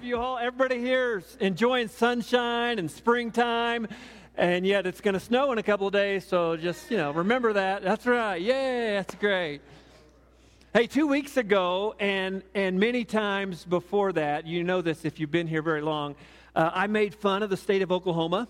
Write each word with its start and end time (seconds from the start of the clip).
have 0.00 0.04
you 0.04 0.18
all. 0.18 0.38
Everybody 0.38 0.78
here 0.78 1.22
enjoying 1.40 1.88
sunshine 1.88 2.78
and 2.78 2.90
springtime, 2.90 3.88
and 4.36 4.66
yet 4.66 4.86
it's 4.86 5.00
going 5.00 5.14
to 5.14 5.20
snow 5.20 5.52
in 5.52 5.58
a 5.58 5.62
couple 5.62 5.86
of 5.86 5.92
days. 5.92 6.26
So 6.26 6.56
just 6.56 6.90
you 6.90 6.96
know, 6.96 7.12
remember 7.12 7.54
that. 7.54 7.82
That's 7.82 8.06
right. 8.06 8.40
Yay, 8.40 8.92
that's 8.92 9.14
great. 9.14 9.62
Hey, 10.74 10.86
two 10.86 11.06
weeks 11.06 11.36
ago, 11.36 11.94
and 11.98 12.42
and 12.54 12.78
many 12.78 13.04
times 13.04 13.64
before 13.64 14.12
that, 14.12 14.46
you 14.46 14.64
know 14.64 14.80
this 14.80 15.04
if 15.04 15.18
you've 15.18 15.30
been 15.30 15.46
here 15.46 15.62
very 15.62 15.82
long. 15.82 16.14
Uh, 16.54 16.70
I 16.72 16.86
made 16.88 17.14
fun 17.14 17.42
of 17.42 17.50
the 17.50 17.56
state 17.56 17.82
of 17.82 17.92
Oklahoma. 17.92 18.48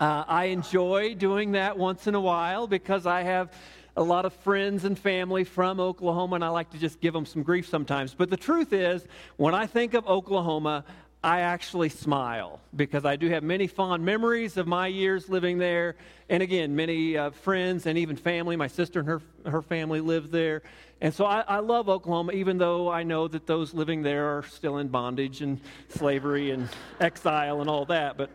Uh, 0.00 0.24
I 0.26 0.46
enjoy 0.46 1.14
doing 1.14 1.52
that 1.52 1.78
once 1.78 2.06
in 2.06 2.14
a 2.14 2.20
while 2.20 2.66
because 2.66 3.06
I 3.06 3.22
have 3.22 3.52
a 3.96 4.02
lot 4.02 4.24
of 4.24 4.32
friends 4.32 4.84
and 4.84 4.98
family 4.98 5.44
from 5.44 5.78
Oklahoma, 5.78 6.36
and 6.36 6.44
I 6.44 6.48
like 6.48 6.70
to 6.70 6.78
just 6.78 7.00
give 7.00 7.12
them 7.12 7.26
some 7.26 7.42
grief 7.42 7.68
sometimes. 7.68 8.14
But 8.14 8.30
the 8.30 8.36
truth 8.36 8.72
is, 8.72 9.06
when 9.36 9.54
I 9.54 9.66
think 9.66 9.94
of 9.94 10.06
Oklahoma, 10.08 10.84
I 11.22 11.40
actually 11.40 11.90
smile 11.90 12.58
because 12.74 13.04
I 13.04 13.14
do 13.14 13.28
have 13.28 13.44
many 13.44 13.68
fond 13.68 14.04
memories 14.04 14.56
of 14.56 14.66
my 14.66 14.88
years 14.88 15.28
living 15.28 15.58
there. 15.58 15.94
And 16.28 16.42
again, 16.42 16.74
many 16.74 17.16
uh, 17.16 17.30
friends 17.30 17.86
and 17.86 17.96
even 17.96 18.16
family. 18.16 18.56
My 18.56 18.66
sister 18.66 18.98
and 18.98 19.08
her, 19.08 19.22
her 19.46 19.62
family 19.62 20.00
live 20.00 20.32
there. 20.32 20.62
And 21.02 21.12
so 21.12 21.24
I, 21.24 21.40
I, 21.40 21.58
love 21.58 21.88
Oklahoma, 21.88 22.30
even 22.30 22.58
though 22.58 22.88
I 22.88 23.02
know 23.02 23.26
that 23.26 23.44
those 23.44 23.74
living 23.74 24.02
there 24.02 24.38
are 24.38 24.44
still 24.44 24.78
in 24.78 24.86
bondage 24.86 25.42
and 25.42 25.60
slavery 25.88 26.52
and 26.52 26.68
exile 27.00 27.60
and 27.60 27.68
all 27.68 27.86
that. 27.86 28.16
But 28.16 28.30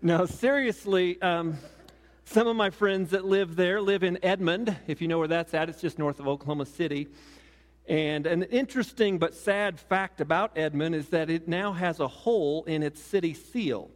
no, 0.00 0.24
seriously, 0.24 1.20
um, 1.20 1.58
some 2.24 2.46
of 2.46 2.56
my 2.56 2.70
friends 2.70 3.10
that 3.10 3.26
live 3.26 3.56
there 3.56 3.82
live 3.82 4.04
in 4.04 4.18
Edmond. 4.24 4.74
If 4.86 5.02
you 5.02 5.06
know 5.06 5.18
where 5.18 5.28
that's 5.28 5.52
at, 5.52 5.68
it's 5.68 5.82
just 5.82 5.98
north 5.98 6.18
of 6.18 6.26
Oklahoma 6.26 6.64
City. 6.64 7.08
And 7.86 8.26
an 8.26 8.44
interesting 8.44 9.18
but 9.18 9.34
sad 9.34 9.78
fact 9.78 10.22
about 10.22 10.56
Edmond 10.56 10.94
is 10.94 11.10
that 11.10 11.28
it 11.28 11.46
now 11.46 11.74
has 11.74 12.00
a 12.00 12.08
hole 12.08 12.64
in 12.64 12.82
its 12.82 13.02
city 13.02 13.34
seal. 13.34 13.90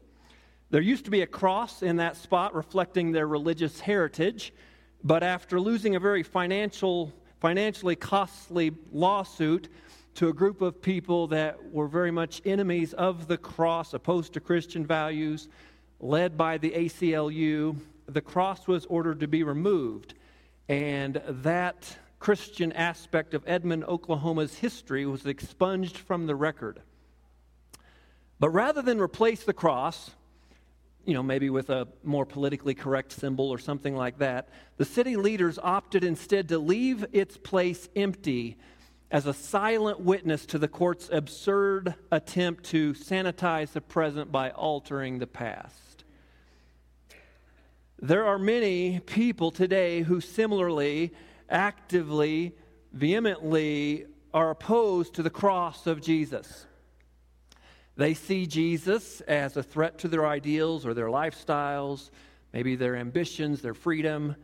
There 0.68 0.82
used 0.82 1.06
to 1.06 1.10
be 1.10 1.22
a 1.22 1.26
cross 1.26 1.82
in 1.82 1.96
that 1.96 2.18
spot 2.18 2.54
reflecting 2.54 3.12
their 3.12 3.26
religious 3.26 3.80
heritage, 3.80 4.52
but 5.02 5.22
after 5.22 5.58
losing 5.58 5.96
a 5.96 6.00
very 6.00 6.22
financial, 6.22 7.14
financially 7.40 7.96
costly 7.96 8.72
lawsuit 8.92 9.68
to 10.14 10.28
a 10.28 10.32
group 10.32 10.62
of 10.62 10.80
people 10.80 11.26
that 11.26 11.70
were 11.72 11.88
very 11.88 12.10
much 12.10 12.40
enemies 12.46 12.94
of 12.94 13.28
the 13.28 13.36
cross, 13.36 13.92
opposed 13.92 14.32
to 14.32 14.40
Christian 14.40 14.86
values, 14.86 15.48
led 16.00 16.36
by 16.36 16.56
the 16.58 16.70
ACLU, 16.70 17.76
the 18.06 18.20
cross 18.20 18.66
was 18.66 18.86
ordered 18.86 19.20
to 19.20 19.28
be 19.28 19.42
removed. 19.42 20.14
And 20.68 21.20
that 21.28 21.96
Christian 22.18 22.72
aspect 22.72 23.34
of 23.34 23.44
Edmond, 23.46 23.84
Oklahoma's 23.84 24.56
history 24.56 25.06
was 25.06 25.26
expunged 25.26 25.98
from 25.98 26.26
the 26.26 26.34
record. 26.34 26.80
But 28.38 28.50
rather 28.50 28.82
than 28.82 29.00
replace 29.00 29.44
the 29.44 29.52
cross, 29.52 30.10
you 31.06 31.14
know, 31.14 31.22
maybe 31.22 31.50
with 31.50 31.70
a 31.70 31.86
more 32.02 32.26
politically 32.26 32.74
correct 32.74 33.12
symbol 33.12 33.48
or 33.48 33.58
something 33.58 33.94
like 33.94 34.18
that, 34.18 34.48
the 34.76 34.84
city 34.84 35.16
leaders 35.16 35.58
opted 35.62 36.02
instead 36.02 36.48
to 36.48 36.58
leave 36.58 37.06
its 37.12 37.36
place 37.36 37.88
empty 37.94 38.56
as 39.10 39.26
a 39.26 39.32
silent 39.32 40.00
witness 40.00 40.44
to 40.46 40.58
the 40.58 40.66
court's 40.66 41.08
absurd 41.12 41.94
attempt 42.10 42.64
to 42.64 42.92
sanitize 42.92 43.72
the 43.72 43.80
present 43.80 44.32
by 44.32 44.50
altering 44.50 45.20
the 45.20 45.26
past. 45.28 46.04
There 48.00 48.26
are 48.26 48.38
many 48.38 48.98
people 49.00 49.52
today 49.52 50.02
who 50.02 50.20
similarly, 50.20 51.14
actively, 51.48 52.52
vehemently 52.92 54.06
are 54.34 54.50
opposed 54.50 55.14
to 55.14 55.22
the 55.22 55.30
cross 55.30 55.86
of 55.86 56.02
Jesus. 56.02 56.66
They 57.96 58.12
see 58.12 58.46
Jesus 58.46 59.22
as 59.22 59.56
a 59.56 59.62
threat 59.62 59.98
to 59.98 60.08
their 60.08 60.26
ideals 60.26 60.84
or 60.84 60.92
their 60.92 61.08
lifestyles, 61.08 62.10
maybe 62.52 62.76
their 62.76 62.94
ambitions, 62.96 63.62
their 63.62 63.74
freedom. 63.74 64.36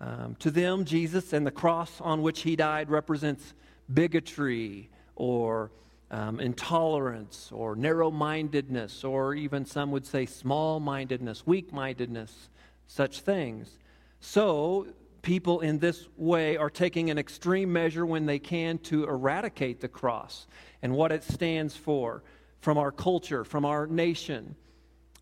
Um, 0.00 0.36
to 0.38 0.50
them, 0.50 0.84
Jesus 0.84 1.32
and 1.32 1.46
the 1.46 1.50
cross 1.50 2.00
on 2.00 2.22
which 2.22 2.42
he 2.42 2.54
died 2.54 2.88
represents 2.88 3.54
bigotry 3.92 4.90
or 5.16 5.72
um, 6.12 6.40
intolerance 6.40 7.50
or 7.52 7.74
narrow 7.74 8.10
mindedness, 8.10 9.04
or 9.04 9.34
even 9.34 9.64
some 9.64 9.90
would 9.90 10.06
say 10.06 10.24
small 10.26 10.78
mindedness, 10.80 11.46
weak 11.46 11.72
mindedness 11.72 12.48
such 12.86 13.20
things. 13.20 13.78
So, 14.20 14.86
people 15.22 15.60
in 15.60 15.78
this 15.78 16.08
way 16.16 16.56
are 16.56 16.70
taking 16.70 17.10
an 17.10 17.18
extreme 17.18 17.72
measure 17.72 18.06
when 18.06 18.26
they 18.26 18.38
can 18.38 18.78
to 18.78 19.04
eradicate 19.04 19.80
the 19.80 19.88
cross 19.88 20.46
and 20.82 20.94
what 20.94 21.12
it 21.12 21.22
stands 21.22 21.76
for 21.76 22.22
from 22.60 22.78
our 22.78 22.92
culture, 22.92 23.44
from 23.44 23.64
our 23.64 23.86
nation. 23.86 24.54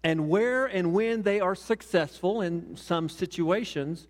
And 0.05 0.29
where 0.29 0.67
and 0.67 0.93
when 0.93 1.23
they 1.23 1.41
are 1.41 1.55
successful 1.55 2.41
in 2.41 2.77
some 2.77 3.09
situations, 3.09 4.07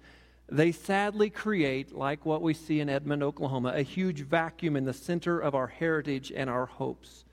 they 0.51 0.73
sadly 0.73 1.31
create, 1.31 1.95
like 1.95 2.25
what 2.25 2.43
we 2.43 2.55
see 2.55 2.81
in 2.81 2.89
Edmond, 2.89 3.23
Oklahoma, 3.23 3.73
a 3.75 3.83
huge 3.83 4.21
vacuum 4.23 4.77
in 4.77 4.85
the 4.85 4.93
center 4.93 5.39
of 5.39 5.55
our 5.55 5.67
heritage 5.67 6.33
and 6.35 6.49
our 6.49 6.67
hopes. 6.67 7.25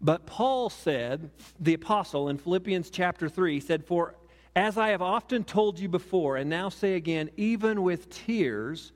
But 0.00 0.26
Paul 0.26 0.70
said, 0.70 1.30
the 1.58 1.74
apostle 1.74 2.28
in 2.28 2.38
Philippians 2.38 2.90
chapter 2.90 3.28
3, 3.28 3.60
said, 3.60 3.84
For 3.84 4.14
as 4.56 4.76
I 4.76 4.88
have 4.88 5.02
often 5.02 5.44
told 5.44 5.78
you 5.78 5.88
before, 5.88 6.36
and 6.36 6.50
now 6.50 6.68
say 6.68 6.94
again, 6.94 7.30
even 7.36 7.82
with 7.82 8.10
tears, 8.10 8.92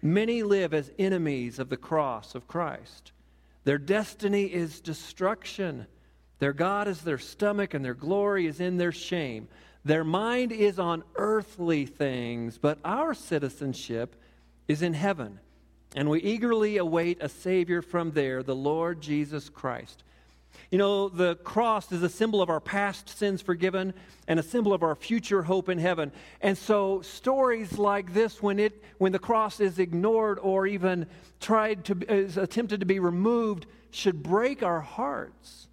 many 0.00 0.42
live 0.42 0.72
as 0.72 0.90
enemies 0.98 1.58
of 1.58 1.68
the 1.68 1.76
cross 1.76 2.34
of 2.34 2.48
Christ. 2.48 3.12
Their 3.70 3.78
destiny 3.78 4.46
is 4.46 4.80
destruction. 4.80 5.86
Their 6.40 6.52
God 6.52 6.88
is 6.88 7.02
their 7.02 7.18
stomach, 7.18 7.72
and 7.72 7.84
their 7.84 7.94
glory 7.94 8.48
is 8.48 8.58
in 8.58 8.78
their 8.78 8.90
shame. 8.90 9.46
Their 9.84 10.02
mind 10.02 10.50
is 10.50 10.80
on 10.80 11.04
earthly 11.14 11.86
things, 11.86 12.58
but 12.58 12.80
our 12.84 13.14
citizenship 13.14 14.16
is 14.66 14.82
in 14.82 14.92
heaven. 14.92 15.38
And 15.94 16.10
we 16.10 16.20
eagerly 16.20 16.78
await 16.78 17.18
a 17.22 17.28
Savior 17.28 17.80
from 17.80 18.10
there, 18.10 18.42
the 18.42 18.56
Lord 18.56 19.00
Jesus 19.00 19.48
Christ 19.48 20.02
you 20.70 20.78
know, 20.78 21.08
the 21.08 21.34
cross 21.36 21.90
is 21.90 22.02
a 22.04 22.08
symbol 22.08 22.40
of 22.40 22.48
our 22.48 22.60
past 22.60 23.08
sins 23.08 23.42
forgiven 23.42 23.92
and 24.28 24.38
a 24.38 24.42
symbol 24.42 24.72
of 24.72 24.84
our 24.84 24.94
future 24.94 25.42
hope 25.42 25.68
in 25.68 25.78
heaven. 25.78 26.12
And 26.40 26.56
so 26.56 27.02
stories 27.02 27.76
like 27.76 28.14
this, 28.14 28.40
when 28.40 28.60
it 28.60 28.84
when 28.98 29.10
the 29.10 29.18
cross 29.18 29.58
is 29.58 29.80
ignored 29.80 30.38
or 30.40 30.68
even 30.68 31.06
tried 31.40 31.84
to 31.86 31.98
is 32.08 32.36
attempted 32.36 32.80
to 32.80 32.86
be 32.86 33.00
removed, 33.00 33.66
should 33.90 34.22
break 34.22 34.62
our 34.62 34.80
hearts. 34.80 35.66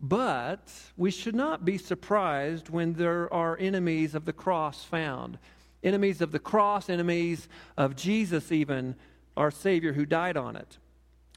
But 0.00 0.72
we 0.96 1.10
should 1.10 1.34
not 1.34 1.64
be 1.66 1.76
surprised 1.76 2.70
when 2.70 2.94
there 2.94 3.32
are 3.32 3.58
enemies 3.58 4.14
of 4.14 4.24
the 4.24 4.32
cross 4.32 4.84
found. 4.84 5.38
Enemies 5.82 6.22
of 6.22 6.32
the 6.32 6.38
cross, 6.38 6.88
enemies 6.88 7.46
of 7.76 7.94
Jesus, 7.94 8.50
even 8.50 8.96
our 9.36 9.50
Savior 9.50 9.92
who 9.92 10.06
died 10.06 10.38
on 10.38 10.56
it. 10.56 10.78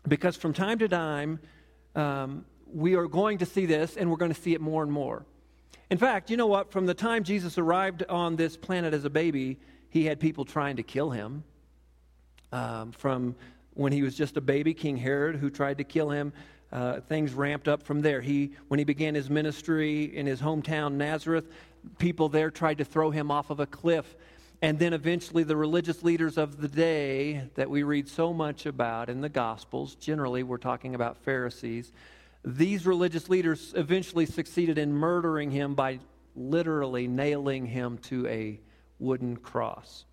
Because 0.08 0.38
from 0.38 0.54
time 0.54 0.80
to 0.80 0.88
time, 0.88 1.40
um, 1.96 2.46
we 2.74 2.96
are 2.96 3.08
going 3.08 3.40
to 3.40 3.46
see 3.46 3.66
this, 3.66 3.98
and 3.98 4.10
we're 4.10 4.18
going 4.18 4.34
to 4.34 4.42
see 4.42 4.54
it 4.54 4.62
more 4.62 4.84
and 4.84 4.92
more. 4.92 5.26
In 5.90 5.98
fact, 5.98 6.30
you 6.30 6.38
know 6.38 6.48
what? 6.48 6.72
From 6.72 6.86
the 6.86 6.94
time 6.94 7.24
Jesus 7.24 7.58
arrived 7.58 8.04
on 8.10 8.36
this 8.36 8.58
planet 8.58 8.94
as 8.94 9.06
a 9.06 9.10
baby, 9.10 9.58
he 9.90 10.06
had 10.06 10.20
people 10.20 10.44
trying 10.44 10.76
to 10.76 10.84
kill 10.84 11.12
him. 11.12 11.44
Um, 12.52 12.92
from 12.92 13.36
when 13.74 13.92
he 13.92 14.02
was 14.02 14.16
just 14.16 14.38
a 14.38 14.42
baby, 14.42 14.74
King 14.74 14.98
Herod, 14.98 15.36
who 15.36 15.50
tried 15.50 15.78
to 15.78 15.84
kill 15.84 16.10
him, 16.10 16.34
uh, 16.72 17.00
things 17.02 17.34
ramped 17.34 17.68
up 17.68 17.84
from 17.84 18.02
there. 18.02 18.22
He, 18.22 18.52
when 18.68 18.80
he 18.80 18.84
began 18.84 19.16
his 19.16 19.30
ministry 19.30 20.16
in 20.16 20.26
his 20.26 20.42
hometown 20.42 20.94
Nazareth, 20.94 21.46
people 21.98 22.28
there 22.28 22.52
tried 22.52 22.80
to 22.80 22.86
throw 22.86 23.12
him 23.12 23.32
off 23.32 23.50
of 23.50 23.60
a 23.60 23.66
cliff. 23.66 24.16
And 24.62 24.80
then 24.80 24.94
eventually, 24.94 25.44
the 25.44 25.56
religious 25.56 26.04
leaders 26.04 26.38
of 26.38 26.60
the 26.60 26.68
day 26.68 27.48
that 27.56 27.70
we 27.70 27.84
read 27.84 28.10
so 28.10 28.34
much 28.34 28.66
about 28.66 29.08
in 29.08 29.22
the 29.22 29.30
Gospels, 29.30 29.96
generally, 29.96 30.42
we're 30.42 30.58
talking 30.58 30.96
about 30.96 31.18
Pharisees, 31.18 31.92
these 32.56 32.86
religious 32.86 33.28
leaders 33.28 33.74
eventually 33.76 34.26
succeeded 34.26 34.78
in 34.78 34.94
murdering 34.94 35.52
him 35.52 35.76
by 35.76 36.00
literally 36.34 37.06
nailing 37.06 37.66
him 37.66 37.98
to 37.98 38.26
a 38.28 38.58
wooden 39.00 39.36
cross. 39.36 40.06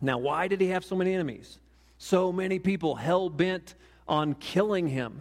Now, 0.00 0.16
why 0.16 0.48
did 0.48 0.62
he 0.62 0.68
have 0.68 0.82
so 0.82 0.96
many 0.96 1.12
enemies? 1.12 1.58
So 1.98 2.32
many 2.32 2.58
people 2.58 2.94
hell 2.94 3.28
bent 3.28 3.74
on 4.06 4.34
killing 4.34 4.86
him, 4.86 5.20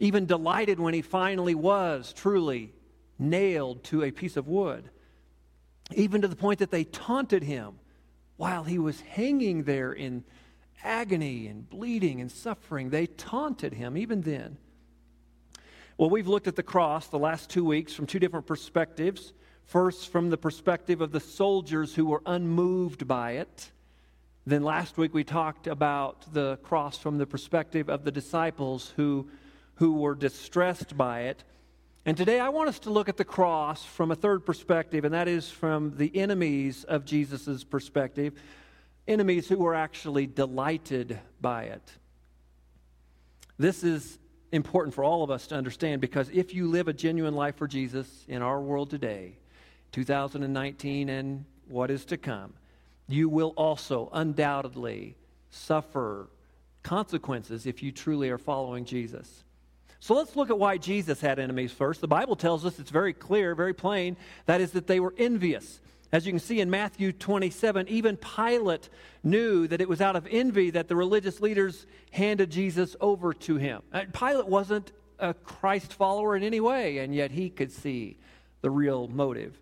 even 0.00 0.26
delighted 0.26 0.80
when 0.80 0.94
he 0.94 1.02
finally 1.02 1.54
was 1.54 2.12
truly 2.12 2.72
nailed 3.16 3.84
to 3.84 4.02
a 4.02 4.10
piece 4.10 4.36
of 4.36 4.48
wood, 4.48 4.90
even 5.94 6.22
to 6.22 6.28
the 6.28 6.34
point 6.34 6.58
that 6.58 6.72
they 6.72 6.84
taunted 6.84 7.44
him 7.44 7.78
while 8.36 8.64
he 8.64 8.80
was 8.80 9.00
hanging 9.02 9.62
there 9.62 9.92
in 9.92 10.24
agony 10.82 11.46
and 11.46 11.70
bleeding 11.70 12.20
and 12.20 12.32
suffering. 12.32 12.90
They 12.90 13.06
taunted 13.06 13.74
him 13.74 13.96
even 13.96 14.22
then. 14.22 14.56
Well, 15.98 16.10
we've 16.10 16.28
looked 16.28 16.46
at 16.46 16.54
the 16.54 16.62
cross 16.62 17.08
the 17.08 17.18
last 17.18 17.50
two 17.50 17.64
weeks 17.64 17.92
from 17.92 18.06
two 18.06 18.20
different 18.20 18.46
perspectives. 18.46 19.32
First, 19.64 20.12
from 20.12 20.30
the 20.30 20.36
perspective 20.36 21.00
of 21.00 21.10
the 21.10 21.18
soldiers 21.18 21.92
who 21.92 22.06
were 22.06 22.22
unmoved 22.24 23.08
by 23.08 23.32
it. 23.32 23.72
Then 24.46 24.62
last 24.62 24.96
week 24.96 25.12
we 25.12 25.24
talked 25.24 25.66
about 25.66 26.32
the 26.32 26.56
cross 26.58 26.98
from 26.98 27.18
the 27.18 27.26
perspective 27.26 27.90
of 27.90 28.04
the 28.04 28.12
disciples 28.12 28.92
who, 28.94 29.28
who 29.74 29.94
were 29.94 30.14
distressed 30.14 30.96
by 30.96 31.22
it. 31.22 31.42
And 32.06 32.16
today 32.16 32.38
I 32.38 32.50
want 32.50 32.68
us 32.68 32.78
to 32.80 32.90
look 32.90 33.08
at 33.08 33.16
the 33.16 33.24
cross 33.24 33.84
from 33.84 34.12
a 34.12 34.14
third 34.14 34.46
perspective, 34.46 35.04
and 35.04 35.12
that 35.12 35.26
is 35.26 35.50
from 35.50 35.96
the 35.96 36.16
enemies 36.16 36.84
of 36.84 37.06
Jesus' 37.06 37.64
perspective, 37.64 38.34
enemies 39.08 39.48
who 39.48 39.58
were 39.58 39.74
actually 39.74 40.28
delighted 40.28 41.18
by 41.40 41.64
it. 41.64 41.92
This 43.58 43.82
is 43.82 44.20
important 44.52 44.94
for 44.94 45.04
all 45.04 45.22
of 45.22 45.30
us 45.30 45.46
to 45.48 45.54
understand 45.54 46.00
because 46.00 46.30
if 46.30 46.54
you 46.54 46.68
live 46.68 46.88
a 46.88 46.92
genuine 46.92 47.34
life 47.34 47.56
for 47.56 47.66
Jesus 47.66 48.24
in 48.28 48.42
our 48.42 48.60
world 48.60 48.90
today, 48.90 49.36
2019 49.92 51.08
and 51.08 51.44
what 51.68 51.90
is 51.90 52.04
to 52.06 52.16
come, 52.16 52.54
you 53.08 53.28
will 53.28 53.52
also 53.56 54.08
undoubtedly 54.12 55.16
suffer 55.50 56.28
consequences 56.82 57.66
if 57.66 57.82
you 57.82 57.92
truly 57.92 58.30
are 58.30 58.38
following 58.38 58.84
Jesus. 58.84 59.44
So 60.00 60.14
let's 60.14 60.36
look 60.36 60.50
at 60.50 60.58
why 60.58 60.78
Jesus 60.78 61.20
had 61.20 61.38
enemies 61.38 61.72
first. 61.72 62.00
The 62.00 62.08
Bible 62.08 62.36
tells 62.36 62.64
us 62.64 62.78
it's 62.78 62.90
very 62.90 63.12
clear, 63.12 63.54
very 63.54 63.74
plain, 63.74 64.16
that 64.46 64.60
is, 64.60 64.72
that 64.72 64.86
they 64.86 65.00
were 65.00 65.14
envious. 65.18 65.80
As 66.10 66.24
you 66.24 66.32
can 66.32 66.40
see 66.40 66.60
in 66.60 66.70
Matthew 66.70 67.12
27, 67.12 67.88
even 67.88 68.16
Pilate 68.16 68.88
knew 69.22 69.66
that 69.66 69.80
it 69.80 69.88
was 69.88 70.00
out 70.00 70.16
of 70.16 70.26
envy 70.30 70.70
that 70.70 70.88
the 70.88 70.96
religious 70.96 71.40
leaders 71.40 71.86
handed 72.12 72.50
Jesus 72.50 72.96
over 73.00 73.34
to 73.34 73.56
him. 73.56 73.82
Uh, 73.92 74.04
Pilate 74.12 74.46
wasn't 74.46 74.92
a 75.18 75.34
Christ 75.34 75.92
follower 75.92 76.34
in 76.34 76.42
any 76.42 76.60
way, 76.60 76.98
and 76.98 77.14
yet 77.14 77.30
he 77.30 77.50
could 77.50 77.70
see 77.70 78.16
the 78.62 78.70
real 78.70 79.08
motive. 79.08 79.58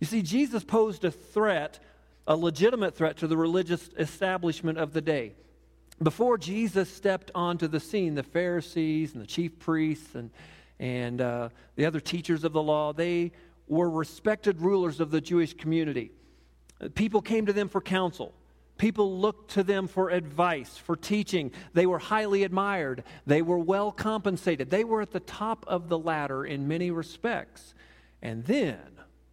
You 0.00 0.06
see, 0.06 0.22
Jesus 0.22 0.64
posed 0.64 1.04
a 1.04 1.10
threat, 1.10 1.78
a 2.26 2.36
legitimate 2.36 2.94
threat 2.94 3.16
to 3.18 3.26
the 3.26 3.36
religious 3.36 3.88
establishment 3.98 4.78
of 4.78 4.92
the 4.92 5.00
day. 5.00 5.32
Before 6.02 6.38
Jesus 6.38 6.92
stepped 6.92 7.30
onto 7.34 7.68
the 7.68 7.80
scene, 7.80 8.14
the 8.14 8.22
Pharisees 8.22 9.12
and 9.12 9.22
the 9.22 9.26
chief 9.26 9.58
priests 9.58 10.14
and, 10.14 10.30
and 10.78 11.20
uh, 11.20 11.48
the 11.76 11.86
other 11.86 12.00
teachers 12.00 12.44
of 12.44 12.52
the 12.52 12.62
law, 12.62 12.92
they 12.92 13.32
were 13.70 13.88
respected 13.88 14.60
rulers 14.60 14.98
of 15.00 15.12
the 15.12 15.20
Jewish 15.20 15.54
community. 15.54 16.10
People 16.94 17.22
came 17.22 17.46
to 17.46 17.52
them 17.52 17.68
for 17.68 17.80
counsel. 17.80 18.34
People 18.78 19.18
looked 19.18 19.52
to 19.52 19.62
them 19.62 19.86
for 19.86 20.10
advice, 20.10 20.76
for 20.76 20.96
teaching. 20.96 21.52
They 21.72 21.86
were 21.86 21.98
highly 21.98 22.42
admired. 22.42 23.04
They 23.26 23.42
were 23.42 23.58
well 23.58 23.92
compensated. 23.92 24.70
They 24.70 24.84
were 24.84 25.02
at 25.02 25.12
the 25.12 25.20
top 25.20 25.64
of 25.68 25.88
the 25.88 25.98
ladder 25.98 26.44
in 26.44 26.66
many 26.66 26.90
respects. 26.90 27.74
And 28.22 28.44
then 28.44 28.80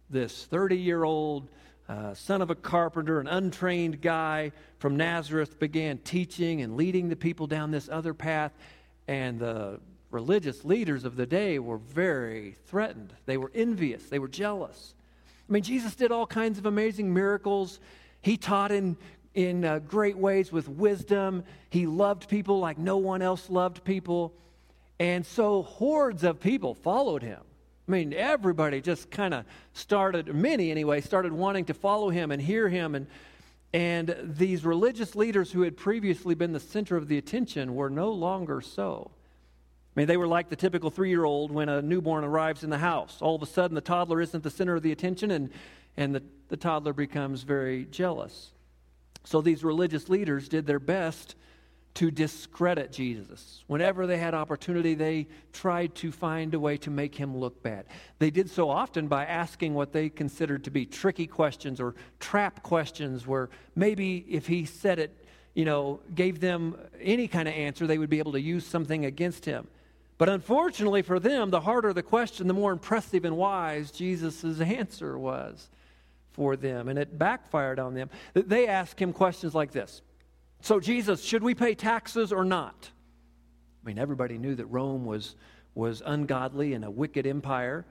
this 0.08 0.44
30 0.44 0.76
year 0.76 1.02
old 1.02 1.48
uh, 1.88 2.14
son 2.14 2.40
of 2.40 2.50
a 2.50 2.54
carpenter, 2.54 3.18
an 3.18 3.26
untrained 3.26 4.00
guy 4.00 4.52
from 4.78 4.96
Nazareth, 4.96 5.58
began 5.58 5.98
teaching 5.98 6.62
and 6.62 6.76
leading 6.76 7.08
the 7.08 7.16
people 7.16 7.46
down 7.46 7.70
this 7.70 7.88
other 7.90 8.14
path. 8.14 8.52
And 9.08 9.40
the 9.40 9.80
religious 10.10 10.64
leaders 10.64 11.04
of 11.04 11.16
the 11.16 11.26
day 11.26 11.58
were 11.58 11.78
very 11.78 12.56
threatened. 12.66 13.12
They 13.26 13.36
were 13.36 13.50
envious, 13.54 14.04
they 14.04 14.18
were 14.18 14.28
jealous. 14.28 14.94
I 15.48 15.52
mean, 15.52 15.62
Jesus 15.62 15.94
did 15.94 16.12
all 16.12 16.26
kinds 16.26 16.58
of 16.58 16.66
amazing 16.66 17.12
miracles. 17.12 17.80
He 18.20 18.36
taught 18.36 18.70
in, 18.70 18.96
in 19.34 19.64
uh, 19.64 19.78
great 19.78 20.16
ways 20.16 20.52
with 20.52 20.68
wisdom. 20.68 21.44
He 21.70 21.86
loved 21.86 22.28
people 22.28 22.58
like 22.58 22.76
no 22.76 22.98
one 22.98 23.22
else 23.22 23.48
loved 23.48 23.82
people. 23.84 24.34
And 25.00 25.24
so 25.24 25.62
hordes 25.62 26.24
of 26.24 26.40
people 26.40 26.74
followed 26.74 27.22
him. 27.22 27.40
I 27.86 27.90
mean, 27.90 28.12
everybody 28.12 28.82
just 28.82 29.10
kind 29.10 29.32
of 29.32 29.46
started, 29.72 30.34
many 30.34 30.70
anyway, 30.70 31.00
started 31.00 31.32
wanting 31.32 31.64
to 31.66 31.74
follow 31.74 32.10
him 32.10 32.30
and 32.30 32.42
hear 32.42 32.68
him. 32.68 32.94
And, 32.94 33.06
and 33.72 34.14
these 34.22 34.64
religious 34.66 35.14
leaders 35.14 35.52
who 35.52 35.62
had 35.62 35.76
previously 35.76 36.34
been 36.34 36.52
the 36.52 36.60
center 36.60 36.98
of 36.98 37.08
the 37.08 37.16
attention 37.16 37.74
were 37.74 37.88
no 37.88 38.10
longer 38.10 38.60
so. 38.60 39.10
Mean, 39.98 40.06
they 40.06 40.16
were 40.16 40.28
like 40.28 40.48
the 40.48 40.54
typical 40.54 40.90
three 40.90 41.08
year 41.08 41.24
old 41.24 41.50
when 41.50 41.68
a 41.68 41.82
newborn 41.82 42.22
arrives 42.22 42.62
in 42.62 42.70
the 42.70 42.78
house. 42.78 43.18
All 43.20 43.34
of 43.34 43.42
a 43.42 43.46
sudden, 43.46 43.74
the 43.74 43.80
toddler 43.80 44.20
isn't 44.20 44.44
the 44.44 44.50
center 44.50 44.76
of 44.76 44.84
the 44.84 44.92
attention, 44.92 45.32
and, 45.32 45.50
and 45.96 46.14
the, 46.14 46.22
the 46.50 46.56
toddler 46.56 46.92
becomes 46.92 47.42
very 47.42 47.84
jealous. 47.86 48.52
So 49.24 49.40
these 49.40 49.64
religious 49.64 50.08
leaders 50.08 50.48
did 50.48 50.68
their 50.68 50.78
best 50.78 51.34
to 51.94 52.12
discredit 52.12 52.92
Jesus. 52.92 53.64
Whenever 53.66 54.06
they 54.06 54.18
had 54.18 54.34
opportunity, 54.34 54.94
they 54.94 55.26
tried 55.52 55.96
to 55.96 56.12
find 56.12 56.54
a 56.54 56.60
way 56.60 56.76
to 56.76 56.90
make 56.90 57.16
him 57.16 57.36
look 57.36 57.60
bad. 57.64 57.86
They 58.20 58.30
did 58.30 58.48
so 58.48 58.70
often 58.70 59.08
by 59.08 59.24
asking 59.24 59.74
what 59.74 59.92
they 59.92 60.10
considered 60.10 60.62
to 60.62 60.70
be 60.70 60.86
tricky 60.86 61.26
questions 61.26 61.80
or 61.80 61.96
trap 62.20 62.62
questions, 62.62 63.26
where 63.26 63.50
maybe 63.74 64.24
if 64.28 64.46
he 64.46 64.64
said 64.64 65.00
it, 65.00 65.26
you 65.54 65.64
know, 65.64 65.98
gave 66.14 66.38
them 66.38 66.76
any 67.00 67.26
kind 67.26 67.48
of 67.48 67.54
answer, 67.54 67.88
they 67.88 67.98
would 67.98 68.10
be 68.10 68.20
able 68.20 68.30
to 68.30 68.40
use 68.40 68.64
something 68.64 69.04
against 69.04 69.44
him. 69.44 69.66
But 70.18 70.28
unfortunately 70.28 71.02
for 71.02 71.20
them, 71.20 71.50
the 71.50 71.60
harder 71.60 71.92
the 71.92 72.02
question, 72.02 72.48
the 72.48 72.54
more 72.54 72.72
impressive 72.72 73.24
and 73.24 73.36
wise 73.36 73.92
Jesus' 73.92 74.60
answer 74.60 75.16
was 75.16 75.70
for 76.32 76.56
them. 76.56 76.88
And 76.88 76.98
it 76.98 77.16
backfired 77.18 77.78
on 77.78 77.94
them. 77.94 78.10
They 78.34 78.66
asked 78.66 79.00
him 79.00 79.12
questions 79.12 79.54
like 79.54 79.70
this 79.70 80.02
So, 80.60 80.80
Jesus, 80.80 81.22
should 81.22 81.44
we 81.44 81.54
pay 81.54 81.74
taxes 81.74 82.32
or 82.32 82.44
not? 82.44 82.90
I 83.82 83.86
mean, 83.86 83.98
everybody 83.98 84.38
knew 84.38 84.56
that 84.56 84.66
Rome 84.66 85.04
was, 85.04 85.36
was 85.74 86.02
ungodly 86.04 86.74
and 86.74 86.84
a 86.84 86.90
wicked 86.90 87.26
empire. 87.26 87.86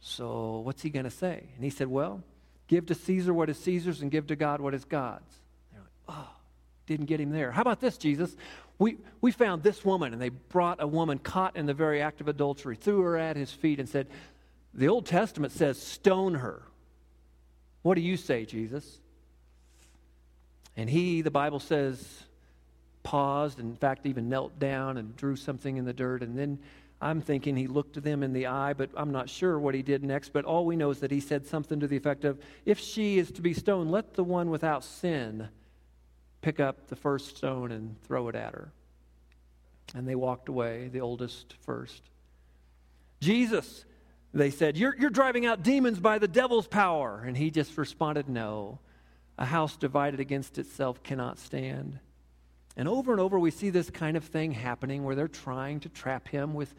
So, 0.00 0.60
what's 0.60 0.82
he 0.82 0.88
going 0.88 1.04
to 1.04 1.10
say? 1.10 1.50
And 1.54 1.62
he 1.62 1.70
said, 1.70 1.88
Well, 1.88 2.22
give 2.68 2.86
to 2.86 2.94
Caesar 2.94 3.34
what 3.34 3.50
is 3.50 3.58
Caesar's 3.58 4.00
and 4.00 4.10
give 4.10 4.28
to 4.28 4.36
God 4.36 4.62
what 4.62 4.74
is 4.74 4.86
God's. 4.86 5.34
They're 5.72 5.82
like, 5.82 6.16
Oh, 6.16 6.30
didn't 6.86 7.06
get 7.06 7.20
him 7.20 7.30
there. 7.30 7.52
How 7.52 7.62
about 7.62 7.80
this, 7.80 7.98
Jesus? 7.98 8.34
We, 8.78 8.98
we 9.20 9.30
found 9.30 9.62
this 9.62 9.84
woman, 9.84 10.12
and 10.12 10.20
they 10.20 10.28
brought 10.28 10.82
a 10.82 10.86
woman 10.86 11.18
caught 11.18 11.56
in 11.56 11.66
the 11.66 11.74
very 11.74 12.02
act 12.02 12.20
of 12.20 12.28
adultery, 12.28 12.76
threw 12.76 13.00
her 13.00 13.16
at 13.16 13.36
his 13.36 13.50
feet, 13.50 13.80
and 13.80 13.88
said, 13.88 14.06
The 14.74 14.88
Old 14.88 15.06
Testament 15.06 15.52
says, 15.52 15.80
stone 15.80 16.34
her. 16.34 16.62
What 17.82 17.94
do 17.94 18.02
you 18.02 18.16
say, 18.16 18.44
Jesus? 18.44 18.98
And 20.76 20.90
he, 20.90 21.22
the 21.22 21.30
Bible 21.30 21.60
says, 21.60 22.24
paused, 23.02 23.58
and 23.58 23.70
in 23.70 23.76
fact, 23.76 24.04
even 24.04 24.28
knelt 24.28 24.58
down 24.58 24.98
and 24.98 25.16
drew 25.16 25.36
something 25.36 25.78
in 25.78 25.86
the 25.86 25.94
dirt. 25.94 26.22
And 26.22 26.36
then 26.36 26.58
I'm 27.00 27.22
thinking 27.22 27.56
he 27.56 27.68
looked 27.68 28.02
them 28.02 28.22
in 28.22 28.34
the 28.34 28.46
eye, 28.46 28.74
but 28.74 28.90
I'm 28.94 29.12
not 29.12 29.30
sure 29.30 29.58
what 29.58 29.74
he 29.74 29.82
did 29.82 30.04
next. 30.04 30.34
But 30.34 30.44
all 30.44 30.66
we 30.66 30.76
know 30.76 30.90
is 30.90 31.00
that 31.00 31.10
he 31.10 31.20
said 31.20 31.46
something 31.46 31.80
to 31.80 31.86
the 31.86 31.96
effect 31.96 32.24
of, 32.24 32.38
If 32.66 32.78
she 32.78 33.18
is 33.18 33.30
to 33.32 33.40
be 33.40 33.54
stoned, 33.54 33.90
let 33.90 34.14
the 34.14 34.24
one 34.24 34.50
without 34.50 34.84
sin 34.84 35.48
pick 36.46 36.60
up 36.60 36.86
the 36.86 36.94
first 36.94 37.36
stone 37.36 37.72
and 37.72 38.00
throw 38.02 38.28
it 38.28 38.36
at 38.36 38.52
her. 38.52 38.70
And 39.96 40.06
they 40.06 40.14
walked 40.14 40.48
away, 40.48 40.86
the 40.92 41.00
oldest 41.00 41.56
first. 41.62 42.00
Jesus, 43.20 43.84
they 44.32 44.50
said, 44.50 44.76
you're, 44.76 44.94
you're 44.96 45.10
driving 45.10 45.44
out 45.44 45.64
demons 45.64 45.98
by 45.98 46.20
the 46.20 46.28
devil's 46.28 46.68
power. 46.68 47.24
And 47.26 47.36
he 47.36 47.50
just 47.50 47.76
responded, 47.76 48.28
No. 48.28 48.78
A 49.36 49.44
house 49.44 49.76
divided 49.76 50.20
against 50.20 50.56
itself 50.56 51.02
cannot 51.02 51.40
stand. 51.40 51.98
And 52.76 52.88
over 52.88 53.10
and 53.10 53.20
over, 53.20 53.40
we 53.40 53.50
see 53.50 53.70
this 53.70 53.90
kind 53.90 54.16
of 54.16 54.22
thing 54.22 54.52
happening 54.52 55.02
where 55.02 55.16
they're 55.16 55.26
trying 55.26 55.80
to 55.80 55.88
trap 55.88 56.28
him 56.28 56.54
with 56.54 56.72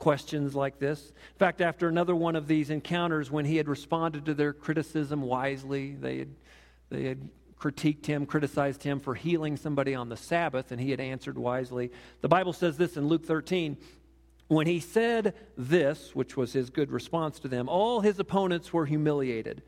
questions 0.00 0.56
like 0.56 0.80
this. 0.80 1.10
In 1.10 1.38
fact, 1.38 1.60
after 1.60 1.86
another 1.86 2.16
one 2.16 2.34
of 2.34 2.48
these 2.48 2.70
encounters, 2.70 3.30
when 3.30 3.44
he 3.44 3.56
had 3.56 3.68
responded 3.68 4.26
to 4.26 4.34
their 4.34 4.52
criticism 4.52 5.22
wisely, 5.22 5.92
they 5.92 6.18
had, 6.18 6.34
they 6.90 7.04
had 7.04 7.28
critiqued 7.62 8.06
him, 8.06 8.26
criticized 8.26 8.82
him 8.82 8.98
for 8.98 9.14
healing 9.14 9.56
somebody 9.56 9.94
on 9.94 10.08
the 10.08 10.16
Sabbath, 10.16 10.72
and 10.72 10.80
he 10.80 10.90
had 10.90 10.98
answered 10.98 11.38
wisely. 11.38 11.92
The 12.20 12.28
Bible 12.28 12.52
says 12.52 12.76
this 12.76 12.96
in 12.96 13.06
Luke 13.06 13.24
13. 13.24 13.76
When 14.48 14.66
he 14.66 14.80
said 14.80 15.34
this, 15.56 16.12
which 16.14 16.36
was 16.36 16.52
his 16.52 16.70
good 16.70 16.90
response 16.90 17.38
to 17.38 17.48
them, 17.48 17.68
all 17.68 18.00
his 18.00 18.18
opponents 18.18 18.72
were 18.72 18.84
humiliated. 18.84 19.62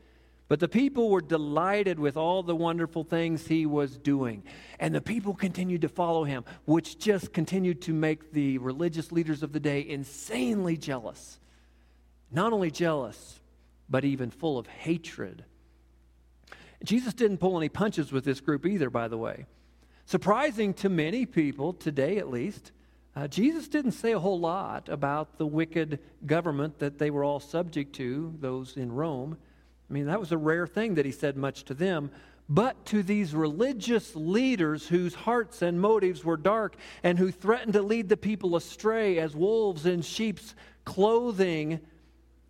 But 0.49 0.59
the 0.59 0.67
people 0.67 1.09
were 1.09 1.21
delighted 1.21 1.97
with 1.97 2.17
all 2.17 2.43
the 2.43 2.55
wonderful 2.55 3.05
things 3.05 3.47
he 3.47 3.65
was 3.65 3.97
doing. 3.97 4.43
And 4.77 4.93
the 4.93 5.01
people 5.01 5.33
continued 5.33 5.81
to 5.81 5.89
follow 5.89 6.25
him, 6.25 6.43
which 6.65 6.99
just 6.99 7.31
continued 7.31 7.81
to 7.83 7.93
make 7.93 8.33
the 8.33 8.57
religious 8.57 9.11
leaders 9.11 9.41
of 9.41 9.53
the 9.53 9.59
day 9.59 9.87
insanely 9.87 10.75
jealous. 10.75 11.39
Not 12.29 12.51
only 12.51 12.69
jealous, 12.69 13.39
but 13.89 14.03
even 14.03 14.29
full 14.29 14.59
of 14.59 14.67
hatred 14.67 15.45
Jesus 16.83 17.13
didn't 17.13 17.37
pull 17.37 17.57
any 17.57 17.69
punches 17.69 18.11
with 18.11 18.25
this 18.25 18.39
group 18.39 18.65
either, 18.65 18.89
by 18.89 19.07
the 19.07 19.17
way. 19.17 19.45
Surprising 20.05 20.73
to 20.75 20.89
many 20.89 21.25
people, 21.25 21.73
today 21.73 22.17
at 22.17 22.29
least, 22.29 22.71
uh, 23.15 23.27
Jesus 23.27 23.67
didn't 23.67 23.93
say 23.93 24.11
a 24.11 24.19
whole 24.19 24.39
lot 24.39 24.89
about 24.89 25.37
the 25.37 25.47
wicked 25.47 25.99
government 26.25 26.79
that 26.79 26.99
they 26.99 27.09
were 27.09 27.23
all 27.23 27.39
subject 27.39 27.95
to, 27.95 28.33
those 28.39 28.75
in 28.75 28.91
Rome. 28.91 29.37
I 29.89 29.93
mean, 29.93 30.05
that 30.07 30.19
was 30.19 30.31
a 30.31 30.37
rare 30.37 30.67
thing 30.67 30.95
that 30.95 31.05
he 31.05 31.11
said 31.11 31.37
much 31.37 31.63
to 31.65 31.73
them. 31.73 32.11
But 32.47 32.85
to 32.87 33.01
these 33.01 33.33
religious 33.33 34.15
leaders 34.15 34.87
whose 34.87 35.15
hearts 35.15 35.61
and 35.61 35.81
motives 35.81 36.23
were 36.23 36.37
dark 36.37 36.75
and 37.03 37.17
who 37.17 37.31
threatened 37.31 37.73
to 37.73 37.81
lead 37.81 38.09
the 38.09 38.17
people 38.17 38.55
astray 38.55 39.17
as 39.17 39.35
wolves 39.35 39.85
in 39.85 40.01
sheep's 40.01 40.53
clothing, 40.83 41.79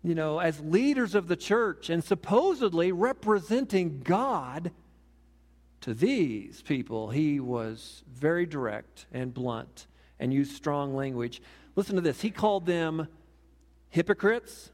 you 0.06 0.14
know, 0.14 0.38
as 0.38 0.60
leaders 0.60 1.16
of 1.16 1.26
the 1.26 1.34
church 1.34 1.90
and 1.90 2.02
supposedly 2.02 2.92
representing 2.92 4.00
God 4.00 4.70
to 5.80 5.94
these 5.94 6.62
people, 6.62 7.10
he 7.10 7.40
was 7.40 8.04
very 8.12 8.46
direct 8.46 9.06
and 9.12 9.34
blunt 9.34 9.88
and 10.20 10.32
used 10.32 10.54
strong 10.54 10.94
language. 10.94 11.42
Listen 11.74 11.96
to 11.96 12.00
this. 12.00 12.20
He 12.20 12.30
called 12.30 12.66
them 12.66 13.08
hypocrites, 13.88 14.70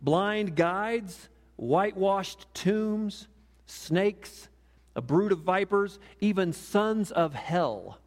blind 0.00 0.56
guides, 0.56 1.28
whitewashed 1.56 2.46
tombs, 2.54 3.28
snakes, 3.66 4.48
a 4.96 5.02
brood 5.02 5.32
of 5.32 5.40
vipers, 5.40 5.98
even 6.20 6.54
sons 6.54 7.10
of 7.10 7.34
hell. 7.34 7.98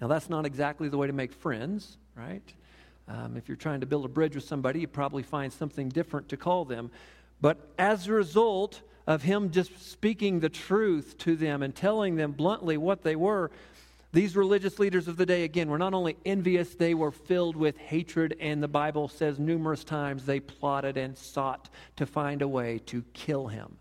Now, 0.00 0.06
that's 0.06 0.30
not 0.30 0.46
exactly 0.46 0.88
the 0.88 0.96
way 0.96 1.06
to 1.06 1.12
make 1.12 1.34
friends, 1.34 1.98
right? 2.16 2.42
Um, 3.08 3.36
if 3.36 3.48
you're 3.48 3.56
trying 3.56 3.80
to 3.80 3.86
build 3.86 4.04
a 4.04 4.08
bridge 4.08 4.34
with 4.34 4.44
somebody, 4.44 4.80
you 4.80 4.86
probably 4.88 5.22
find 5.22 5.52
something 5.52 5.88
different 5.88 6.28
to 6.30 6.36
call 6.36 6.64
them. 6.64 6.90
But 7.40 7.58
as 7.78 8.06
a 8.06 8.12
result, 8.12 8.80
of 9.06 9.22
him 9.22 9.50
just 9.50 9.90
speaking 9.90 10.40
the 10.40 10.48
truth 10.48 11.18
to 11.18 11.36
them 11.36 11.62
and 11.62 11.74
telling 11.74 12.16
them 12.16 12.32
bluntly 12.32 12.76
what 12.76 13.02
they 13.02 13.16
were, 13.16 13.50
these 14.12 14.36
religious 14.36 14.78
leaders 14.78 15.08
of 15.08 15.16
the 15.16 15.26
day, 15.26 15.42
again, 15.42 15.68
were 15.68 15.78
not 15.78 15.92
only 15.92 16.16
envious, 16.24 16.74
they 16.74 16.94
were 16.94 17.10
filled 17.10 17.56
with 17.56 17.76
hatred, 17.76 18.36
and 18.38 18.62
the 18.62 18.68
Bible 18.68 19.08
says 19.08 19.38
numerous 19.38 19.82
times 19.82 20.24
they 20.24 20.38
plotted 20.38 20.96
and 20.96 21.18
sought 21.18 21.68
to 21.96 22.06
find 22.06 22.40
a 22.40 22.48
way 22.48 22.78
to 22.86 23.02
kill 23.12 23.48
him. 23.48 23.76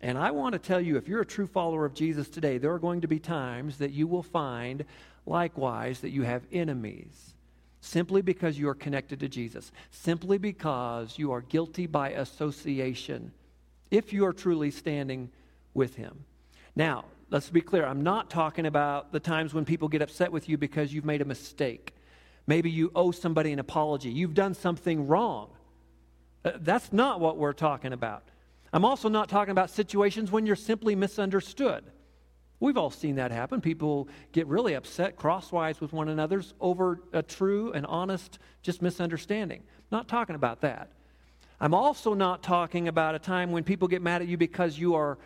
And 0.00 0.16
I 0.18 0.30
want 0.30 0.54
to 0.54 0.58
tell 0.58 0.80
you, 0.80 0.96
if 0.96 1.06
you're 1.06 1.20
a 1.20 1.26
true 1.26 1.46
follower 1.46 1.84
of 1.84 1.94
Jesus 1.94 2.28
today, 2.28 2.58
there 2.58 2.72
are 2.72 2.78
going 2.78 3.02
to 3.02 3.08
be 3.08 3.20
times 3.20 3.76
that 3.78 3.92
you 3.92 4.06
will 4.06 4.22
find, 4.22 4.84
likewise, 5.26 6.00
that 6.00 6.10
you 6.10 6.22
have 6.22 6.42
enemies 6.50 7.34
simply 7.82 8.22
because 8.22 8.58
you 8.58 8.68
are 8.68 8.74
connected 8.74 9.20
to 9.20 9.28
Jesus, 9.28 9.72
simply 9.90 10.38
because 10.38 11.18
you 11.18 11.32
are 11.32 11.40
guilty 11.40 11.86
by 11.86 12.10
association 12.10 13.32
if 13.90 14.12
you 14.12 14.24
are 14.24 14.32
truly 14.32 14.70
standing 14.70 15.28
with 15.74 15.96
Him. 15.96 16.24
Now, 16.76 17.04
let's 17.28 17.50
be 17.50 17.60
clear. 17.60 17.84
I'm 17.84 18.02
not 18.02 18.30
talking 18.30 18.66
about 18.66 19.12
the 19.12 19.20
times 19.20 19.52
when 19.52 19.64
people 19.64 19.88
get 19.88 20.00
upset 20.00 20.30
with 20.32 20.48
you 20.48 20.56
because 20.56 20.94
you've 20.94 21.04
made 21.04 21.20
a 21.20 21.26
mistake. 21.26 21.94
Maybe 22.46 22.70
you 22.70 22.92
owe 22.94 23.10
somebody 23.10 23.52
an 23.52 23.58
apology. 23.58 24.10
You've 24.10 24.34
done 24.34 24.54
something 24.54 25.08
wrong. 25.08 25.50
Uh, 26.44 26.52
that's 26.60 26.92
not 26.92 27.20
what 27.20 27.36
we're 27.36 27.52
talking 27.52 27.92
about. 27.92 28.22
I'm 28.72 28.84
also 28.84 29.08
not 29.08 29.28
talking 29.28 29.52
about 29.52 29.70
situations 29.70 30.30
when 30.30 30.46
you're 30.46 30.56
simply 30.56 30.94
misunderstood. 30.94 31.84
We've 32.62 32.76
all 32.76 32.90
seen 32.90 33.16
that 33.16 33.32
happen. 33.32 33.60
People 33.60 34.06
get 34.30 34.46
really 34.46 34.74
upset, 34.74 35.16
crosswise 35.16 35.80
with 35.80 35.92
one 35.92 36.08
another 36.08 36.44
over 36.60 37.00
a 37.12 37.20
true 37.20 37.72
and 37.72 37.84
honest, 37.86 38.38
just 38.62 38.80
misunderstanding. 38.80 39.64
Not 39.90 40.06
talking 40.06 40.36
about 40.36 40.60
that. 40.60 40.92
I'm 41.60 41.74
also 41.74 42.14
not 42.14 42.44
talking 42.44 42.86
about 42.86 43.16
a 43.16 43.18
time 43.18 43.50
when 43.50 43.64
people 43.64 43.88
get 43.88 44.00
mad 44.00 44.22
at 44.22 44.28
you 44.28 44.36
because 44.36 44.78
you 44.78 44.94
are, 44.94 45.18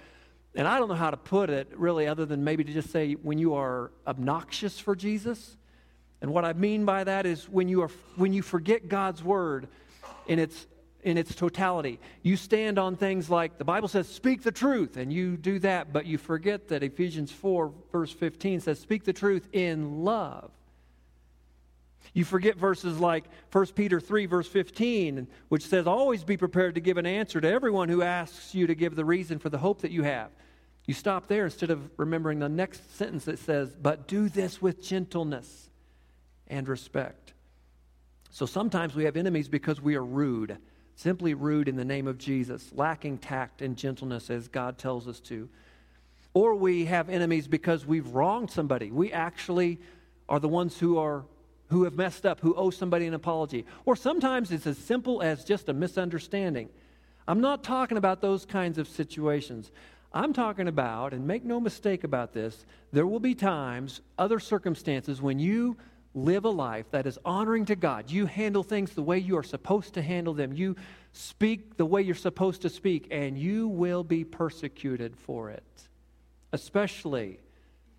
and 0.54 0.66
I 0.66 0.78
don't 0.78 0.88
know 0.88 0.94
how 0.94 1.10
to 1.10 1.18
put 1.18 1.50
it 1.50 1.70
really, 1.76 2.06
other 2.06 2.24
than 2.24 2.42
maybe 2.42 2.64
to 2.64 2.72
just 2.72 2.88
say 2.88 3.12
when 3.12 3.36
you 3.36 3.52
are 3.52 3.90
obnoxious 4.06 4.80
for 4.80 4.96
Jesus. 4.96 5.58
And 6.22 6.32
what 6.32 6.46
I 6.46 6.54
mean 6.54 6.86
by 6.86 7.04
that 7.04 7.26
is 7.26 7.50
when 7.50 7.68
you, 7.68 7.82
are, 7.82 7.90
when 8.16 8.32
you 8.32 8.40
forget 8.40 8.88
God's 8.88 9.22
word 9.22 9.68
in 10.26 10.38
its, 10.38 10.66
in 11.06 11.16
its 11.16 11.36
totality. 11.36 12.00
You 12.24 12.36
stand 12.36 12.80
on 12.80 12.96
things 12.96 13.30
like 13.30 13.58
the 13.58 13.64
Bible 13.64 13.86
says, 13.86 14.08
speak 14.08 14.42
the 14.42 14.50
truth, 14.50 14.96
and 14.96 15.12
you 15.12 15.36
do 15.36 15.60
that, 15.60 15.92
but 15.92 16.04
you 16.04 16.18
forget 16.18 16.66
that 16.68 16.82
Ephesians 16.82 17.30
4, 17.30 17.72
verse 17.92 18.10
15 18.10 18.60
says, 18.60 18.80
speak 18.80 19.04
the 19.04 19.12
truth 19.12 19.48
in 19.52 20.04
love. 20.04 20.50
You 22.12 22.24
forget 22.24 22.56
verses 22.56 22.98
like 22.98 23.24
1 23.52 23.66
Peter 23.68 24.00
3, 24.00 24.26
verse 24.26 24.48
15, 24.48 25.28
which 25.48 25.66
says, 25.66 25.86
Always 25.86 26.24
be 26.24 26.36
prepared 26.36 26.74
to 26.76 26.80
give 26.80 26.96
an 26.96 27.06
answer 27.06 27.40
to 27.40 27.48
everyone 27.48 27.88
who 27.88 28.02
asks 28.02 28.54
you 28.54 28.66
to 28.66 28.74
give 28.74 28.96
the 28.96 29.04
reason 29.04 29.38
for 29.38 29.48
the 29.48 29.58
hope 29.58 29.82
that 29.82 29.90
you 29.90 30.02
have. 30.02 30.30
You 30.86 30.94
stop 30.94 31.26
there 31.26 31.44
instead 31.44 31.70
of 31.70 31.90
remembering 31.98 32.38
the 32.38 32.48
next 32.48 32.96
sentence 32.96 33.24
that 33.26 33.38
says, 33.38 33.76
But 33.80 34.08
do 34.08 34.28
this 34.28 34.62
with 34.62 34.82
gentleness 34.82 35.68
and 36.46 36.68
respect. 36.68 37.34
So 38.30 38.46
sometimes 38.46 38.94
we 38.94 39.04
have 39.04 39.16
enemies 39.16 39.48
because 39.48 39.80
we 39.80 39.96
are 39.96 40.04
rude, 40.04 40.58
simply 40.96 41.34
rude 41.34 41.68
in 41.68 41.76
the 41.76 41.84
name 41.84 42.08
of 42.08 42.18
Jesus, 42.18 42.70
lacking 42.74 43.18
tact 43.18 43.62
and 43.62 43.76
gentleness 43.76 44.30
as 44.30 44.48
God 44.48 44.78
tells 44.78 45.06
us 45.06 45.20
to. 45.20 45.48
Or 46.34 46.54
we 46.54 46.86
have 46.86 47.08
enemies 47.08 47.46
because 47.46 47.86
we've 47.86 48.08
wronged 48.08 48.50
somebody. 48.50 48.90
We 48.90 49.12
actually 49.12 49.78
are 50.28 50.40
the 50.40 50.48
ones 50.48 50.78
who 50.78 50.98
are 50.98 51.24
who 51.68 51.84
have 51.84 51.94
messed 51.94 52.24
up, 52.24 52.40
who 52.40 52.54
owe 52.54 52.70
somebody 52.70 53.06
an 53.06 53.14
apology. 53.14 53.64
Or 53.84 53.96
sometimes 53.96 54.52
it's 54.52 54.66
as 54.66 54.78
simple 54.78 55.20
as 55.20 55.44
just 55.44 55.68
a 55.68 55.72
misunderstanding. 55.72 56.68
I'm 57.26 57.40
not 57.40 57.64
talking 57.64 57.98
about 57.98 58.20
those 58.20 58.44
kinds 58.44 58.78
of 58.78 58.86
situations. 58.86 59.72
I'm 60.12 60.32
talking 60.32 60.68
about, 60.68 61.12
and 61.12 61.26
make 61.26 61.44
no 61.44 61.58
mistake 61.58 62.04
about 62.04 62.32
this, 62.32 62.64
there 62.92 63.06
will 63.06 63.18
be 63.18 63.34
times, 63.34 64.00
other 64.16 64.38
circumstances, 64.38 65.20
when 65.20 65.40
you 65.40 65.76
live 66.16 66.46
a 66.46 66.50
life 66.50 66.90
that 66.90 67.06
is 67.06 67.18
honoring 67.24 67.66
to 67.66 67.76
God. 67.76 68.10
You 68.10 68.26
handle 68.26 68.62
things 68.62 68.92
the 68.92 69.02
way 69.02 69.18
you 69.18 69.36
are 69.36 69.42
supposed 69.42 69.94
to 69.94 70.02
handle 70.02 70.32
them. 70.32 70.52
You 70.54 70.76
speak 71.12 71.76
the 71.76 71.84
way 71.84 72.00
you're 72.00 72.14
supposed 72.14 72.62
to 72.62 72.70
speak, 72.70 73.08
and 73.10 73.38
you 73.38 73.68
will 73.68 74.02
be 74.02 74.24
persecuted 74.24 75.14
for 75.16 75.50
it, 75.50 75.62
especially 76.52 77.38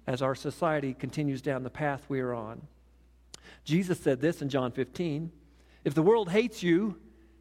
as 0.08 0.22
our 0.24 0.34
society 0.34 0.96
continues 0.96 1.42
down 1.42 1.64
the 1.64 1.70
path 1.70 2.04
we 2.10 2.20
are 2.20 2.34
on. 2.34 2.62
Jesus 3.64 4.00
said 4.00 4.20
this 4.20 4.42
in 4.42 4.50
John 4.50 4.72
15 4.72 5.32
If 5.86 5.94
the 5.94 6.02
world 6.02 6.30
hates 6.30 6.64
you, 6.64 6.98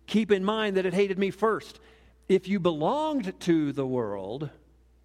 keep 0.07 0.31
in 0.31 0.45
mind 0.45 0.77
that 0.77 0.85
it 0.85 0.93
hated 0.93 1.19
me 1.19 1.31
first. 1.31 1.81
If 2.29 2.49
you 2.49 2.61
belonged 2.61 3.39
to 3.41 3.73
the 3.73 3.87
world, 3.87 4.51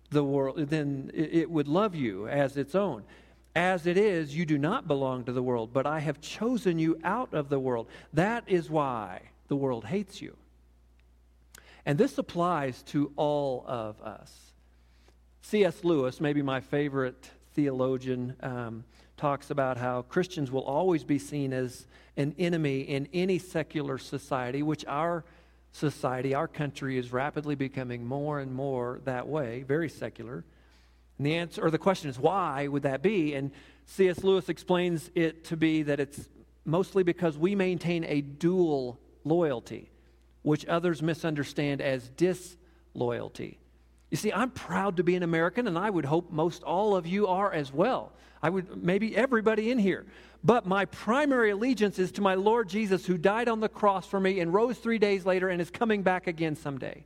the 0.10 0.24
world 0.24 0.58
then 0.58 1.12
it 1.14 1.50
would 1.50 1.70
love 1.70 1.96
you 1.96 2.28
as 2.28 2.58
its 2.58 2.76
own. 2.76 3.04
As 3.56 3.86
it 3.86 3.98
is, 3.98 4.36
you 4.36 4.46
do 4.46 4.58
not 4.58 4.88
belong 4.88 5.26
to 5.26 5.34
the 5.34 5.44
world, 5.44 5.72
but 5.74 5.86
I 5.86 6.00
have 6.00 6.22
chosen 6.22 6.80
you 6.80 7.00
out 7.04 7.34
of 7.34 7.50
the 7.50 7.60
world. 7.60 7.88
That 8.14 8.44
is 8.48 8.70
why 8.70 9.22
the 9.50 9.56
world 9.56 9.86
hates 9.86 10.22
you. 10.22 10.38
And 11.86 11.98
this 11.98 12.18
applies 12.18 12.82
to 12.84 13.12
all 13.16 13.66
of 13.68 14.00
us. 14.02 14.54
C.S. 15.42 15.84
Lewis, 15.84 16.22
maybe 16.22 16.42
my 16.42 16.62
favorite 16.62 17.30
theologian, 17.54 18.36
um, 18.42 18.86
talks 19.18 19.50
about 19.52 19.78
how 19.78 20.04
Christians 20.04 20.52
will 20.52 20.64
always 20.64 21.04
be 21.04 21.20
seen 21.20 21.52
as 21.52 21.86
an 22.18 22.34
enemy 22.40 22.82
in 22.82 23.08
any 23.14 23.38
secular 23.38 23.98
society, 23.98 24.64
which 24.64 24.86
our 24.86 25.26
society, 25.74 26.34
our 26.34 26.48
country 26.48 26.98
is 26.98 27.12
rapidly 27.12 27.56
becoming 27.56 28.06
more 28.06 28.40
and 28.40 28.54
more 28.54 29.02
that 29.06 29.28
way, 29.28 29.64
very 29.64 29.90
secular. 29.90 30.44
And 31.22 31.26
the 31.28 31.36
answer 31.36 31.64
or 31.64 31.70
the 31.70 31.78
question 31.78 32.10
is 32.10 32.18
why 32.18 32.68
would 32.68 32.82
that 32.82 33.04
be? 33.04 33.36
And 33.36 33.52
C.S. 33.86 34.24
Lewis 34.24 34.50
explains 34.50 35.12
it 35.14 35.44
to 35.46 35.56
be 35.56 35.84
that 35.84 36.00
it's 36.00 36.28
mostly 36.66 37.04
because 37.04 37.38
we 37.38 37.54
maintain 37.54 38.04
a 38.06 38.22
dual 38.22 39.00
loyalty, 39.24 39.92
which 40.42 40.66
others 40.66 41.04
misunderstand 41.04 41.80
as 41.80 42.10
disloyalty. 42.10 43.60
You 44.10 44.18
see, 44.18 44.34
I'm 44.34 44.50
proud 44.50 44.98
to 44.98 45.04
be 45.04 45.16
an 45.16 45.22
American, 45.22 45.68
and 45.68 45.78
I 45.78 45.92
would 45.92 46.06
hope 46.06 46.32
most 46.32 46.64
all 46.64 46.96
of 46.96 47.06
you 47.06 47.28
are 47.28 47.54
as 47.54 47.72
well. 47.72 48.14
I 48.42 48.50
would, 48.50 48.84
maybe 48.84 49.16
everybody 49.16 49.70
in 49.70 49.78
here. 49.78 50.08
But 50.44 50.66
my 50.66 50.86
primary 50.86 51.52
allegiance 51.52 52.00
is 52.00 52.12
to 52.14 52.22
my 52.24 52.34
Lord 52.34 52.68
Jesus, 52.68 53.06
who 53.06 53.20
died 53.20 53.48
on 53.48 53.60
the 53.60 53.70
cross 53.70 54.08
for 54.08 54.20
me 54.20 54.40
and 54.40 54.52
rose 54.52 54.80
three 54.80 54.98
days 54.98 55.24
later 55.24 55.50
and 55.50 55.62
is 55.62 55.70
coming 55.70 56.02
back 56.02 56.26
again 56.26 56.56
someday. 56.56 57.06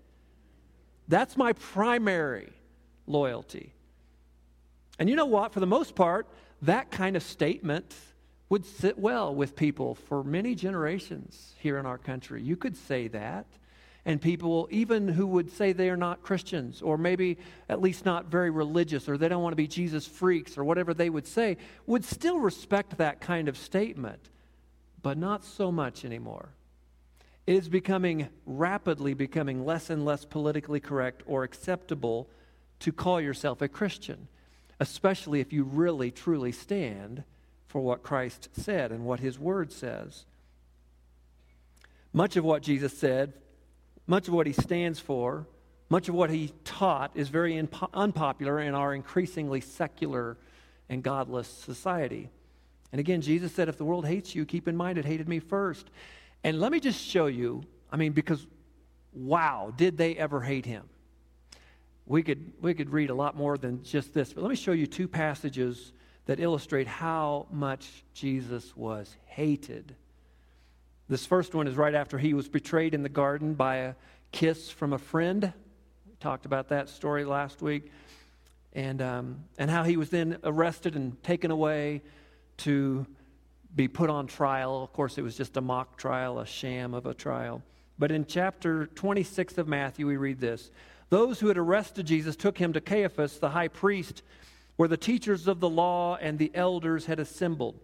That's 1.10 1.36
my 1.36 1.52
primary 1.52 2.54
loyalty. 3.08 3.75
And 5.00 5.10
you 5.10 5.16
know 5.16 5.26
what? 5.26 5.54
For 5.54 5.60
the 5.60 5.68
most 5.68 5.96
part, 5.96 6.28
that 6.62 6.92
kind 6.92 7.16
of 7.16 7.24
statement 7.24 7.94
would 8.50 8.66
sit 8.66 8.98
well 8.98 9.34
with 9.34 9.56
people 9.56 9.96
for 9.96 10.24
many 10.24 10.56
generations 10.56 11.54
here 11.60 11.78
in 11.78 11.86
our 11.86 11.98
country. 11.98 12.42
You 12.42 12.56
could 12.56 12.78
say 12.78 13.08
that 13.10 13.46
and 14.06 14.22
people, 14.22 14.68
even 14.70 15.08
who 15.08 15.26
would 15.26 15.50
say 15.52 15.74
they 15.74 15.90
are 15.90 15.98
not 15.98 16.22
Christians, 16.22 16.84
or 16.84 16.96
maybe 16.96 17.40
at 17.68 17.82
least 17.82 18.06
not 18.06 18.28
very 18.28 18.52
religious, 18.52 19.10
or 19.10 19.18
they 19.18 19.28
don't 19.28 19.42
want 19.42 19.54
to 19.54 19.58
be 19.58 19.68
Jesus 19.68 20.06
freaks, 20.06 20.60
or 20.60 20.64
whatever 20.64 20.94
they 20.94 21.10
would 21.10 21.26
say, 21.26 21.58
would 21.88 22.06
still 22.06 22.38
respect 22.38 23.00
that 23.00 23.20
kind 23.20 23.50
of 23.50 23.58
statement, 23.58 24.30
but 25.02 25.18
not 25.18 25.44
so 25.44 25.72
much 25.72 26.06
anymore. 26.06 26.50
It 27.48 27.56
is 27.56 27.68
becoming 27.68 28.30
rapidly 28.46 29.16
becoming 29.16 29.66
less 29.66 29.90
and 29.90 30.06
less 30.06 30.24
politically 30.24 30.80
correct 30.80 31.24
or 31.26 31.44
acceptable 31.44 32.30
to 32.82 32.92
call 32.92 33.20
yourself 33.20 33.62
a 33.64 33.68
Christian, 33.68 34.28
especially 34.80 35.40
if 35.40 35.54
you 35.54 35.64
really 35.64 36.12
truly 36.12 36.52
stand 36.52 37.24
for 37.68 37.82
what 37.82 38.04
Christ 38.04 38.50
said 38.54 38.92
and 38.92 39.06
what 39.06 39.20
his 39.20 39.40
word 39.40 39.72
says. 39.72 40.26
Much 42.14 42.36
of 42.38 42.44
what 42.44 42.62
Jesus 42.62 42.98
said 42.98 43.34
much 44.08 44.28
of 44.28 44.34
what 44.34 44.48
he 44.48 44.54
stands 44.54 45.00
for, 45.00 45.48
much 45.90 46.10
of 46.10 46.16
what 46.16 46.30
he 46.30 46.52
taught 46.64 47.12
is 47.16 47.30
very 47.30 47.62
unpopular 47.94 48.60
in 48.60 48.74
our 48.74 48.94
increasingly 48.94 49.62
secular 49.62 50.38
and 50.90 51.04
godless 51.04 51.48
society. 51.48 52.30
And 52.92 53.00
again, 53.00 53.22
Jesus 53.22 53.52
said, 53.52 53.68
If 53.68 53.78
the 53.78 53.86
world 53.86 54.06
hates 54.06 54.36
you, 54.36 54.46
keep 54.46 54.68
in 54.68 54.76
mind 54.76 54.98
it 54.98 55.06
hated 55.06 55.28
me 55.28 55.40
first. 55.40 55.90
And 56.44 56.60
let 56.60 56.72
me 56.72 56.80
just 56.80 57.04
show 57.04 57.26
you, 57.26 57.64
I 57.92 57.98
mean, 57.98 58.14
because 58.14 58.46
wow, 59.14 59.74
did 59.76 59.98
they 59.98 60.16
ever 60.16 60.42
hate 60.42 60.66
him? 60.66 60.84
We 62.08 62.22
could, 62.22 62.54
we 62.62 62.74
could 62.74 62.92
read 62.92 63.10
a 63.10 63.16
lot 63.16 63.36
more 63.36 63.58
than 63.58 63.84
just 63.84 64.14
this, 64.14 64.34
but 64.34 64.44
let 64.44 64.50
me 64.50 64.56
show 64.56 64.72
you 64.72 64.86
two 64.86 65.08
passages 65.08 65.92
that 66.28 66.40
illustrate 66.40 66.88
how 66.88 67.48
much 67.52 68.04
Jesus 68.14 68.76
was 68.76 69.16
hated. 69.26 69.96
This 71.08 71.26
first 71.26 71.54
one 71.54 71.68
is 71.68 71.76
right 71.76 71.94
after 71.94 72.18
he 72.18 72.34
was 72.34 72.48
betrayed 72.48 72.94
in 72.94 73.04
the 73.04 73.10
garden 73.10 73.54
by 73.54 73.76
a 73.78 73.94
kiss 74.32 74.70
from 74.70 74.94
a 74.94 74.98
friend. 74.98 75.54
We 76.08 76.16
talked 76.20 76.46
about 76.46 76.70
that 76.70 76.90
story 76.90 77.26
last 77.26 77.62
week. 77.62 77.92
And, 78.74 79.02
um, 79.02 79.46
and 79.58 79.72
how 79.72 79.84
he 79.84 79.96
was 79.96 80.10
then 80.10 80.38
arrested 80.44 80.96
and 80.96 81.22
taken 81.24 81.50
away 81.50 82.02
to 82.58 83.06
be 83.74 83.88
put 83.88 84.10
on 84.10 84.28
trial. 84.28 84.84
Of 84.84 84.92
course, 84.94 85.18
it 85.18 85.22
was 85.22 85.38
just 85.38 85.58
a 85.58 85.62
mock 85.62 85.98
trial, 85.98 86.40
a 86.40 86.46
sham 86.46 86.94
of 86.94 87.06
a 87.06 87.14
trial. 87.14 87.62
But 87.98 88.12
in 88.12 88.26
chapter 88.26 88.88
26 88.88 89.58
of 89.58 89.68
Matthew, 89.68 90.08
we 90.08 90.18
read 90.18 90.40
this 90.40 90.72
Those 91.10 91.40
who 91.40 91.48
had 91.48 91.58
arrested 91.58 92.06
Jesus 92.06 92.36
took 92.36 92.58
him 92.58 92.74
to 92.74 92.82
Caiaphas, 92.82 93.40
the 93.40 93.50
high 93.50 93.70
priest, 93.70 94.22
where 94.76 94.90
the 94.90 94.98
teachers 94.98 95.48
of 95.48 95.60
the 95.60 95.70
law 95.70 96.18
and 96.18 96.38
the 96.38 96.52
elders 96.54 97.06
had 97.06 97.20
assembled. 97.20 97.80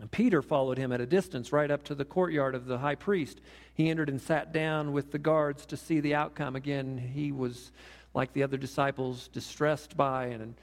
And 0.00 0.10
Peter 0.10 0.42
followed 0.42 0.78
him 0.78 0.92
at 0.92 1.00
a 1.00 1.06
distance 1.06 1.52
right 1.52 1.70
up 1.70 1.84
to 1.84 1.94
the 1.94 2.04
courtyard 2.04 2.54
of 2.54 2.66
the 2.66 2.78
high 2.78 2.96
priest. 2.96 3.40
He 3.74 3.90
entered 3.90 4.08
and 4.08 4.20
sat 4.20 4.52
down 4.52 4.92
with 4.92 5.12
the 5.12 5.18
guards 5.18 5.66
to 5.66 5.76
see 5.76 6.00
the 6.00 6.14
outcome. 6.14 6.56
Again, 6.56 6.98
he 6.98 7.30
was 7.30 7.70
like 8.12 8.32
the 8.32 8.42
other 8.42 8.56
disciples, 8.56 9.28
distressed 9.28 9.96
by 9.96 10.26
and 10.26 10.54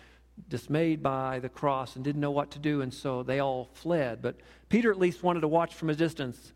dismayed 0.49 1.03
by 1.03 1.39
the 1.39 1.49
cross 1.49 1.95
and 1.95 2.03
didn't 2.03 2.21
know 2.21 2.31
what 2.31 2.51
to 2.51 2.59
do, 2.59 2.81
and 2.81 2.93
so 2.93 3.23
they 3.23 3.39
all 3.39 3.69
fled. 3.73 4.21
But 4.21 4.35
Peter 4.69 4.91
at 4.91 4.99
least 4.99 5.23
wanted 5.23 5.41
to 5.41 5.47
watch 5.47 5.75
from 5.75 5.89
a 5.89 5.95
distance. 5.95 6.53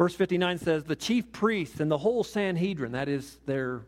Verse 0.00 0.14
59 0.14 0.56
says, 0.56 0.84
The 0.84 0.96
chief 0.96 1.30
priests 1.30 1.78
and 1.78 1.90
the 1.90 1.98
whole 1.98 2.24
Sanhedrin, 2.24 2.92
that 2.92 3.06
is 3.06 3.36
their 3.44 3.82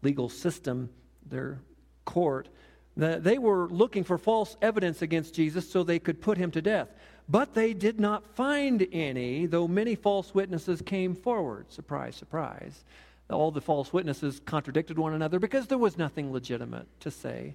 legal 0.00 0.30
system, 0.30 0.88
their 1.28 1.60
court, 2.06 2.48
they 2.96 3.36
were 3.36 3.68
looking 3.68 4.02
for 4.02 4.16
false 4.16 4.56
evidence 4.62 5.02
against 5.02 5.34
Jesus 5.34 5.70
so 5.70 5.82
they 5.82 5.98
could 5.98 6.22
put 6.22 6.38
him 6.38 6.50
to 6.52 6.62
death. 6.62 6.88
But 7.28 7.52
they 7.52 7.74
did 7.74 8.00
not 8.00 8.26
find 8.34 8.88
any, 8.90 9.44
though 9.44 9.68
many 9.68 9.96
false 9.96 10.34
witnesses 10.34 10.80
came 10.80 11.14
forward. 11.14 11.70
Surprise, 11.70 12.16
surprise. 12.16 12.86
All 13.28 13.50
the 13.50 13.60
false 13.60 13.92
witnesses 13.92 14.40
contradicted 14.42 14.98
one 14.98 15.12
another 15.12 15.38
because 15.38 15.66
there 15.66 15.76
was 15.76 15.98
nothing 15.98 16.32
legitimate 16.32 16.86
to 17.00 17.10
say. 17.10 17.54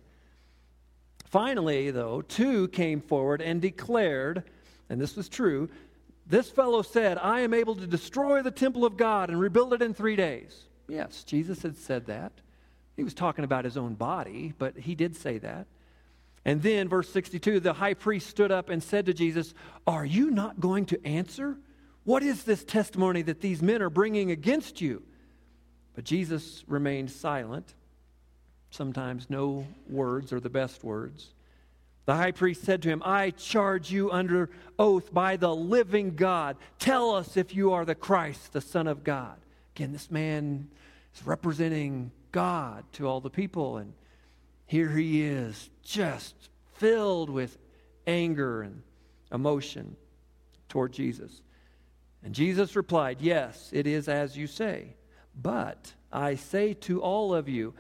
Finally, 1.26 1.90
though, 1.90 2.22
two 2.22 2.68
came 2.68 3.02
forward 3.02 3.42
and 3.42 3.64
declared, 3.64 4.44
and 4.92 5.02
this 5.02 5.16
was 5.16 5.28
true, 5.28 5.70
this 6.26 6.50
fellow 6.50 6.82
said, 6.82 7.18
I 7.18 7.42
am 7.42 7.54
able 7.54 7.76
to 7.76 7.86
destroy 7.86 8.42
the 8.42 8.52
temple 8.52 8.86
of 8.86 8.98
God 8.98 9.30
and 9.30 9.40
rebuild 9.40 9.74
it 9.74 9.82
in 9.82 9.94
three 9.94 10.16
days. 10.16 10.66
Yes, 10.88 11.24
Jesus 11.24 11.62
had 11.62 11.78
said 11.78 12.08
that. 12.08 12.32
He 12.96 13.04
was 13.04 13.14
talking 13.14 13.44
about 13.44 13.66
his 13.66 13.78
own 13.78 13.96
body, 13.96 14.54
but 14.58 14.78
he 14.78 14.96
did 14.96 15.16
say 15.16 15.38
that. 15.40 15.68
And 16.46 16.62
then, 16.62 16.88
verse 16.88 17.10
62, 17.10 17.60
the 17.60 17.74
high 17.74 17.96
priest 17.96 18.30
stood 18.30 18.52
up 18.52 18.70
and 18.70 18.82
said 18.82 19.08
to 19.08 19.14
Jesus, 19.14 19.54
Are 19.86 20.06
you 20.06 20.32
not 20.32 20.60
going 20.60 20.86
to 20.88 21.06
answer? 21.06 21.58
What 22.04 22.24
is 22.24 22.44
this 22.44 22.64
testimony 22.64 23.24
that 23.24 23.42
these 23.42 23.62
men 23.62 23.82
are 23.82 23.90
bringing 23.90 24.32
against 24.32 24.80
you? 24.80 25.04
But 25.96 26.04
Jesus 26.04 26.64
remained 26.68 27.10
silent. 27.10 27.74
Sometimes 28.70 29.30
no 29.30 29.66
words 29.90 30.32
are 30.34 30.40
the 30.40 30.50
best 30.50 30.84
words. 30.84 31.34
The 32.06 32.16
high 32.16 32.32
priest 32.32 32.64
said 32.64 32.84
to 32.84 32.90
him, 32.90 33.02
I 33.04 33.32
charge 33.32 33.92
you 33.92 34.12
under 34.12 34.50
oath 34.78 35.14
by 35.14 35.38
the 35.38 35.56
living 35.56 36.16
God. 36.16 36.58
Tell 36.78 37.16
us 37.16 37.36
if 37.36 37.56
you 37.56 37.74
are 37.74 37.84
the 37.84 37.96
Christ, 37.96 38.54
the 38.54 38.62
Son 38.62 38.88
of 38.88 39.04
God. 39.04 39.38
Again, 39.76 39.92
this 39.92 40.12
man 40.12 40.70
is 41.16 41.26
representing 41.26 42.12
God 42.32 42.84
to 42.94 43.08
all 43.08 43.22
the 43.22 43.30
people. 43.32 43.78
And 43.78 43.94
here 44.68 44.90
he 44.90 45.24
is, 45.24 45.70
just 45.82 46.36
filled 46.76 47.30
with 47.30 47.58
anger 48.06 48.62
and 48.62 48.84
emotion 49.32 49.96
toward 50.70 50.94
Jesus. 50.94 51.42
And 52.24 52.36
Jesus 52.36 52.76
replied, 52.76 53.20
Yes, 53.20 53.70
it 53.74 53.88
is 53.88 54.08
as 54.08 54.38
you 54.38 54.46
say. 54.46 54.96
But 55.42 55.94
I 56.12 56.36
say 56.36 56.74
to 56.74 57.02
all 57.02 57.34
of 57.34 57.50
you, 57.50 57.74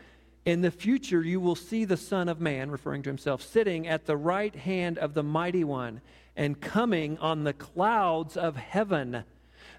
in 0.45 0.61
the 0.61 0.71
future 0.71 1.21
you 1.21 1.39
will 1.39 1.55
see 1.55 1.85
the 1.85 1.97
Son 1.97 2.29
of 2.29 2.39
Man, 2.39 2.69
referring 2.71 3.01
to 3.03 3.09
himself, 3.09 3.41
sitting 3.41 3.87
at 3.87 4.05
the 4.05 4.17
right 4.17 4.55
hand 4.55 4.97
of 4.97 5.13
the 5.13 5.23
Mighty 5.23 5.63
One 5.63 6.01
and 6.35 6.59
coming 6.59 7.17
on 7.17 7.43
the 7.43 7.53
clouds 7.53 8.37
of 8.37 8.55
heaven. 8.55 9.23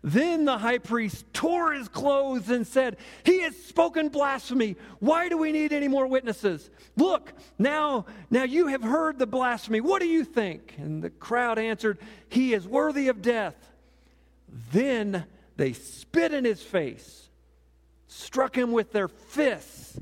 Then 0.03 0.45
the 0.45 0.59
high 0.59 0.79
priest 0.79 1.25
tore 1.33 1.73
his 1.73 1.89
clothes 1.89 2.49
and 2.51 2.67
said, 2.67 2.97
He 3.25 3.41
has 3.43 3.57
spoken 3.57 4.09
blasphemy. 4.09 4.77
Why 4.99 5.29
do 5.29 5.39
we 5.39 5.53
need 5.53 5.73
any 5.73 5.89
more 5.89 6.07
witnesses? 6.07 6.71
Look, 6.97 7.33
now, 7.59 8.07
now 8.31 8.45
you 8.45 8.69
have 8.69 8.83
heard 8.83 9.19
the 9.19 9.27
blasphemy. 9.27 9.81
What 9.81 10.01
do 10.01 10.09
you 10.09 10.25
think? 10.25 10.75
And 10.79 11.03
the 11.03 11.11
crowd 11.11 11.59
answered, 11.59 11.99
He 12.29 12.55
is 12.55 12.67
worthy 12.67 13.09
of 13.09 13.23
death. 13.23 13.55
Then 14.73 15.27
they 15.57 15.73
spit 15.73 16.33
in 16.33 16.45
his 16.45 16.63
face 16.63 17.27
struck 18.09 18.57
him 18.57 18.73
with 18.73 18.93
their 18.93 19.09
fists. 19.09 19.99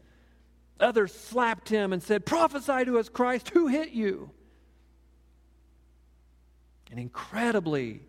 Others 0.81 1.15
slapped 1.15 1.69
him 1.69 1.93
and 1.93 2.03
said, 2.03 2.27
Prophesy 2.27 2.85
to 2.85 2.99
us, 2.99 3.09
Christ, 3.09 3.51
who 3.51 3.69
hit 3.69 3.91
you? 3.91 4.31
An 6.91 6.99
incredibly 6.99 8.03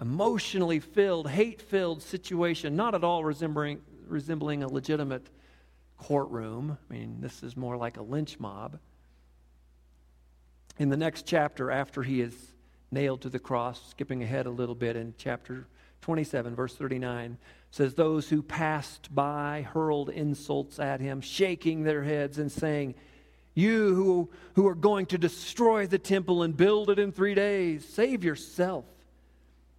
emotionally 0.00 0.80
filled, 0.80 1.28
hate 1.28 1.60
filled 1.60 2.02
situation, 2.02 2.76
not 2.76 2.94
at 2.94 3.04
all 3.04 3.24
resembling, 3.24 3.80
resembling 4.06 4.62
a 4.62 4.68
legitimate 4.68 5.28
courtroom. 5.96 6.78
I 6.88 6.92
mean, 6.92 7.20
this 7.20 7.42
is 7.42 7.56
more 7.56 7.76
like 7.76 7.96
a 7.96 8.02
lynch 8.02 8.38
mob. 8.38 8.78
In 10.78 10.88
the 10.88 10.96
next 10.96 11.26
chapter, 11.26 11.70
after 11.70 12.02
he 12.02 12.20
is 12.20 12.34
nailed 12.90 13.20
to 13.22 13.28
the 13.28 13.38
cross, 13.38 13.90
skipping 13.90 14.22
ahead 14.22 14.46
a 14.46 14.50
little 14.50 14.74
bit 14.74 14.96
in 14.96 15.14
chapter 15.18 15.66
27, 16.00 16.54
verse 16.54 16.74
39, 16.74 17.36
says, 17.70 17.94
Those 17.94 18.28
who 18.28 18.42
passed 18.42 19.14
by 19.14 19.66
hurled 19.72 20.10
insults 20.10 20.78
at 20.78 21.00
him, 21.00 21.20
shaking 21.20 21.82
their 21.82 22.02
heads 22.02 22.38
and 22.38 22.50
saying, 22.50 22.94
You 23.54 23.94
who, 23.94 24.30
who 24.54 24.66
are 24.66 24.74
going 24.74 25.06
to 25.06 25.18
destroy 25.18 25.86
the 25.86 25.98
temple 25.98 26.42
and 26.42 26.56
build 26.56 26.90
it 26.90 26.98
in 26.98 27.12
three 27.12 27.34
days, 27.34 27.86
save 27.86 28.24
yourself. 28.24 28.84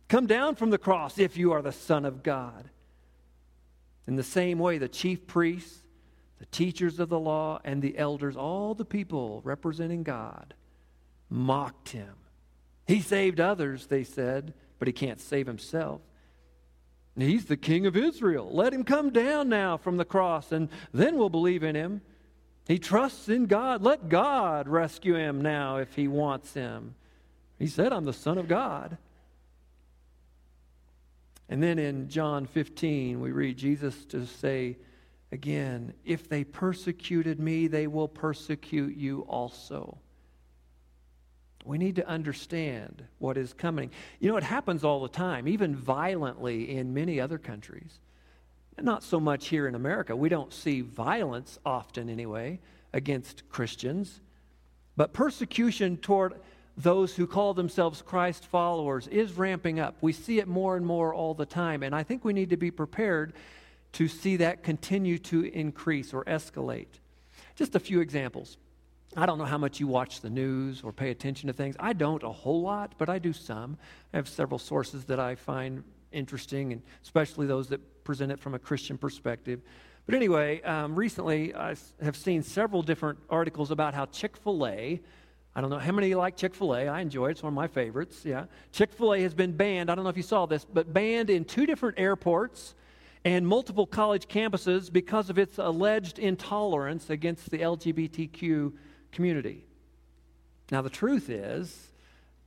Come 0.07 0.27
down 0.27 0.55
from 0.55 0.71
the 0.71 0.77
cross 0.77 1.19
if 1.19 1.37
you 1.37 1.51
are 1.51 1.61
the 1.61 1.71
Son 1.71 2.05
of 2.05 2.23
God. 2.23 2.69
In 4.07 4.15
the 4.15 4.23
same 4.23 4.57
way, 4.57 4.79
the 4.79 4.87
chief 4.87 5.27
priests, 5.27 5.83
the 6.39 6.47
teachers 6.47 6.99
of 6.99 7.09
the 7.09 7.19
law, 7.19 7.59
and 7.63 7.81
the 7.81 7.97
elders, 7.97 8.35
all 8.35 8.73
the 8.73 8.85
people 8.85 9.41
representing 9.43 10.01
God, 10.01 10.55
mocked 11.29 11.89
him. 11.89 12.15
He 12.87 13.01
saved 13.01 13.39
others, 13.39 13.85
they 13.85 14.03
said, 14.03 14.55
but 14.79 14.87
he 14.87 14.93
can't 14.93 15.21
save 15.21 15.45
himself. 15.45 16.01
He's 17.17 17.45
the 17.45 17.57
king 17.57 17.85
of 17.85 17.97
Israel. 17.97 18.49
Let 18.51 18.73
him 18.73 18.83
come 18.83 19.09
down 19.09 19.49
now 19.49 19.77
from 19.77 19.97
the 19.97 20.05
cross, 20.05 20.51
and 20.51 20.69
then 20.93 21.17
we'll 21.17 21.29
believe 21.29 21.63
in 21.63 21.75
him. 21.75 22.01
He 22.67 22.77
trusts 22.77 23.29
in 23.29 23.47
God. 23.47 23.81
Let 23.81 24.09
God 24.09 24.67
rescue 24.67 25.15
him 25.15 25.41
now 25.41 25.77
if 25.77 25.95
he 25.95 26.07
wants 26.07 26.53
him. 26.53 26.95
He 27.57 27.67
said, 27.67 27.91
I'm 27.91 28.05
the 28.05 28.13
Son 28.13 28.37
of 28.37 28.47
God. 28.47 28.97
And 31.49 31.63
then 31.63 31.79
in 31.79 32.09
John 32.09 32.45
15, 32.45 33.19
we 33.19 33.31
read 33.31 33.57
Jesus 33.57 34.05
to 34.05 34.27
say 34.27 34.77
again, 35.31 35.93
If 36.05 36.29
they 36.29 36.43
persecuted 36.43 37.39
me, 37.39 37.67
they 37.67 37.87
will 37.87 38.07
persecute 38.07 38.95
you 38.95 39.21
also. 39.21 39.97
We 41.69 41.77
need 41.77 41.97
to 41.97 42.07
understand 42.07 43.03
what 43.19 43.37
is 43.37 43.53
coming. 43.53 43.91
You 44.19 44.31
know, 44.31 44.37
it 44.37 44.43
happens 44.43 44.83
all 44.83 45.03
the 45.03 45.07
time, 45.07 45.47
even 45.47 45.75
violently 45.75 46.75
in 46.75 46.95
many 46.95 47.21
other 47.21 47.37
countries. 47.37 47.99
Not 48.81 49.03
so 49.03 49.19
much 49.19 49.49
here 49.49 49.67
in 49.67 49.75
America. 49.75 50.15
We 50.15 50.29
don't 50.29 50.51
see 50.51 50.81
violence 50.81 51.59
often, 51.63 52.09
anyway, 52.09 52.59
against 52.91 53.47
Christians. 53.49 54.19
But 54.97 55.13
persecution 55.13 55.97
toward 55.97 56.39
those 56.75 57.15
who 57.15 57.27
call 57.27 57.53
themselves 57.53 58.01
Christ 58.01 58.45
followers 58.45 59.05
is 59.05 59.33
ramping 59.33 59.79
up. 59.79 59.95
We 60.01 60.11
see 60.11 60.39
it 60.39 60.47
more 60.47 60.75
and 60.75 60.83
more 60.83 61.13
all 61.13 61.35
the 61.35 61.45
time. 61.45 61.83
And 61.83 61.93
I 61.93 62.01
think 62.01 62.25
we 62.25 62.33
need 62.33 62.49
to 62.49 62.57
be 62.57 62.71
prepared 62.71 63.33
to 63.93 64.07
see 64.07 64.37
that 64.37 64.63
continue 64.63 65.19
to 65.19 65.43
increase 65.43 66.15
or 66.15 66.25
escalate. 66.25 66.97
Just 67.55 67.75
a 67.75 67.79
few 67.79 68.01
examples. 68.01 68.57
I 69.17 69.25
don't 69.25 69.37
know 69.37 69.45
how 69.45 69.57
much 69.57 69.79
you 69.79 69.87
watch 69.87 70.21
the 70.21 70.29
news 70.29 70.81
or 70.83 70.93
pay 70.93 71.09
attention 71.09 71.47
to 71.47 71.53
things. 71.53 71.75
I 71.79 71.93
don't 71.93 72.21
a 72.23 72.31
whole 72.31 72.61
lot, 72.61 72.93
but 72.97 73.09
I 73.09 73.19
do 73.19 73.33
some. 73.33 73.77
I 74.13 74.17
have 74.17 74.27
several 74.27 74.59
sources 74.59 75.05
that 75.05 75.19
I 75.19 75.35
find 75.35 75.83
interesting, 76.11 76.73
and 76.73 76.81
especially 77.03 77.47
those 77.47 77.67
that 77.69 78.03
present 78.03 78.31
it 78.31 78.39
from 78.39 78.53
a 78.53 78.59
Christian 78.59 78.97
perspective. 78.97 79.61
But 80.05 80.15
anyway, 80.15 80.61
um, 80.61 80.95
recently 80.95 81.55
I 81.55 81.75
have 82.01 82.15
seen 82.15 82.43
several 82.43 82.81
different 82.81 83.19
articles 83.29 83.71
about 83.71 83.93
how 83.93 84.05
Chick 84.07 84.37
fil 84.37 84.65
A 84.67 85.01
I 85.55 85.61
don't 85.61 85.71
know 85.71 85.79
how 85.79 85.91
many 85.91 86.13
like 86.15 86.37
Chick 86.37 86.53
fil 86.53 86.75
A. 86.75 86.87
I 86.87 87.01
enjoy 87.01 87.27
it. 87.27 87.31
It's 87.31 87.43
one 87.43 87.51
of 87.51 87.55
my 87.55 87.67
favorites. 87.67 88.23
Yeah. 88.23 88.45
Chick 88.71 88.93
fil 88.93 89.13
A 89.13 89.21
has 89.21 89.33
been 89.33 89.51
banned. 89.51 89.89
I 89.89 89.95
don't 89.95 90.03
know 90.03 90.09
if 90.09 90.17
you 90.17 90.23
saw 90.23 90.45
this, 90.45 90.63
but 90.63 90.93
banned 90.93 91.29
in 91.29 91.43
two 91.43 91.65
different 91.65 91.99
airports 91.99 92.75
and 93.25 93.45
multiple 93.45 93.85
college 93.85 94.27
campuses 94.27 94.89
because 94.89 95.29
of 95.29 95.37
its 95.37 95.57
alleged 95.57 96.19
intolerance 96.19 97.09
against 97.09 97.49
the 97.49 97.57
LGBTQ 97.59 98.71
community. 99.11 99.65
Now, 100.71 100.81
the 100.81 100.89
truth 100.89 101.29
is, 101.29 101.89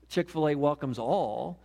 Chick 0.08 0.30
fil 0.30 0.48
A 0.48 0.54
welcomes 0.54 0.98
all. 0.98 1.60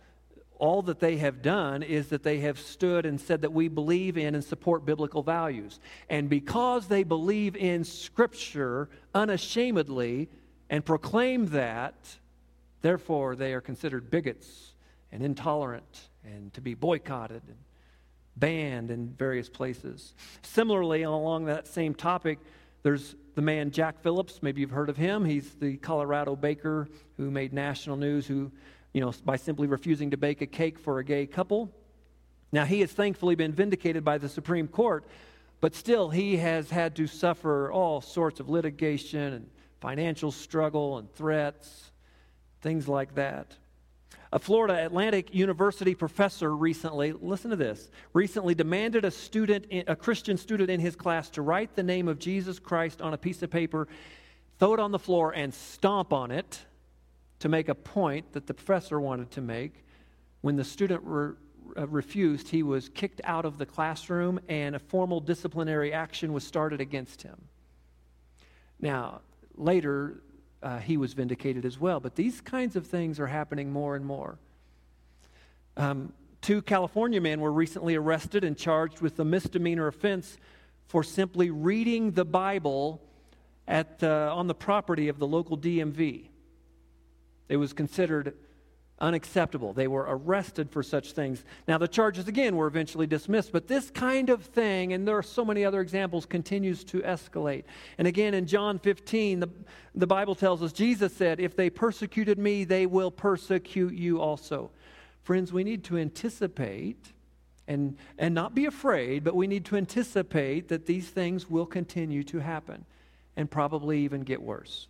All 0.58 0.82
that 0.82 0.98
they 0.98 1.18
have 1.18 1.40
done 1.40 1.84
is 1.84 2.08
that 2.08 2.24
they 2.24 2.38
have 2.40 2.58
stood 2.58 3.06
and 3.06 3.20
said 3.20 3.42
that 3.42 3.52
we 3.52 3.68
believe 3.68 4.18
in 4.18 4.34
and 4.34 4.42
support 4.42 4.84
biblical 4.84 5.22
values. 5.22 5.78
And 6.10 6.28
because 6.28 6.88
they 6.88 7.04
believe 7.04 7.54
in 7.54 7.84
Scripture 7.84 8.88
unashamedly 9.14 10.28
and 10.68 10.84
proclaim 10.84 11.46
that, 11.50 11.94
therefore 12.82 13.36
they 13.36 13.52
are 13.52 13.60
considered 13.60 14.10
bigots 14.10 14.74
and 15.12 15.22
intolerant 15.22 16.08
and 16.24 16.52
to 16.54 16.60
be 16.60 16.74
boycotted 16.74 17.42
and 17.46 17.56
banned 18.36 18.90
in 18.90 19.10
various 19.10 19.48
places. 19.48 20.14
Similarly, 20.42 21.02
along 21.02 21.44
that 21.44 21.68
same 21.68 21.94
topic, 21.94 22.38
there's 22.82 23.16
the 23.34 23.42
man 23.42 23.70
Jack 23.70 24.00
Phillips. 24.02 24.42
Maybe 24.42 24.60
you've 24.60 24.70
heard 24.70 24.88
of 24.88 24.96
him. 24.96 25.24
He's 25.24 25.54
the 25.54 25.76
Colorado 25.76 26.36
baker 26.36 26.88
who 27.16 27.30
made 27.30 27.52
national 27.52 27.96
news, 27.96 28.26
who, 28.26 28.50
you 28.92 29.00
know, 29.00 29.12
by 29.24 29.36
simply 29.36 29.66
refusing 29.66 30.10
to 30.10 30.16
bake 30.16 30.40
a 30.40 30.46
cake 30.46 30.78
for 30.78 30.98
a 30.98 31.04
gay 31.04 31.26
couple. 31.26 31.72
Now, 32.50 32.64
he 32.64 32.80
has 32.80 32.90
thankfully 32.90 33.34
been 33.34 33.52
vindicated 33.52 34.04
by 34.04 34.18
the 34.18 34.28
Supreme 34.28 34.68
Court, 34.68 35.04
but 35.60 35.74
still, 35.74 36.08
he 36.08 36.36
has 36.38 36.70
had 36.70 36.96
to 36.96 37.06
suffer 37.06 37.70
all 37.70 38.00
sorts 38.00 38.40
of 38.40 38.48
litigation 38.48 39.34
and 39.34 39.50
financial 39.80 40.32
struggle 40.32 40.98
and 40.98 41.12
threats, 41.12 41.90
things 42.60 42.88
like 42.88 43.14
that. 43.16 43.56
A 44.30 44.38
Florida 44.38 44.84
Atlantic 44.84 45.34
University 45.34 45.94
professor 45.94 46.54
recently, 46.54 47.12
listen 47.12 47.50
to 47.50 47.56
this, 47.56 47.90
recently 48.12 48.54
demanded 48.54 49.06
a 49.06 49.10
student, 49.10 49.66
a 49.86 49.96
Christian 49.96 50.36
student 50.36 50.68
in 50.68 50.80
his 50.80 50.94
class 50.94 51.30
to 51.30 51.42
write 51.42 51.74
the 51.74 51.82
name 51.82 52.08
of 52.08 52.18
Jesus 52.18 52.58
Christ 52.58 53.00
on 53.00 53.14
a 53.14 53.18
piece 53.18 53.42
of 53.42 53.50
paper, 53.50 53.88
throw 54.58 54.74
it 54.74 54.80
on 54.80 54.92
the 54.92 54.98
floor, 54.98 55.32
and 55.32 55.54
stomp 55.54 56.12
on 56.12 56.30
it 56.30 56.60
to 57.38 57.48
make 57.48 57.68
a 57.68 57.74
point 57.74 58.32
that 58.32 58.46
the 58.46 58.52
professor 58.52 59.00
wanted 59.00 59.30
to 59.30 59.40
make. 59.40 59.84
When 60.42 60.56
the 60.56 60.64
student 60.64 61.00
re- 61.04 61.34
uh, 61.76 61.86
refused, 61.88 62.48
he 62.48 62.62
was 62.62 62.90
kicked 62.90 63.20
out 63.24 63.44
of 63.44 63.56
the 63.56 63.66
classroom 63.66 64.40
and 64.48 64.76
a 64.76 64.78
formal 64.78 65.20
disciplinary 65.20 65.92
action 65.92 66.32
was 66.32 66.44
started 66.44 66.80
against 66.80 67.22
him. 67.22 67.36
Now, 68.80 69.22
later, 69.56 70.22
uh, 70.62 70.78
he 70.78 70.96
was 70.96 71.12
vindicated 71.12 71.64
as 71.64 71.78
well. 71.78 72.00
But 72.00 72.14
these 72.14 72.40
kinds 72.40 72.76
of 72.76 72.86
things 72.86 73.20
are 73.20 73.26
happening 73.26 73.70
more 73.70 73.96
and 73.96 74.04
more. 74.04 74.38
Um, 75.76 76.12
two 76.40 76.62
California 76.62 77.20
men 77.20 77.40
were 77.40 77.52
recently 77.52 77.94
arrested 77.94 78.44
and 78.44 78.56
charged 78.56 79.00
with 79.00 79.18
a 79.20 79.24
misdemeanor 79.24 79.86
offense 79.86 80.38
for 80.86 81.02
simply 81.04 81.50
reading 81.50 82.12
the 82.12 82.24
Bible 82.24 83.00
at, 83.68 84.02
uh, 84.02 84.32
on 84.34 84.46
the 84.46 84.54
property 84.54 85.08
of 85.08 85.18
the 85.18 85.26
local 85.26 85.56
DMV. 85.56 86.28
It 87.48 87.56
was 87.56 87.72
considered 87.72 88.34
unacceptable. 89.00 89.72
They 89.72 89.88
were 89.88 90.06
arrested 90.08 90.70
for 90.70 90.82
such 90.82 91.12
things. 91.12 91.44
Now, 91.66 91.78
the 91.78 91.88
charges 91.88 92.28
again 92.28 92.56
were 92.56 92.66
eventually 92.66 93.06
dismissed, 93.06 93.52
but 93.52 93.68
this 93.68 93.90
kind 93.90 94.30
of 94.30 94.44
thing, 94.44 94.92
and 94.92 95.06
there 95.06 95.16
are 95.16 95.22
so 95.22 95.44
many 95.44 95.64
other 95.64 95.80
examples, 95.80 96.26
continues 96.26 96.84
to 96.84 97.00
escalate. 97.00 97.64
And 97.98 98.08
again, 98.08 98.34
in 98.34 98.46
John 98.46 98.78
15, 98.78 99.40
the, 99.40 99.48
the 99.94 100.06
Bible 100.06 100.34
tells 100.34 100.62
us 100.62 100.72
Jesus 100.72 101.14
said, 101.14 101.40
If 101.40 101.56
they 101.56 101.70
persecuted 101.70 102.38
me, 102.38 102.64
they 102.64 102.86
will 102.86 103.10
persecute 103.10 103.94
you 103.94 104.20
also. 104.20 104.70
Friends, 105.22 105.52
we 105.52 105.64
need 105.64 105.84
to 105.84 105.98
anticipate. 105.98 107.12
And, 107.66 107.98
and 108.16 108.34
not 108.34 108.54
be 108.54 108.64
afraid, 108.64 109.24
but 109.24 109.36
we 109.36 109.46
need 109.46 109.66
to 109.66 109.76
anticipate 109.76 110.68
that 110.68 110.86
these 110.86 111.10
things 111.10 111.50
will 111.50 111.66
continue 111.66 112.22
to 112.22 112.38
happen 112.38 112.86
and 113.36 113.50
probably 113.50 114.00
even 114.00 114.22
get 114.22 114.40
worse. 114.40 114.88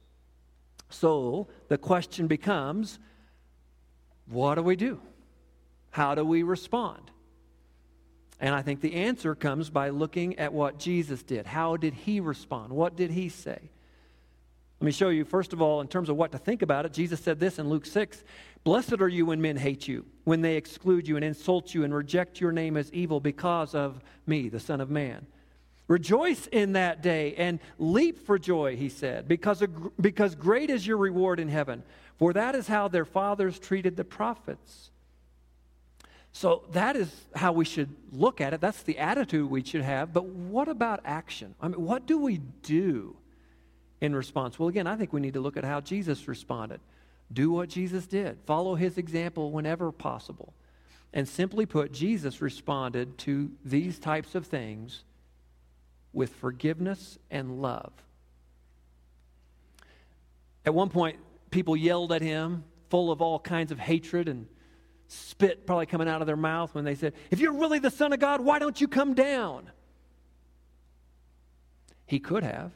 So 0.90 1.48
the 1.68 1.76
question 1.76 2.28
becomes 2.28 3.00
what 4.30 4.56
do 4.56 4.62
we 4.62 4.76
do? 4.76 5.00
How 5.90 6.14
do 6.14 6.24
we 6.24 6.42
respond? 6.42 7.10
And 8.40 8.54
I 8.54 8.62
think 8.62 8.80
the 8.80 8.94
answer 8.94 9.34
comes 9.34 9.70
by 9.70 9.88
looking 9.88 10.38
at 10.38 10.52
what 10.52 10.78
Jesus 10.78 11.22
did. 11.22 11.46
How 11.46 11.76
did 11.76 11.94
he 11.94 12.20
respond? 12.20 12.72
What 12.72 12.96
did 12.96 13.10
he 13.10 13.28
say? 13.28 13.70
Let 14.80 14.86
me 14.86 14.92
show 14.92 15.08
you, 15.08 15.24
first 15.24 15.52
of 15.52 15.60
all, 15.60 15.80
in 15.80 15.88
terms 15.88 16.08
of 16.08 16.16
what 16.16 16.30
to 16.32 16.38
think 16.38 16.62
about 16.62 16.86
it. 16.86 16.92
Jesus 16.92 17.20
said 17.20 17.40
this 17.40 17.58
in 17.58 17.68
Luke 17.68 17.84
6 17.84 18.22
Blessed 18.62 19.00
are 19.00 19.08
you 19.08 19.26
when 19.26 19.40
men 19.40 19.56
hate 19.56 19.88
you, 19.88 20.06
when 20.24 20.40
they 20.40 20.56
exclude 20.56 21.08
you 21.08 21.16
and 21.16 21.24
insult 21.24 21.74
you 21.74 21.82
and 21.82 21.92
reject 21.92 22.40
your 22.40 22.52
name 22.52 22.76
as 22.76 22.92
evil 22.92 23.18
because 23.18 23.74
of 23.74 24.00
me, 24.26 24.48
the 24.48 24.60
Son 24.60 24.80
of 24.80 24.90
Man. 24.90 25.26
Rejoice 25.88 26.46
in 26.48 26.74
that 26.74 27.02
day 27.02 27.34
and 27.36 27.58
leap 27.78 28.24
for 28.26 28.38
joy, 28.38 28.76
he 28.76 28.90
said, 28.90 29.26
because, 29.26 29.62
because 29.98 30.34
great 30.34 30.68
is 30.68 30.86
your 30.86 30.98
reward 30.98 31.40
in 31.40 31.48
heaven. 31.48 31.82
For 32.18 32.34
that 32.34 32.54
is 32.54 32.68
how 32.68 32.88
their 32.88 33.06
fathers 33.06 33.58
treated 33.58 33.96
the 33.96 34.04
prophets. 34.04 34.90
So 36.32 36.64
that 36.72 36.94
is 36.94 37.10
how 37.34 37.52
we 37.52 37.64
should 37.64 37.88
look 38.12 38.40
at 38.40 38.52
it. 38.52 38.60
That's 38.60 38.82
the 38.82 38.98
attitude 38.98 39.50
we 39.50 39.64
should 39.64 39.80
have. 39.80 40.12
But 40.12 40.26
what 40.26 40.68
about 40.68 41.00
action? 41.04 41.54
I 41.60 41.68
mean, 41.68 41.82
what 41.82 42.06
do 42.06 42.18
we 42.18 42.38
do 42.62 43.16
in 44.00 44.14
response? 44.14 44.58
Well, 44.58 44.68
again, 44.68 44.86
I 44.86 44.96
think 44.96 45.12
we 45.12 45.20
need 45.20 45.34
to 45.34 45.40
look 45.40 45.56
at 45.56 45.64
how 45.64 45.80
Jesus 45.80 46.28
responded. 46.28 46.80
Do 47.32 47.50
what 47.50 47.70
Jesus 47.70 48.06
did, 48.06 48.38
follow 48.46 48.74
his 48.74 48.98
example 48.98 49.50
whenever 49.52 49.90
possible. 49.90 50.52
And 51.14 51.26
simply 51.26 51.66
put, 51.66 51.92
Jesus 51.92 52.42
responded 52.42 53.16
to 53.18 53.50
these 53.64 53.98
types 53.98 54.34
of 54.34 54.46
things 54.46 55.04
with 56.12 56.34
forgiveness 56.34 57.18
and 57.30 57.60
love. 57.60 57.92
At 60.64 60.74
one 60.74 60.88
point, 60.88 61.18
people 61.50 61.76
yelled 61.76 62.12
at 62.12 62.22
him, 62.22 62.64
full 62.90 63.10
of 63.10 63.20
all 63.20 63.38
kinds 63.38 63.72
of 63.72 63.78
hatred 63.78 64.28
and 64.28 64.46
spit 65.08 65.66
probably 65.66 65.86
coming 65.86 66.08
out 66.08 66.20
of 66.20 66.26
their 66.26 66.36
mouth 66.36 66.74
when 66.74 66.84
they 66.84 66.94
said, 66.94 67.14
If 67.30 67.40
you're 67.40 67.54
really 67.54 67.78
the 67.78 67.90
Son 67.90 68.12
of 68.12 68.20
God, 68.20 68.40
why 68.40 68.58
don't 68.58 68.80
you 68.80 68.88
come 68.88 69.14
down? 69.14 69.70
He 72.06 72.18
could 72.18 72.42
have. 72.42 72.72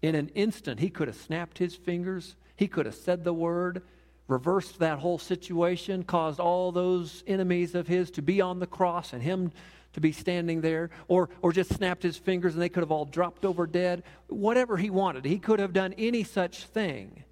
In 0.00 0.14
an 0.14 0.28
instant, 0.30 0.80
he 0.80 0.90
could 0.90 1.08
have 1.08 1.16
snapped 1.16 1.58
his 1.58 1.74
fingers, 1.74 2.36
he 2.56 2.66
could 2.66 2.86
have 2.86 2.94
said 2.94 3.24
the 3.24 3.32
word, 3.32 3.82
reversed 4.28 4.78
that 4.78 4.98
whole 4.98 5.18
situation, 5.18 6.02
caused 6.02 6.40
all 6.40 6.72
those 6.72 7.22
enemies 7.26 7.74
of 7.74 7.86
his 7.86 8.10
to 8.12 8.22
be 8.22 8.40
on 8.40 8.58
the 8.58 8.66
cross 8.66 9.12
and 9.12 9.22
him 9.22 9.52
to 9.92 10.00
be 10.00 10.12
standing 10.12 10.60
there, 10.60 10.90
or, 11.08 11.28
or 11.42 11.52
just 11.52 11.74
snapped 11.74 12.02
his 12.02 12.16
fingers 12.16 12.54
and 12.54 12.62
they 12.62 12.68
could 12.68 12.82
have 12.82 12.90
all 12.90 13.04
dropped 13.04 13.44
over 13.44 13.66
dead. 13.66 14.02
Whatever 14.28 14.76
he 14.76 14.90
wanted, 14.90 15.24
he 15.24 15.38
could 15.38 15.58
have 15.58 15.72
done 15.72 15.94
any 15.98 16.24
such 16.24 16.64
thing. 16.64 17.24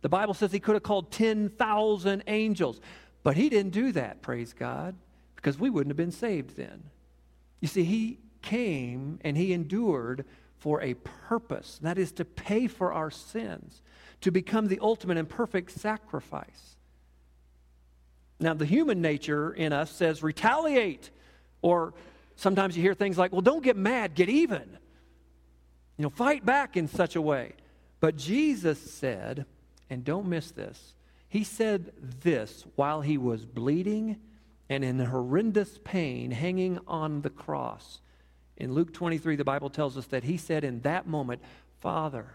The 0.00 0.08
Bible 0.08 0.34
says 0.34 0.52
he 0.52 0.60
could 0.60 0.74
have 0.74 0.82
called 0.82 1.10
10,000 1.10 2.22
angels, 2.26 2.80
but 3.22 3.36
he 3.36 3.48
didn't 3.48 3.72
do 3.72 3.92
that, 3.92 4.22
praise 4.22 4.52
God, 4.52 4.94
because 5.36 5.58
we 5.58 5.70
wouldn't 5.70 5.90
have 5.90 5.96
been 5.96 6.12
saved 6.12 6.56
then. 6.56 6.84
You 7.60 7.68
see, 7.68 7.84
he 7.84 8.18
came 8.42 9.18
and 9.22 9.36
he 9.36 9.52
endured 9.52 10.24
for 10.58 10.80
a 10.82 10.94
purpose 10.94 11.78
that 11.82 11.98
is 11.98 12.12
to 12.12 12.24
pay 12.24 12.66
for 12.66 12.92
our 12.92 13.10
sins, 13.10 13.82
to 14.20 14.30
become 14.30 14.68
the 14.68 14.78
ultimate 14.80 15.16
and 15.16 15.28
perfect 15.28 15.72
sacrifice. 15.72 16.76
Now, 18.40 18.54
the 18.54 18.66
human 18.66 19.00
nature 19.00 19.52
in 19.52 19.72
us 19.72 19.90
says 19.90 20.22
retaliate, 20.22 21.10
or 21.62 21.94
sometimes 22.36 22.76
you 22.76 22.82
hear 22.82 22.94
things 22.94 23.18
like, 23.18 23.32
well, 23.32 23.40
don't 23.40 23.62
get 23.62 23.76
mad, 23.76 24.14
get 24.14 24.28
even. 24.28 24.78
You 25.96 26.04
know, 26.04 26.10
fight 26.10 26.44
back 26.44 26.76
in 26.76 26.88
such 26.88 27.16
a 27.16 27.22
way. 27.22 27.52
But 28.00 28.16
Jesus 28.16 28.78
said, 28.78 29.46
and 29.90 30.04
don't 30.04 30.28
miss 30.28 30.50
this. 30.50 30.94
He 31.28 31.44
said 31.44 31.92
this 32.22 32.64
while 32.76 33.00
he 33.00 33.18
was 33.18 33.44
bleeding 33.44 34.16
and 34.68 34.84
in 34.84 34.98
horrendous 34.98 35.78
pain 35.82 36.30
hanging 36.30 36.78
on 36.86 37.22
the 37.22 37.30
cross. 37.30 38.00
In 38.56 38.74
Luke 38.74 38.92
23, 38.92 39.36
the 39.36 39.44
Bible 39.44 39.70
tells 39.70 39.96
us 39.96 40.06
that 40.06 40.24
he 40.24 40.36
said 40.36 40.64
in 40.64 40.80
that 40.80 41.06
moment, 41.06 41.42
Father, 41.80 42.26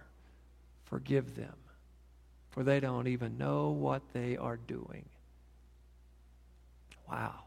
forgive 0.85 1.35
them, 1.35 1.55
for 2.49 2.63
they 2.63 2.79
don't 2.79 3.07
even 3.07 3.37
know 3.37 3.69
what 3.69 4.01
they 4.13 4.37
are 4.37 4.57
doing. 4.57 5.05
Wow. 7.09 7.42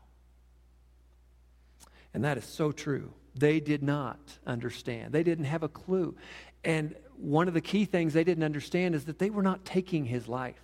And 2.17 2.25
that 2.25 2.39
is 2.39 2.47
so 2.47 2.73
true. 2.73 3.13
They 3.35 3.61
did 3.61 3.83
not 3.83 4.19
understand, 4.47 5.13
they 5.13 5.23
didn't 5.23 5.45
have 5.45 5.63
a 5.63 5.69
clue. 5.69 6.17
And 6.65 6.97
one 7.19 7.47
of 7.47 7.53
the 7.53 7.61
key 7.61 7.85
things 7.85 8.15
they 8.15 8.25
didn't 8.25 8.43
understand 8.43 8.95
is 8.95 9.05
that 9.05 9.19
they 9.19 9.29
were 9.29 9.43
not 9.43 9.67
taking 9.67 10.07
his 10.07 10.27
life, 10.27 10.63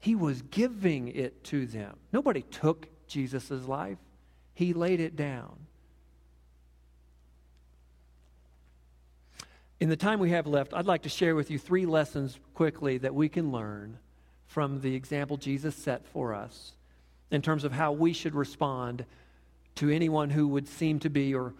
he 0.00 0.16
was 0.16 0.42
giving 0.42 1.06
it 1.06 1.44
to 1.44 1.64
them. 1.66 1.96
Nobody 2.12 2.42
took 2.42 2.88
Jesus' 3.06 3.68
life, 3.68 3.98
he 4.52 4.72
laid 4.72 4.98
it 4.98 5.14
down. 5.14 5.54
In 9.78 9.88
the 9.88 9.96
time 9.96 10.18
we 10.18 10.30
have 10.30 10.48
left, 10.48 10.74
I'd 10.74 10.86
like 10.86 11.02
to 11.02 11.08
share 11.08 11.36
with 11.36 11.52
you 11.52 11.58
three 11.60 11.86
lessons 11.86 12.36
quickly 12.52 12.98
that 12.98 13.14
we 13.14 13.28
can 13.28 13.52
learn 13.52 13.98
from 14.48 14.80
the 14.80 14.96
example 14.96 15.36
Jesus 15.36 15.76
set 15.76 16.04
for 16.08 16.34
us 16.34 16.72
in 17.30 17.42
terms 17.42 17.62
of 17.62 17.70
how 17.70 17.92
we 17.92 18.12
should 18.12 18.34
respond 18.34 19.04
to 19.76 19.90
anyone 19.90 20.30
who 20.30 20.48
would 20.48 20.68
seem 20.68 20.98
to 21.00 21.10
be 21.10 21.34
or, 21.34 21.54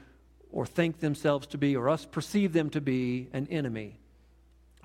or 0.51 0.67
think 0.67 1.01
themselves 1.01 1.47
to 1.49 1.59
be 1.59 1.77
or 1.77 1.89
us 1.89 2.05
perceive 2.05 2.53
them 2.53 2.71
to 2.71 2.81
be 2.81 3.29
an 3.33 3.47
enemy. 3.51 3.99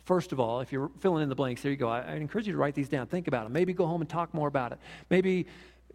First 0.03 0.31
of 0.31 0.39
all, 0.39 0.61
if 0.61 0.71
you're 0.71 0.91
filling 0.99 1.23
in 1.23 1.29
the 1.29 1.35
blanks, 1.35 1.61
there 1.61 1.71
you 1.71 1.77
go. 1.77 1.89
I, 1.89 2.01
I 2.01 2.13
encourage 2.15 2.47
you 2.47 2.53
to 2.53 2.59
write 2.59 2.75
these 2.75 2.89
down. 2.89 3.07
Think 3.07 3.27
about 3.27 3.43
them. 3.43 3.53
Maybe 3.53 3.73
go 3.73 3.85
home 3.85 4.01
and 4.01 4.09
talk 4.09 4.33
more 4.33 4.47
about 4.47 4.71
it. 4.71 4.79
Maybe 5.09 5.45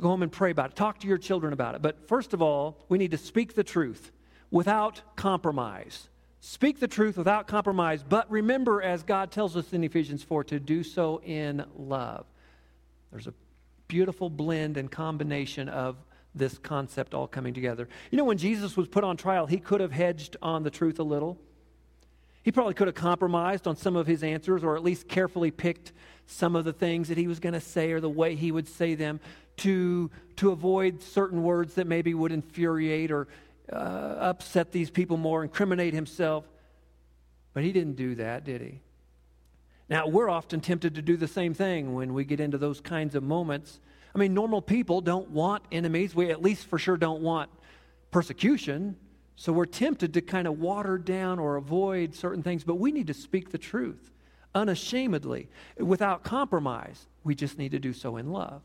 go 0.00 0.08
home 0.08 0.22
and 0.22 0.30
pray 0.30 0.50
about 0.50 0.70
it. 0.70 0.76
Talk 0.76 1.00
to 1.00 1.06
your 1.06 1.18
children 1.18 1.52
about 1.52 1.74
it. 1.74 1.82
But 1.82 2.08
first 2.08 2.32
of 2.32 2.40
all, 2.40 2.84
we 2.88 2.98
need 2.98 3.10
to 3.10 3.18
speak 3.18 3.54
the 3.54 3.64
truth 3.64 4.12
without 4.50 5.02
compromise. 5.16 6.08
Speak 6.40 6.78
the 6.78 6.88
truth 6.88 7.16
without 7.16 7.48
compromise, 7.48 8.04
but 8.08 8.30
remember, 8.30 8.80
as 8.80 9.02
God 9.02 9.32
tells 9.32 9.56
us 9.56 9.72
in 9.72 9.82
Ephesians 9.82 10.22
4, 10.22 10.44
to 10.44 10.60
do 10.60 10.84
so 10.84 11.20
in 11.24 11.64
love. 11.76 12.24
There's 13.10 13.26
a 13.26 13.34
beautiful 13.88 14.30
blend 14.30 14.76
and 14.76 14.90
combination 14.90 15.68
of 15.68 15.96
this 16.36 16.58
concept 16.58 17.14
all 17.14 17.26
coming 17.26 17.54
together. 17.54 17.88
You 18.10 18.18
know, 18.18 18.24
when 18.24 18.38
Jesus 18.38 18.76
was 18.76 18.88
put 18.88 19.04
on 19.04 19.16
trial, 19.16 19.46
he 19.46 19.58
could 19.58 19.80
have 19.80 19.92
hedged 19.92 20.36
on 20.42 20.62
the 20.62 20.70
truth 20.70 20.98
a 20.98 21.02
little. 21.02 21.38
He 22.42 22.52
probably 22.52 22.74
could 22.74 22.86
have 22.86 22.94
compromised 22.94 23.66
on 23.66 23.76
some 23.76 23.96
of 23.96 24.06
his 24.06 24.22
answers 24.22 24.62
or 24.62 24.76
at 24.76 24.84
least 24.84 25.08
carefully 25.08 25.50
picked 25.50 25.92
some 26.26 26.54
of 26.54 26.64
the 26.64 26.72
things 26.72 27.08
that 27.08 27.18
he 27.18 27.26
was 27.26 27.40
going 27.40 27.54
to 27.54 27.60
say 27.60 27.92
or 27.92 28.00
the 28.00 28.08
way 28.08 28.34
he 28.34 28.52
would 28.52 28.68
say 28.68 28.94
them 28.94 29.20
to, 29.58 30.10
to 30.36 30.50
avoid 30.50 31.02
certain 31.02 31.42
words 31.42 31.74
that 31.74 31.86
maybe 31.86 32.14
would 32.14 32.32
infuriate 32.32 33.10
or 33.10 33.26
uh, 33.72 33.76
upset 33.76 34.70
these 34.70 34.90
people 34.90 35.16
more, 35.16 35.42
incriminate 35.42 35.94
himself. 35.94 36.44
But 37.52 37.64
he 37.64 37.72
didn't 37.72 37.96
do 37.96 38.14
that, 38.16 38.44
did 38.44 38.60
he? 38.60 38.80
Now, 39.88 40.08
we're 40.08 40.28
often 40.28 40.60
tempted 40.60 40.96
to 40.96 41.02
do 41.02 41.16
the 41.16 41.28
same 41.28 41.54
thing 41.54 41.94
when 41.94 42.12
we 42.12 42.24
get 42.24 42.40
into 42.40 42.58
those 42.58 42.80
kinds 42.80 43.14
of 43.14 43.22
moments. 43.22 43.80
I 44.16 44.18
mean, 44.18 44.32
normal 44.32 44.62
people 44.62 45.02
don't 45.02 45.28
want 45.30 45.62
enemies. 45.70 46.14
We 46.14 46.30
at 46.30 46.40
least 46.40 46.68
for 46.68 46.78
sure 46.78 46.96
don't 46.96 47.20
want 47.20 47.50
persecution. 48.10 48.96
So 49.36 49.52
we're 49.52 49.66
tempted 49.66 50.14
to 50.14 50.22
kind 50.22 50.48
of 50.48 50.58
water 50.58 50.96
down 50.96 51.38
or 51.38 51.56
avoid 51.56 52.14
certain 52.14 52.42
things, 52.42 52.64
but 52.64 52.76
we 52.76 52.92
need 52.92 53.08
to 53.08 53.14
speak 53.14 53.50
the 53.50 53.58
truth 53.58 54.10
unashamedly, 54.54 55.50
without 55.78 56.24
compromise. 56.24 57.08
We 57.24 57.34
just 57.34 57.58
need 57.58 57.72
to 57.72 57.78
do 57.78 57.92
so 57.92 58.16
in 58.16 58.32
love. 58.32 58.62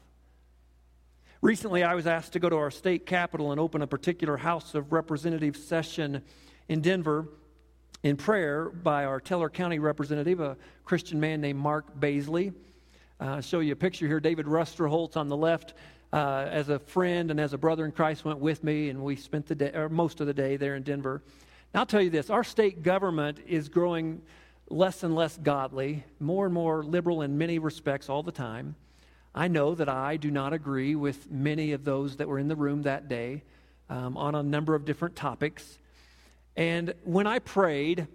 Recently, 1.42 1.84
I 1.84 1.96
was 1.96 2.08
asked 2.08 2.32
to 2.32 2.40
go 2.40 2.48
to 2.48 2.56
our 2.56 2.72
state 2.72 3.06
capitol 3.06 3.52
and 3.52 3.60
open 3.60 3.82
a 3.82 3.88
particular 3.88 4.38
House 4.38 4.74
of 4.74 4.94
Representatives 4.94 5.62
session 5.62 6.24
in 6.70 6.80
Denver 6.80 7.28
in 8.04 8.16
prayer 8.16 8.70
by 8.70 9.04
our 9.04 9.20
Teller 9.20 9.50
County 9.50 9.80
representative, 9.80 10.40
a 10.40 10.56
Christian 10.86 11.20
man 11.20 11.42
named 11.42 11.60
Mark 11.60 12.00
Baisley. 12.00 12.54
Uh, 13.22 13.40
show 13.40 13.60
you 13.60 13.72
a 13.72 13.76
picture 13.76 14.08
here. 14.08 14.20
David 14.20 14.48
Rusterholtz 14.48 15.16
on 15.16 15.28
the 15.28 15.38
left, 15.38 15.76
uh, 16.12 16.48
as 16.50 16.70
a 16.70 16.80
friend 16.80 17.30
and 17.30 17.40
as 17.40 17.54
a 17.54 17.58
brother 17.58 17.86
in 17.86 17.92
Christ, 17.92 18.26
went 18.26 18.40
with 18.40 18.64
me, 18.64 18.90
and 18.90 19.04
we 19.04 19.16
spent 19.16 19.46
the 19.46 19.54
day, 19.54 19.72
or 19.76 19.90
most 19.90 20.22
of 20.22 20.26
the 20.26 20.34
day 20.34 20.58
there 20.58 20.76
in 20.76 20.82
Denver. 20.82 21.22
Now, 21.72 21.82
I'll 21.82 21.86
tell 21.86 22.02
you 22.02 22.10
this 22.10 22.32
our 22.32 22.44
state 22.44 22.82
government 22.82 23.38
is 23.46 23.70
growing 23.70 24.24
less 24.72 25.04
and 25.04 25.14
less 25.14 25.38
godly, 25.38 26.04
more 26.20 26.46
and 26.46 26.54
more 26.56 26.84
liberal 26.84 27.22
in 27.22 27.38
many 27.38 27.60
respects 27.60 28.10
all 28.10 28.24
the 28.24 28.32
time. 28.32 28.74
I 29.36 29.48
know 29.48 29.76
that 29.76 29.88
I 29.88 30.18
do 30.18 30.32
not 30.32 30.52
agree 30.52 30.96
with 30.96 31.30
many 31.30 31.74
of 31.74 31.86
those 31.86 32.16
that 32.16 32.28
were 32.28 32.40
in 32.40 32.48
the 32.48 32.56
room 32.56 32.82
that 32.82 33.08
day 33.08 33.44
um, 33.88 34.18
on 34.18 34.34
a 34.34 34.42
number 34.42 34.74
of 34.74 34.84
different 34.84 35.16
topics. 35.16 35.78
And 36.56 36.96
when 37.04 37.28
I 37.28 37.38
prayed, 37.38 38.08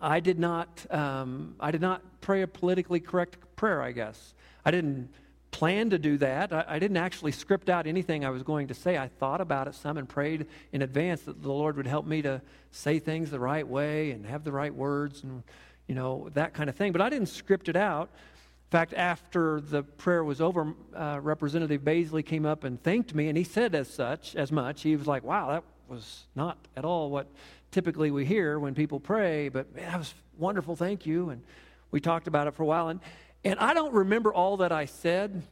I 0.00 0.20
did 0.20 0.38
not, 0.38 0.86
um, 0.88 1.56
I 1.58 1.72
did 1.72 1.80
not 1.80 2.02
pray 2.20 2.42
a 2.42 2.46
politically 2.46 3.00
correct 3.00 3.36
prayer, 3.60 3.82
I 3.82 3.92
guess. 3.92 4.32
I 4.64 4.70
didn't 4.70 5.10
plan 5.50 5.90
to 5.90 5.98
do 5.98 6.16
that. 6.16 6.50
I, 6.50 6.64
I, 6.66 6.78
didn't 6.78 6.96
actually 6.96 7.32
script 7.32 7.68
out 7.68 7.86
anything 7.86 8.24
I 8.24 8.30
was 8.30 8.42
going 8.42 8.68
to 8.68 8.74
say. 8.74 8.96
I 8.96 9.08
thought 9.08 9.42
about 9.42 9.68
it 9.68 9.74
some 9.74 9.98
and 9.98 10.08
prayed 10.08 10.46
in 10.72 10.80
advance 10.80 11.20
that 11.22 11.42
the 11.42 11.52
Lord 11.52 11.76
would 11.76 11.86
help 11.86 12.06
me 12.06 12.22
to 12.22 12.40
say 12.70 12.98
things 12.98 13.30
the 13.30 13.38
right 13.38 13.68
way 13.68 14.12
and 14.12 14.24
have 14.24 14.44
the 14.44 14.52
right 14.52 14.74
words 14.74 15.24
and, 15.24 15.42
you 15.88 15.94
know, 15.94 16.30
that 16.32 16.54
kind 16.54 16.70
of 16.70 16.76
thing. 16.76 16.90
But 16.90 17.02
I 17.02 17.10
didn't 17.10 17.28
script 17.28 17.68
it 17.68 17.76
out. 17.76 18.08
In 18.08 18.70
fact, 18.70 18.94
after 18.94 19.60
the 19.60 19.82
prayer 19.82 20.24
was 20.24 20.40
over, 20.40 20.72
uh, 20.96 21.18
Representative 21.20 21.82
Baisley 21.82 22.24
came 22.24 22.46
up 22.46 22.64
and 22.64 22.82
thanked 22.82 23.14
me, 23.14 23.28
and 23.28 23.36
he 23.36 23.44
said 23.44 23.74
as 23.74 23.88
such, 23.88 24.36
as 24.36 24.50
much. 24.50 24.80
He 24.80 24.96
was 24.96 25.06
like, 25.06 25.22
"Wow, 25.22 25.50
that 25.50 25.64
was 25.86 26.24
not 26.34 26.56
at 26.78 26.86
all 26.86 27.10
what 27.10 27.26
typically 27.72 28.10
we 28.10 28.24
hear 28.24 28.58
when 28.58 28.74
people 28.74 29.00
pray, 29.00 29.50
but 29.50 29.74
man, 29.74 29.90
that 29.90 29.98
was 29.98 30.14
wonderful, 30.38 30.76
thank 30.76 31.04
you. 31.04 31.28
And 31.28 31.42
we 31.90 32.00
talked 32.00 32.28
about 32.28 32.46
it 32.46 32.54
for 32.54 32.62
a 32.62 32.66
while. 32.66 32.88
And, 32.88 33.00
and 33.44 33.58
I 33.58 33.74
don't 33.74 33.92
remember 33.92 34.32
all 34.32 34.58
that 34.58 34.72
I 34.72 34.84
said. 34.84 35.42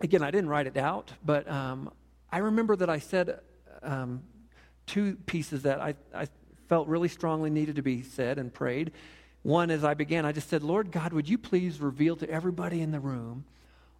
Again, 0.00 0.22
I 0.22 0.30
didn't 0.30 0.48
write 0.50 0.66
it 0.66 0.76
out, 0.76 1.12
but 1.24 1.48
um, 1.50 1.90
I 2.30 2.38
remember 2.38 2.76
that 2.76 2.90
I 2.90 2.98
said 2.98 3.40
um, 3.82 4.22
two 4.86 5.16
pieces 5.26 5.62
that 5.62 5.80
I, 5.80 5.94
I 6.14 6.26
felt 6.68 6.88
really 6.88 7.08
strongly 7.08 7.50
needed 7.50 7.76
to 7.76 7.82
be 7.82 8.02
said 8.02 8.38
and 8.38 8.52
prayed. 8.52 8.92
One, 9.42 9.70
as 9.70 9.84
I 9.84 9.94
began, 9.94 10.26
I 10.26 10.32
just 10.32 10.48
said, 10.48 10.62
Lord 10.62 10.90
God, 10.90 11.12
would 11.12 11.28
you 11.28 11.38
please 11.38 11.80
reveal 11.80 12.16
to 12.16 12.28
everybody 12.28 12.80
in 12.82 12.90
the 12.90 12.98
room, 12.98 13.44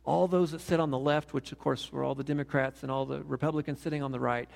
all 0.04 0.26
those 0.26 0.50
that 0.50 0.60
sit 0.60 0.80
on 0.80 0.90
the 0.90 0.98
left, 0.98 1.32
which 1.32 1.52
of 1.52 1.58
course 1.58 1.92
were 1.92 2.02
all 2.02 2.16
the 2.16 2.24
Democrats 2.24 2.82
and 2.82 2.90
all 2.90 3.06
the 3.06 3.22
Republicans 3.22 3.80
sitting 3.80 4.02
on 4.02 4.10
the 4.10 4.20
right, 4.20 4.48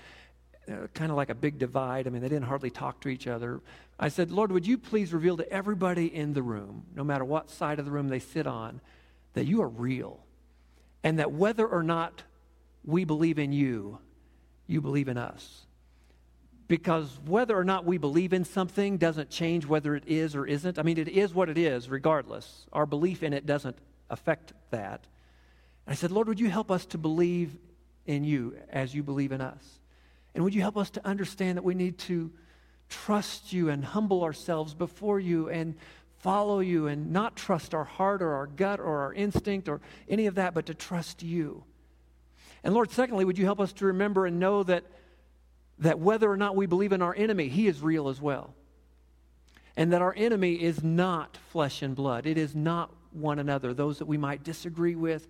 uh, 0.71 0.87
kind 0.95 1.11
of 1.11 1.17
like 1.17 1.31
a 1.31 1.35
big 1.35 1.59
divide. 1.59 2.07
I 2.07 2.11
mean, 2.11 2.23
they 2.23 2.29
didn't 2.29 2.47
hardly 2.47 2.71
talk 2.71 3.01
to 3.01 3.09
each 3.09 3.27
other. 3.27 3.61
I 3.99 4.09
said, 4.09 4.31
Lord, 4.31 4.53
would 4.53 4.67
you 4.67 4.79
please 4.79 5.13
reveal 5.13 5.37
to 5.37 5.53
everybody 5.53 6.15
in 6.15 6.33
the 6.33 6.43
room, 6.43 6.85
no 6.95 7.05
matter 7.05 7.25
what 7.25 7.51
side 7.51 7.79
of 7.79 7.85
the 7.85 7.91
room 7.91 8.09
they 8.09 8.19
sit 8.19 8.47
on, 8.47 8.81
that 9.35 9.47
you 9.47 9.63
are 9.63 9.69
real. 9.69 10.21
And 11.03 11.19
that 11.19 11.33
whether 11.33 11.67
or 11.67 11.83
not 11.83 12.23
we 12.85 13.05
believe 13.05 13.39
in 13.39 13.53
you, 13.53 13.99
you 14.67 14.81
believe 14.81 15.09
in 15.09 15.17
us. 15.17 15.67
Because 16.69 17.19
whether 17.27 17.59
or 17.59 17.65
not 17.65 17.85
we 17.85 17.99
believe 17.99 18.33
in 18.33 18.45
something 18.45 18.97
doesn't 18.97 19.29
change 19.29 19.67
whether 19.67 19.97
it 19.97 20.05
is 20.07 20.37
or 20.37 20.47
isn't. 20.47 20.79
I 20.79 20.83
mean, 20.83 20.99
it 20.99 21.09
is 21.09 21.35
what 21.35 21.49
it 21.49 21.59
is, 21.59 21.89
regardless. 21.89 22.67
Our 22.73 22.87
belief 22.87 23.23
in 23.23 23.33
it 23.33 23.45
doesn't 23.45 23.77
affect 24.09 24.53
that. 24.71 25.05
I 25.87 25.95
said, 25.95 26.13
Lord, 26.13 26.29
would 26.29 26.39
you 26.39 26.49
help 26.49 26.71
us 26.71 26.87
to 26.87 26.99
believe 26.99 27.57
in 28.07 28.23
you 28.23 28.57
as 28.71 28.95
you 28.95 29.03
believe 29.03 29.33
in 29.33 29.41
us? 29.41 29.80
And 30.35 30.45
would 30.45 30.55
you 30.55 30.61
help 30.61 30.77
us 30.77 30.91
to 30.91 31.07
understand 31.07 31.57
that 31.57 31.65
we 31.65 31.75
need 31.75 31.99
to 31.99 32.31
trust 32.89 33.53
you 33.53 33.69
and 33.69 33.85
humble 33.85 34.23
ourselves 34.23 34.75
before 34.75 35.21
you 35.21 35.49
and 35.49 35.75
follow 36.19 36.61
you 36.61 36.87
and 36.87 37.13
not 37.13 37.37
trust 37.37 37.75
our 37.75 37.85
heart 37.85 38.21
or 38.21 38.35
our 38.35 38.47
gut 38.47 38.79
or 38.79 39.01
our 39.01 39.15
instinct 39.15 39.69
or 39.69 39.81
any 40.09 40.27
of 40.27 40.35
that, 40.35 40.53
but 40.53 40.67
to 40.67 40.75
trust 40.75 41.23
you. 41.23 41.65
And 42.63 42.75
Lord, 42.75 42.91
secondly, 42.91 43.25
would 43.25 43.39
you 43.39 43.47
help 43.47 43.61
us 43.61 43.73
to 43.75 43.87
remember 43.87 44.27
and 44.27 44.39
know 44.39 44.63
that, 44.65 44.85
that 45.79 45.99
whether 45.99 46.31
or 46.31 46.37
not 46.37 46.57
we 46.57 46.67
believe 46.67 46.93
in 46.93 47.01
our 47.01 47.15
enemy, 47.15 47.49
he 47.49 47.69
is 47.69 47.81
real 47.81 48.09
as 48.09 48.21
well. 48.21 48.55
And 49.77 49.93
that 49.93 50.03
our 50.03 50.15
enemy 50.15 50.55
is 50.63 50.85
not 50.85 51.39
flesh 51.51 51.81
and 51.81 51.97
blood, 51.97 52.27
it 52.27 52.37
is 52.37 52.55
not 52.55 52.93
one 53.13 53.39
another, 53.39 53.73
those 53.73 53.99
that 53.99 54.07
we 54.07 54.19
might 54.19 54.45
disagree 54.45 54.95
with. 54.95 55.27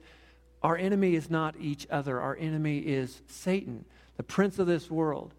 Our 0.63 0.77
enemy 0.77 1.15
is 1.15 1.31
not 1.31 1.55
each 1.59 1.87
other, 1.89 2.21
our 2.21 2.37
enemy 2.37 2.79
is 2.79 3.23
Satan 3.29 3.85
the 4.21 4.25
prince 4.25 4.59
of 4.59 4.67
this 4.67 4.91
world, 4.91 5.33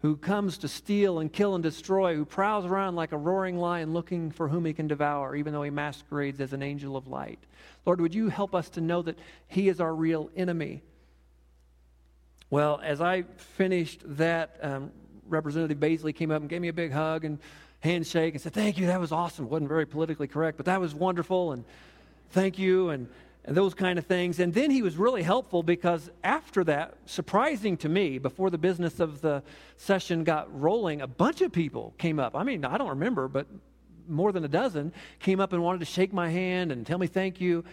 who 0.00 0.16
comes 0.16 0.56
to 0.56 0.66
steal 0.66 1.18
and 1.18 1.30
kill 1.30 1.54
and 1.54 1.62
destroy, 1.62 2.16
who 2.16 2.24
prowls 2.24 2.64
around 2.64 2.96
like 2.96 3.12
a 3.12 3.16
roaring 3.18 3.58
lion 3.58 3.92
looking 3.92 4.30
for 4.30 4.48
whom 4.48 4.64
he 4.64 4.72
can 4.72 4.88
devour, 4.88 5.36
even 5.36 5.52
though 5.52 5.62
he 5.62 5.68
masquerades 5.68 6.40
as 6.40 6.54
an 6.54 6.62
angel 6.62 6.96
of 6.96 7.06
light. 7.06 7.38
Lord, 7.84 8.00
would 8.00 8.14
you 8.14 8.30
help 8.30 8.54
us 8.54 8.70
to 8.70 8.80
know 8.80 9.02
that 9.02 9.18
he 9.48 9.68
is 9.68 9.82
our 9.82 9.94
real 9.94 10.30
enemy? 10.34 10.80
Well, 12.48 12.80
as 12.82 13.02
I 13.02 13.24
finished 13.36 14.00
that, 14.16 14.56
um, 14.62 14.92
Representative 15.28 15.78
Baisley 15.78 16.14
came 16.14 16.30
up 16.30 16.40
and 16.40 16.48
gave 16.48 16.62
me 16.62 16.68
a 16.68 16.72
big 16.72 16.90
hug 16.90 17.26
and 17.26 17.38
handshake 17.80 18.32
and 18.32 18.40
said, 18.40 18.54
Thank 18.54 18.78
you, 18.78 18.86
that 18.86 18.98
was 18.98 19.12
awesome. 19.12 19.46
Wasn't 19.50 19.68
very 19.68 19.84
politically 19.84 20.26
correct, 20.26 20.56
but 20.56 20.64
that 20.64 20.80
was 20.80 20.94
wonderful, 20.94 21.52
and 21.52 21.66
thank 22.30 22.58
you. 22.58 22.88
And 22.88 23.08
and 23.44 23.56
those 23.56 23.74
kind 23.74 23.98
of 23.98 24.06
things. 24.06 24.38
And 24.38 24.54
then 24.54 24.70
he 24.70 24.82
was 24.82 24.96
really 24.96 25.22
helpful 25.22 25.62
because 25.62 26.10
after 26.22 26.62
that, 26.64 26.94
surprising 27.06 27.76
to 27.78 27.88
me, 27.88 28.18
before 28.18 28.50
the 28.50 28.58
business 28.58 29.00
of 29.00 29.20
the 29.20 29.42
session 29.76 30.24
got 30.24 30.48
rolling, 30.58 31.00
a 31.00 31.06
bunch 31.06 31.40
of 31.40 31.52
people 31.52 31.94
came 31.98 32.20
up. 32.20 32.36
I 32.36 32.44
mean, 32.44 32.64
I 32.64 32.78
don't 32.78 32.90
remember, 32.90 33.28
but 33.28 33.46
more 34.08 34.32
than 34.32 34.44
a 34.44 34.48
dozen 34.48 34.92
came 35.18 35.40
up 35.40 35.52
and 35.52 35.62
wanted 35.62 35.80
to 35.80 35.86
shake 35.86 36.12
my 36.12 36.28
hand 36.28 36.70
and 36.70 36.86
tell 36.86 36.98
me 36.98 37.06
thank 37.06 37.40
you. 37.40 37.64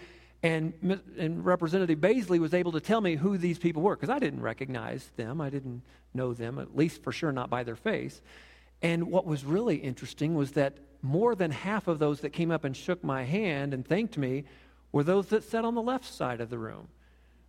And, 0.41 0.73
and 1.17 1.45
Representative 1.45 1.99
Baisley 1.99 2.39
was 2.39 2.53
able 2.53 2.71
to 2.71 2.79
tell 2.79 3.01
me 3.01 3.15
who 3.15 3.38
these 3.38 3.60
people 3.60 3.82
were 3.82 3.95
because 3.95 4.10
I 4.10 4.19
didn't 4.19 4.41
recognize 4.41 5.12
them. 5.17 5.41
I 5.41 5.49
didn't 5.49 5.82
know 6.13 6.34
them, 6.34 6.58
at 6.60 6.75
least 6.75 7.03
for 7.03 7.12
sure 7.12 7.32
not 7.32 7.49
by 7.49 7.63
their 7.63 7.75
face. 7.75 8.21
And 8.82 9.12
what 9.12 9.25
was 9.25 9.43
really 9.43 9.75
interesting 9.75 10.36
was 10.36 10.53
that 10.53 10.77
more 11.01 11.36
than 11.36 11.51
half 11.51 11.88
of 11.88 11.99
those 11.99 12.21
that 12.21 12.32
came 12.32 12.51
up 12.51 12.63
and 12.63 12.75
shook 12.75 13.03
my 13.03 13.23
hand 13.23 13.73
and 13.73 13.86
thanked 13.86 14.17
me 14.17 14.45
were 14.91 15.04
those 15.04 15.28
that 15.28 15.43
sat 15.43 15.65
on 15.65 15.75
the 15.75 15.82
left 15.82 16.06
side 16.06 16.41
of 16.41 16.49
the 16.49 16.58
room. 16.58 16.88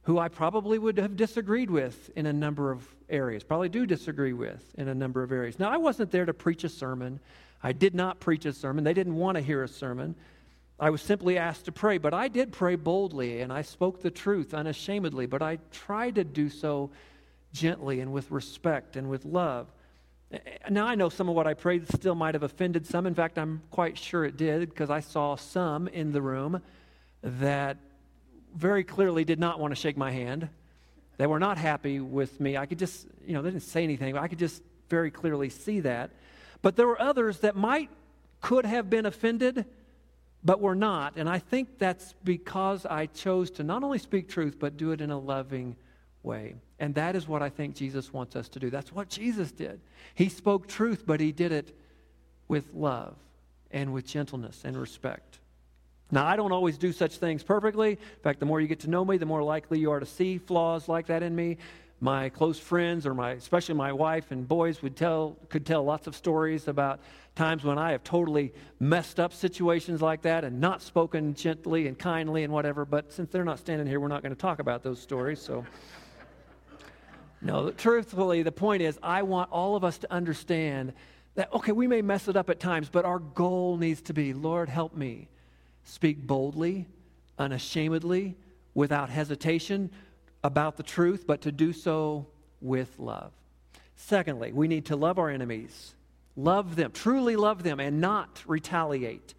who 0.03 0.18
I 0.18 0.29
probably 0.29 0.79
would 0.79 0.98
have 0.98 1.16
disagreed 1.16 1.70
with 1.70 2.11
in 2.16 2.26
a 2.26 2.33
number 2.33 2.70
of 2.70 2.87
areas, 3.09 3.44
probably 3.44 3.68
do 3.68 3.85
disagree 3.85 4.33
with 4.33 4.74
in 4.76 4.88
a 4.88 4.94
number 4.94 5.22
of 5.22 5.31
areas. 5.31 5.59
Now, 5.59 5.70
I 5.70 5.76
wasn't 5.76 6.11
there 6.11 6.24
to 6.24 6.33
preach 6.33 6.64
a 6.64 6.68
sermon. 6.68 7.20
I 7.62 7.72
did 7.72 7.94
not 7.94 8.18
preach 8.18 8.46
a 8.46 8.53
sermon. 8.53 8.85
They 8.85 8.94
didn't 8.94 9.16
want 9.16 9.37
to 9.37 9.42
hear 9.42 9.62
a 9.62 9.68
sermon. 9.68 10.14
I 10.79 10.88
was 10.88 11.03
simply 11.03 11.37
asked 11.37 11.66
to 11.66 11.72
pray, 11.72 11.98
but 11.98 12.14
I 12.14 12.29
did 12.29 12.53
pray 12.53 12.76
boldly 12.76 13.42
and 13.42 13.53
I 13.53 13.61
spoke 13.61 14.00
the 14.00 14.11
truth 14.11 14.55
unashamedly, 14.55 15.26
but 15.26 15.42
I 15.42 15.59
tried 15.70 16.14
to 16.14 16.24
do 16.24 16.48
so 16.48 16.90
gently 17.53 18.00
and 18.00 18.12
with 18.12 18.31
respect 18.31 18.96
and 18.96 19.11
with 19.11 19.26
love. 19.26 19.66
Now, 20.70 20.87
I 20.87 20.94
know 20.94 21.09
some 21.09 21.29
of 21.29 21.35
what 21.35 21.46
I 21.46 21.55
prayed 21.55 21.87
still 21.92 22.14
might 22.14 22.35
have 22.35 22.44
offended 22.44 22.87
some. 22.87 23.05
In 23.07 23.14
fact, 23.14 23.37
I'm 23.37 23.61
quite 23.70 23.98
sure 23.98 24.24
it 24.24 24.38
did 24.38 24.70
because 24.70 24.88
I 24.88 25.00
saw 25.00 25.35
some 25.35 25.88
in 25.88 26.12
the 26.12 26.22
room 26.22 26.62
that 27.22 27.76
very 28.54 28.85
clearly 28.85 29.24
did 29.24 29.38
not 29.38 29.61
want 29.61 29.72
to 29.72 29.76
shake 29.76 29.96
my 29.96 30.11
hand. 30.11 30.48
They 31.18 31.26
were 31.26 31.38
not 31.38 31.59
happy 31.59 32.00
with 32.00 32.40
me. 32.40 32.56
I 32.56 32.66
could 32.66 32.78
just, 32.78 33.06
you 33.26 33.35
know, 33.35 33.42
they 33.42 33.50
didn't 33.50 33.62
say 33.62 33.85
anything, 33.85 34.14
but 34.14 34.22
I 34.22 34.28
could 34.28 34.38
just 34.38 34.62
very 34.88 35.11
clearly 35.11 35.50
see 35.50 35.80
that. 35.80 36.11
But 36.62 36.76
there 36.76 36.87
were 36.87 37.00
others 37.00 37.40
that 37.40 37.56
might, 37.56 37.90
could 38.40 38.64
have 38.64 38.88
been 38.88 39.06
offended, 39.06 39.66
but 40.42 40.61
were 40.61 40.74
not. 40.74 41.16
And 41.16 41.28
I 41.28 41.38
think 41.38 41.78
that's 41.78 42.14
because 42.24 42.87
I 42.87 43.06
chose 43.06 43.50
to 43.52 43.62
not 43.62 43.85
only 43.85 43.98
speak 43.98 44.28
truth, 44.28 44.56
but 44.59 44.76
do 44.76 44.92
it 44.92 45.00
in 45.00 45.11
a 45.11 45.18
loving 45.18 45.76
way. 46.22 46.54
And 46.78 46.94
that 46.94 47.14
is 47.14 47.28
what 47.28 47.42
I 47.42 47.50
think 47.50 47.74
Jesus 47.74 48.12
wants 48.12 48.37
us 48.37 48.48
to 48.50 48.59
do. 48.59 48.70
That's 48.70 48.92
what 48.92 49.11
Jesus 49.11 49.52
did. 49.52 49.80
He 50.14 50.28
spoke 50.28 50.66
truth, 50.66 51.04
but 51.06 51.20
he 51.20 51.33
did 51.33 51.52
it 51.52 51.76
with 52.48 52.72
love 52.74 53.16
and 53.70 53.92
with 53.92 54.06
gentleness 54.06 54.62
and 54.64 54.76
respect. 54.76 55.39
Now, 56.12 56.27
I 56.27 56.37
don't 56.37 56.53
always 56.53 56.77
do 56.77 56.92
such 56.92 57.16
things 57.16 57.42
perfectly. 57.42 57.92
In 57.92 58.23
fact, 58.23 58.40
the 58.40 58.46
more 58.46 58.61
you 58.61 58.66
get 58.66 58.81
to 58.81 58.90
know 58.90 59.05
me, 59.05 59.16
the 59.16 59.27
more 59.27 59.42
likely 59.42 59.79
you 59.79 59.92
are 59.92 60.01
to 60.01 60.07
see 60.07 60.38
flaws 60.38 60.88
like 60.88 61.07
that 61.07 61.23
in 61.23 61.35
me. 61.37 61.59
My 62.01 62.31
close 62.31 62.59
friends, 62.59 63.07
or 63.07 63.14
my, 63.14 63.33
especially 63.33 63.75
my 63.75 63.92
wife 63.92 64.31
and 64.31 64.49
boys, 64.49 64.83
would 64.83 64.96
tell, 64.96 65.37
could 65.51 65.66
tell 65.66 65.85
lots 65.85 66.07
of 66.07 66.16
stories 66.16 66.66
about 66.66 67.01
times 67.37 67.62
when 67.62 67.79
I 67.79 67.92
have 67.92 68.03
totally 68.03 68.53
messed 68.81 69.20
up 69.20 69.33
situations 69.33 70.01
like 70.01 70.23
that 70.23 70.42
and 70.42 70.61
not 70.61 70.83
spoken 70.83 71.35
gently 71.35 71.87
and 71.87 71.99
kindly 71.99 72.42
and 72.42 72.53
whatever. 72.53 72.85
But 72.85 73.12
since 73.12 73.31
they're 73.31 73.44
not 73.44 73.59
standing 73.59 73.87
here, 73.87 74.01
we're 74.01 74.09
not 74.09 74.23
going 74.23 74.35
to 74.35 74.40
talk 74.40 74.59
about 74.59 74.83
those 74.83 75.01
stories. 75.01 75.40
So. 75.40 75.64
No, 77.42 77.70
truthfully, 77.70 78.42
the 78.42 78.53
point 78.53 78.83
is, 78.83 78.99
I 79.03 79.23
want 79.23 79.51
all 79.51 79.75
of 79.75 79.83
us 79.83 79.96
to 79.96 80.12
understand 80.12 80.92
that, 81.37 81.51
okay, 81.55 81.73
we 81.73 81.87
may 81.87 82.03
mess 82.03 82.29
it 82.29 82.37
up 82.37 82.51
at 82.51 82.61
times, 82.61 82.90
but 82.90 83.07
our 83.07 83.18
goal 83.18 83.79
needs 83.79 84.03
to 84.03 84.12
be 84.12 84.35
Lord, 84.35 84.68
help 84.68 84.94
me 84.94 85.29
speak 85.85 86.27
boldly, 86.27 86.87
unashamedly, 87.38 88.37
without 88.75 89.11
hesitation 89.11 89.90
about 90.43 90.77
the 90.77 90.83
truth, 90.83 91.25
but 91.27 91.43
to 91.43 91.53
do 91.53 91.73
so 91.73 92.27
with 92.61 92.99
love. 92.99 93.33
Secondly, 93.97 94.53
we 94.53 94.69
need 94.69 94.87
to 94.87 94.97
love 94.97 95.19
our 95.19 95.29
enemies. 95.29 95.95
Love 96.37 96.77
them, 96.77 96.93
truly 96.93 97.37
love 97.37 97.62
them, 97.62 97.81
and 97.81 98.01
not 98.01 98.43
retaliate. 98.47 99.35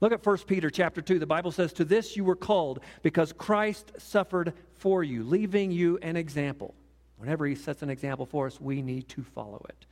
Look 0.00 0.12
at 0.12 0.24
1 0.24 0.38
Peter 0.46 0.70
chapter 0.70 1.02
2. 1.02 1.18
The 1.18 1.26
Bible 1.26 1.52
says, 1.52 1.72
To 1.74 1.84
this 1.84 2.16
you 2.16 2.24
were 2.24 2.36
called, 2.36 2.80
because 3.02 3.32
Christ 3.32 3.92
suffered 3.98 4.54
for 4.72 5.04
you, 5.04 5.22
leaving 5.22 5.70
you 5.70 5.98
an 6.02 6.16
example 6.16 6.74
Whenever 7.20 7.46
he 7.46 7.54
sets 7.54 7.82
an 7.82 7.90
example 7.90 8.24
for 8.24 8.46
us, 8.46 8.58
we 8.58 8.80
need 8.80 9.06
to 9.10 9.22
follow 9.22 9.62
it. 9.68 9.84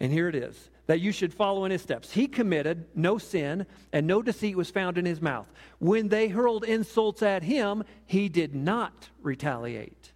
And 0.00 0.12
here 0.12 0.28
it 0.28 0.34
is 0.34 0.68
that 0.90 0.98
you 0.98 1.12
should 1.12 1.32
follow 1.32 1.64
in 1.64 1.70
his 1.70 1.80
steps. 1.80 2.10
He 2.10 2.26
committed 2.26 2.84
no 2.96 3.16
sin, 3.16 3.64
and 3.92 4.08
no 4.08 4.22
deceit 4.22 4.56
was 4.56 4.70
found 4.70 4.98
in 4.98 5.04
his 5.04 5.22
mouth. 5.22 5.46
When 5.78 6.08
they 6.08 6.26
hurled 6.26 6.64
insults 6.64 7.22
at 7.22 7.44
him, 7.44 7.84
he 8.06 8.28
did 8.28 8.56
not 8.56 9.08
retaliate. 9.22 10.10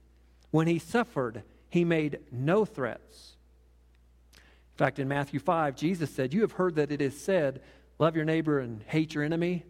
When 0.50 0.66
he 0.66 0.80
suffered, 0.80 1.44
he 1.70 1.84
made 1.84 2.18
no 2.32 2.64
threats. 2.64 3.36
In 4.34 4.78
fact, 4.78 4.98
in 4.98 5.06
Matthew 5.06 5.38
5, 5.38 5.76
Jesus 5.76 6.10
said, 6.10 6.34
You 6.34 6.40
have 6.40 6.50
heard 6.50 6.74
that 6.74 6.90
it 6.90 7.00
is 7.00 7.16
said, 7.16 7.62
Love 8.00 8.16
your 8.16 8.24
neighbor 8.24 8.58
and 8.58 8.82
hate 8.88 9.14
your 9.14 9.22
enemy. 9.22 9.64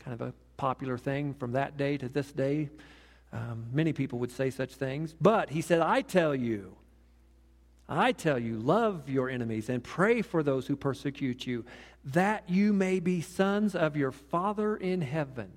Kind 0.00 0.20
of 0.20 0.28
a 0.30 0.34
popular 0.56 0.98
thing 0.98 1.32
from 1.32 1.52
that 1.52 1.76
day 1.76 1.96
to 1.96 2.08
this 2.08 2.32
day. 2.32 2.70
Um, 3.32 3.66
many 3.72 3.92
people 3.92 4.18
would 4.18 4.32
say 4.32 4.50
such 4.50 4.74
things. 4.74 5.14
But 5.20 5.50
he 5.50 5.60
said, 5.60 5.80
I 5.80 6.02
tell 6.02 6.34
you, 6.34 6.74
I 7.90 8.12
tell 8.12 8.38
you, 8.38 8.58
love 8.58 9.08
your 9.08 9.28
enemies 9.28 9.68
and 9.68 9.82
pray 9.82 10.22
for 10.22 10.42
those 10.42 10.66
who 10.66 10.76
persecute 10.76 11.46
you, 11.46 11.64
that 12.04 12.48
you 12.48 12.72
may 12.72 13.00
be 13.00 13.20
sons 13.20 13.74
of 13.74 13.96
your 13.96 14.12
Father 14.12 14.76
in 14.76 15.02
heaven. 15.02 15.50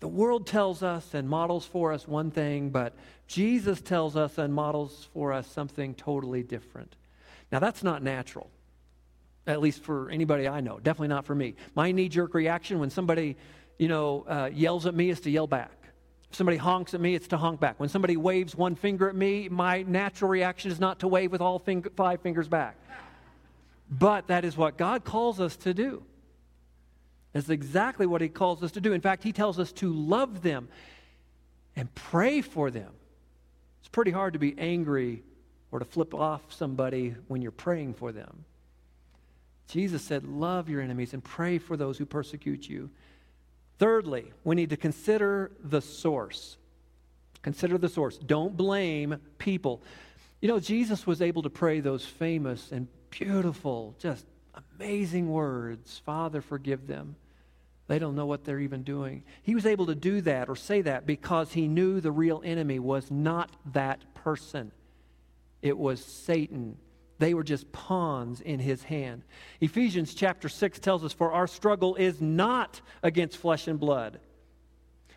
The 0.00 0.08
world 0.08 0.46
tells 0.46 0.82
us 0.82 1.12
and 1.12 1.28
models 1.28 1.66
for 1.66 1.92
us 1.92 2.08
one 2.08 2.30
thing, 2.30 2.70
but 2.70 2.94
Jesus 3.26 3.80
tells 3.82 4.16
us 4.16 4.38
and 4.38 4.52
models 4.54 5.08
for 5.12 5.32
us 5.32 5.46
something 5.46 5.94
totally 5.94 6.42
different. 6.42 6.96
Now, 7.52 7.58
that's 7.58 7.82
not 7.82 8.02
natural, 8.02 8.50
at 9.46 9.60
least 9.60 9.82
for 9.82 10.08
anybody 10.10 10.48
I 10.48 10.60
know. 10.60 10.78
Definitely 10.78 11.08
not 11.08 11.26
for 11.26 11.34
me. 11.34 11.54
My 11.74 11.92
knee 11.92 12.08
jerk 12.08 12.32
reaction 12.32 12.78
when 12.78 12.90
somebody, 12.90 13.36
you 13.78 13.88
know, 13.88 14.24
uh, 14.26 14.50
yells 14.52 14.86
at 14.86 14.94
me 14.94 15.10
is 15.10 15.20
to 15.20 15.30
yell 15.30 15.46
back. 15.46 15.70
If 16.30 16.36
somebody 16.36 16.56
honks 16.56 16.94
at 16.94 17.00
me, 17.00 17.14
it's 17.14 17.28
to 17.28 17.36
honk 17.36 17.58
back. 17.58 17.80
When 17.80 17.88
somebody 17.88 18.16
waves 18.16 18.54
one 18.54 18.76
finger 18.76 19.08
at 19.08 19.16
me, 19.16 19.48
my 19.48 19.82
natural 19.82 20.30
reaction 20.30 20.70
is 20.70 20.78
not 20.78 21.00
to 21.00 21.08
wave 21.08 21.32
with 21.32 21.40
all 21.40 21.58
finger, 21.58 21.90
five 21.96 22.20
fingers 22.20 22.46
back. 22.46 22.76
But 23.90 24.28
that 24.28 24.44
is 24.44 24.56
what 24.56 24.76
God 24.78 25.04
calls 25.04 25.40
us 25.40 25.56
to 25.58 25.74
do. 25.74 26.04
That's 27.32 27.48
exactly 27.48 28.06
what 28.06 28.20
He 28.20 28.28
calls 28.28 28.62
us 28.62 28.72
to 28.72 28.80
do. 28.80 28.92
In 28.92 29.00
fact, 29.00 29.24
He 29.24 29.32
tells 29.32 29.58
us 29.58 29.72
to 29.72 29.92
love 29.92 30.42
them 30.42 30.68
and 31.74 31.92
pray 31.94 32.42
for 32.42 32.70
them. 32.70 32.92
It's 33.80 33.88
pretty 33.88 34.12
hard 34.12 34.34
to 34.34 34.38
be 34.38 34.54
angry 34.56 35.24
or 35.72 35.80
to 35.80 35.84
flip 35.84 36.14
off 36.14 36.42
somebody 36.52 37.16
when 37.26 37.42
you're 37.42 37.50
praying 37.50 37.94
for 37.94 38.12
them. 38.12 38.44
Jesus 39.66 40.02
said, 40.02 40.24
Love 40.24 40.68
your 40.68 40.80
enemies 40.80 41.12
and 41.12 41.22
pray 41.22 41.58
for 41.58 41.76
those 41.76 41.98
who 41.98 42.06
persecute 42.06 42.68
you. 42.68 42.90
Thirdly, 43.80 44.30
we 44.44 44.56
need 44.56 44.70
to 44.70 44.76
consider 44.76 45.52
the 45.64 45.80
source. 45.80 46.58
Consider 47.40 47.78
the 47.78 47.88
source. 47.88 48.18
Don't 48.18 48.54
blame 48.54 49.16
people. 49.38 49.82
You 50.42 50.48
know, 50.48 50.60
Jesus 50.60 51.06
was 51.06 51.22
able 51.22 51.42
to 51.42 51.50
pray 51.50 51.80
those 51.80 52.04
famous 52.04 52.72
and 52.72 52.88
beautiful, 53.08 53.94
just 53.98 54.26
amazing 54.76 55.30
words 55.30 56.00
Father, 56.04 56.42
forgive 56.42 56.86
them. 56.86 57.16
They 57.86 57.98
don't 57.98 58.14
know 58.14 58.26
what 58.26 58.44
they're 58.44 58.60
even 58.60 58.82
doing. 58.82 59.24
He 59.42 59.54
was 59.54 59.64
able 59.64 59.86
to 59.86 59.94
do 59.94 60.20
that 60.20 60.50
or 60.50 60.56
say 60.56 60.82
that 60.82 61.06
because 61.06 61.54
he 61.54 61.66
knew 61.66 62.02
the 62.02 62.12
real 62.12 62.42
enemy 62.44 62.78
was 62.78 63.10
not 63.10 63.50
that 63.72 64.12
person, 64.12 64.72
it 65.62 65.78
was 65.78 66.04
Satan 66.04 66.76
they 67.20 67.34
were 67.34 67.44
just 67.44 67.70
pawns 67.70 68.40
in 68.40 68.58
his 68.58 68.82
hand. 68.82 69.22
Ephesians 69.60 70.14
chapter 70.14 70.48
6 70.48 70.78
tells 70.80 71.04
us, 71.04 71.12
For 71.12 71.32
our 71.32 71.46
struggle 71.46 71.94
is 71.94 72.20
not 72.20 72.80
against 73.02 73.36
flesh 73.36 73.68
and 73.68 73.78
blood, 73.78 74.18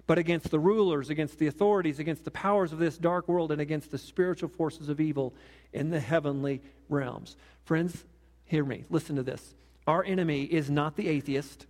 but 0.05 0.17
against 0.17 0.51
the 0.51 0.59
rulers, 0.59 1.09
against 1.09 1.39
the 1.39 1.47
authorities, 1.47 1.99
against 1.99 2.25
the 2.25 2.31
powers 2.31 2.73
of 2.73 2.79
this 2.79 2.97
dark 2.97 3.29
world, 3.29 3.53
and 3.53 3.61
against 3.61 3.89
the 3.89 3.97
spiritual 3.97 4.49
forces 4.49 4.89
of 4.89 4.99
evil 4.99 5.33
in 5.71 5.89
the 5.89 5.99
heavenly 5.99 6.61
realms. 6.89 7.37
Friends, 7.63 8.03
hear 8.45 8.65
me. 8.65 8.83
Listen 8.89 9.15
to 9.15 9.23
this. 9.23 9.55
Our 9.87 10.03
enemy 10.03 10.43
is 10.43 10.69
not 10.69 10.97
the 10.97 11.07
atheist, 11.07 11.65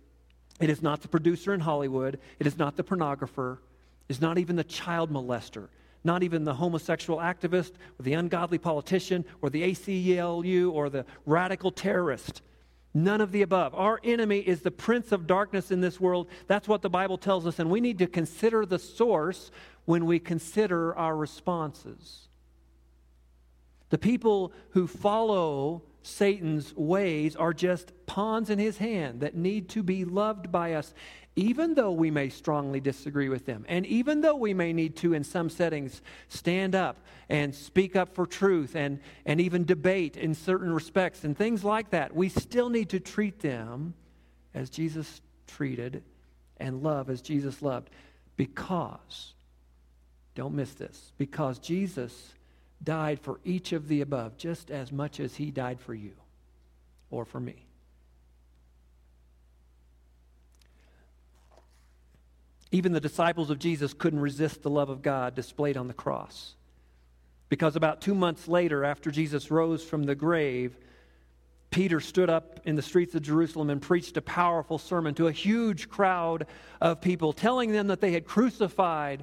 it 0.60 0.68
is 0.68 0.82
not 0.82 1.02
the 1.02 1.08
producer 1.08 1.54
in 1.54 1.60
Hollywood, 1.60 2.18
it 2.40 2.46
is 2.48 2.58
not 2.58 2.76
the 2.76 2.84
pornographer, 2.84 3.58
it 4.08 4.12
is 4.12 4.20
not 4.20 4.38
even 4.38 4.56
the 4.56 4.64
child 4.64 5.12
molester 5.12 5.68
not 6.04 6.22
even 6.22 6.44
the 6.44 6.54
homosexual 6.54 7.18
activist 7.18 7.72
or 7.98 8.02
the 8.02 8.12
ungodly 8.12 8.58
politician 8.58 9.24
or 9.42 9.50
the 9.50 9.62
ACLU 9.72 10.70
or 10.70 10.90
the 10.90 11.06
radical 11.24 11.70
terrorist. 11.72 12.42
None 12.92 13.20
of 13.20 13.32
the 13.32 13.42
above. 13.42 13.74
Our 13.74 13.98
enemy 14.04 14.38
is 14.38 14.60
the 14.60 14.70
prince 14.70 15.10
of 15.10 15.26
darkness 15.26 15.72
in 15.72 15.80
this 15.80 15.98
world. 15.98 16.28
That's 16.46 16.68
what 16.68 16.82
the 16.82 16.90
Bible 16.90 17.18
tells 17.18 17.46
us, 17.46 17.58
and 17.58 17.68
we 17.68 17.80
need 17.80 17.98
to 17.98 18.06
consider 18.06 18.64
the 18.64 18.78
source 18.78 19.50
when 19.84 20.06
we 20.06 20.20
consider 20.20 20.94
our 20.94 21.16
responses. 21.16 22.28
The 23.90 23.98
people 23.98 24.52
who 24.70 24.86
follow 24.86 25.82
Satan's 26.02 26.74
ways 26.76 27.34
are 27.34 27.52
just 27.52 27.92
pawns 28.06 28.50
in 28.50 28.58
his 28.58 28.78
hand 28.78 29.20
that 29.20 29.34
need 29.34 29.68
to 29.70 29.82
be 29.82 30.04
loved 30.04 30.52
by 30.52 30.74
us 30.74 30.94
even 31.36 31.74
though 31.74 31.90
we 31.90 32.10
may 32.10 32.28
strongly 32.28 32.80
disagree 32.80 33.28
with 33.28 33.44
them, 33.44 33.64
and 33.68 33.84
even 33.86 34.20
though 34.20 34.36
we 34.36 34.54
may 34.54 34.72
need 34.72 34.96
to, 34.96 35.14
in 35.14 35.24
some 35.24 35.50
settings, 35.50 36.00
stand 36.28 36.74
up 36.74 36.96
and 37.28 37.54
speak 37.54 37.96
up 37.96 38.14
for 38.14 38.26
truth 38.26 38.76
and, 38.76 39.00
and 39.26 39.40
even 39.40 39.64
debate 39.64 40.16
in 40.16 40.34
certain 40.34 40.72
respects 40.72 41.24
and 41.24 41.36
things 41.36 41.64
like 41.64 41.90
that, 41.90 42.14
we 42.14 42.28
still 42.28 42.68
need 42.68 42.88
to 42.90 43.00
treat 43.00 43.40
them 43.40 43.94
as 44.54 44.70
Jesus 44.70 45.20
treated 45.48 46.04
and 46.58 46.82
love 46.82 47.10
as 47.10 47.20
Jesus 47.20 47.62
loved. 47.62 47.90
Because, 48.36 49.34
don't 50.36 50.54
miss 50.54 50.72
this, 50.74 51.12
because 51.18 51.58
Jesus 51.58 52.34
died 52.82 53.18
for 53.18 53.40
each 53.44 53.72
of 53.72 53.88
the 53.88 54.02
above 54.02 54.36
just 54.36 54.70
as 54.70 54.92
much 54.92 55.18
as 55.18 55.34
he 55.34 55.50
died 55.50 55.80
for 55.80 55.94
you 55.94 56.12
or 57.10 57.24
for 57.24 57.40
me. 57.40 57.66
Even 62.74 62.90
the 62.90 63.00
disciples 63.00 63.50
of 63.50 63.60
Jesus 63.60 63.94
couldn't 63.94 64.18
resist 64.18 64.64
the 64.64 64.68
love 64.68 64.88
of 64.88 65.00
God 65.00 65.36
displayed 65.36 65.76
on 65.76 65.86
the 65.86 65.94
cross. 65.94 66.56
Because 67.48 67.76
about 67.76 68.00
two 68.00 68.16
months 68.16 68.48
later, 68.48 68.84
after 68.84 69.12
Jesus 69.12 69.48
rose 69.48 69.84
from 69.84 70.02
the 70.02 70.16
grave, 70.16 70.76
Peter 71.70 72.00
stood 72.00 72.28
up 72.28 72.58
in 72.64 72.74
the 72.74 72.82
streets 72.82 73.14
of 73.14 73.22
Jerusalem 73.22 73.70
and 73.70 73.80
preached 73.80 74.16
a 74.16 74.22
powerful 74.22 74.78
sermon 74.78 75.14
to 75.14 75.28
a 75.28 75.32
huge 75.32 75.88
crowd 75.88 76.48
of 76.80 77.00
people, 77.00 77.32
telling 77.32 77.70
them 77.70 77.86
that 77.86 78.00
they 78.00 78.10
had 78.10 78.24
crucified 78.24 79.22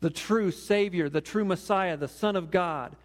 the 0.00 0.08
true 0.08 0.50
Savior, 0.50 1.10
the 1.10 1.20
true 1.20 1.44
Messiah, 1.44 1.98
the 1.98 2.08
Son 2.08 2.34
of 2.34 2.50
God. 2.50 2.96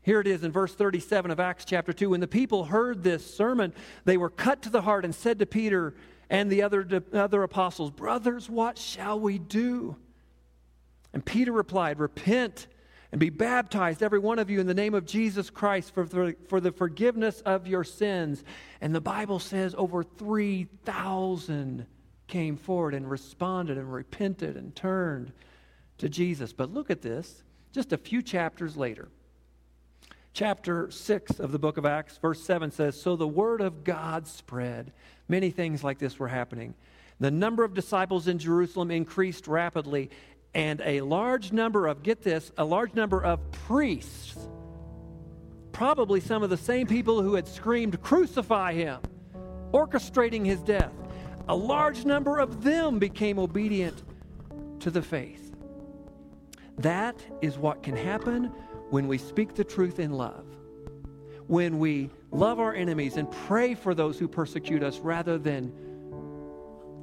Here 0.00 0.20
it 0.20 0.28
is 0.28 0.44
in 0.44 0.50
verse 0.50 0.74
37 0.74 1.30
of 1.30 1.38
Acts 1.38 1.66
chapter 1.66 1.92
2. 1.92 2.08
When 2.08 2.20
the 2.20 2.26
people 2.26 2.64
heard 2.64 3.02
this 3.02 3.34
sermon, 3.34 3.74
they 4.06 4.16
were 4.16 4.30
cut 4.30 4.62
to 4.62 4.70
the 4.70 4.80
heart 4.80 5.04
and 5.04 5.14
said 5.14 5.40
to 5.40 5.46
Peter 5.46 5.92
and 6.30 6.48
the 6.48 6.62
other, 6.62 6.86
other 7.12 7.42
apostles, 7.42 7.90
Brothers, 7.90 8.48
what 8.48 8.78
shall 8.78 9.18
we 9.18 9.38
do? 9.38 9.96
And 11.12 11.24
Peter 11.24 11.50
replied, 11.50 11.98
Repent 11.98 12.68
and 13.10 13.18
be 13.18 13.30
baptized, 13.30 14.02
every 14.02 14.20
one 14.20 14.38
of 14.38 14.48
you, 14.48 14.60
in 14.60 14.68
the 14.68 14.74
name 14.74 14.94
of 14.94 15.04
Jesus 15.04 15.50
Christ 15.50 15.92
for 15.92 16.04
the, 16.04 16.36
for 16.48 16.60
the 16.60 16.70
forgiveness 16.70 17.40
of 17.40 17.66
your 17.66 17.82
sins. 17.82 18.44
And 18.80 18.94
the 18.94 19.00
Bible 19.00 19.40
says 19.40 19.74
over 19.76 20.04
3,000 20.04 21.86
came 22.28 22.56
forward 22.56 22.94
and 22.94 23.10
responded 23.10 23.76
and 23.76 23.92
repented 23.92 24.56
and 24.56 24.74
turned 24.76 25.32
to 25.98 26.08
Jesus. 26.08 26.52
But 26.52 26.72
look 26.72 26.90
at 26.90 27.02
this, 27.02 27.42
just 27.72 27.92
a 27.92 27.98
few 27.98 28.22
chapters 28.22 28.76
later. 28.76 29.08
Chapter 30.32 30.90
6 30.90 31.40
of 31.40 31.50
the 31.50 31.58
book 31.58 31.76
of 31.76 31.84
Acts, 31.84 32.16
verse 32.16 32.42
7 32.42 32.70
says 32.70 33.00
So 33.00 33.16
the 33.16 33.26
word 33.26 33.60
of 33.60 33.82
God 33.82 34.26
spread. 34.26 34.92
Many 35.28 35.50
things 35.50 35.82
like 35.82 35.98
this 35.98 36.18
were 36.18 36.28
happening. 36.28 36.74
The 37.18 37.30
number 37.30 37.64
of 37.64 37.74
disciples 37.74 38.28
in 38.28 38.38
Jerusalem 38.38 38.90
increased 38.90 39.46
rapidly, 39.46 40.10
and 40.54 40.80
a 40.84 41.00
large 41.02 41.52
number 41.52 41.86
of, 41.86 42.02
get 42.02 42.22
this, 42.22 42.50
a 42.56 42.64
large 42.64 42.94
number 42.94 43.22
of 43.22 43.38
priests, 43.52 44.36
probably 45.72 46.20
some 46.20 46.42
of 46.42 46.50
the 46.50 46.56
same 46.56 46.86
people 46.86 47.20
who 47.20 47.34
had 47.34 47.46
screamed, 47.46 48.00
Crucify 48.00 48.72
him, 48.72 49.00
orchestrating 49.72 50.46
his 50.46 50.60
death, 50.60 50.92
a 51.48 51.54
large 51.54 52.04
number 52.04 52.38
of 52.38 52.62
them 52.62 52.98
became 52.98 53.38
obedient 53.38 54.02
to 54.80 54.90
the 54.90 55.02
faith. 55.02 55.54
That 56.78 57.16
is 57.42 57.58
what 57.58 57.82
can 57.82 57.96
happen 57.96 58.52
when 58.90 59.06
we 59.08 59.18
speak 59.18 59.54
the 59.54 59.64
truth 59.64 59.98
in 59.98 60.12
love. 60.12 60.44
When 61.46 61.78
we 61.78 62.10
love 62.30 62.60
our 62.60 62.74
enemies 62.74 63.16
and 63.16 63.30
pray 63.30 63.74
for 63.74 63.94
those 63.94 64.18
who 64.18 64.28
persecute 64.28 64.82
us 64.82 64.98
rather 64.98 65.38
than 65.38 65.72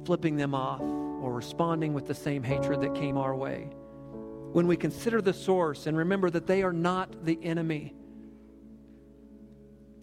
flipping 0.04 0.36
them 0.36 0.54
off 0.54 0.80
or 0.80 1.32
responding 1.32 1.92
with 1.92 2.06
the 2.06 2.14
same 2.14 2.42
hatred 2.42 2.80
that 2.80 2.94
came 2.94 3.18
our 3.18 3.34
way. 3.34 3.68
When 4.52 4.66
we 4.66 4.76
consider 4.76 5.20
the 5.20 5.34
source 5.34 5.86
and 5.86 5.96
remember 5.96 6.30
that 6.30 6.46
they 6.46 6.62
are 6.62 6.72
not 6.72 7.24
the 7.24 7.38
enemy. 7.42 7.94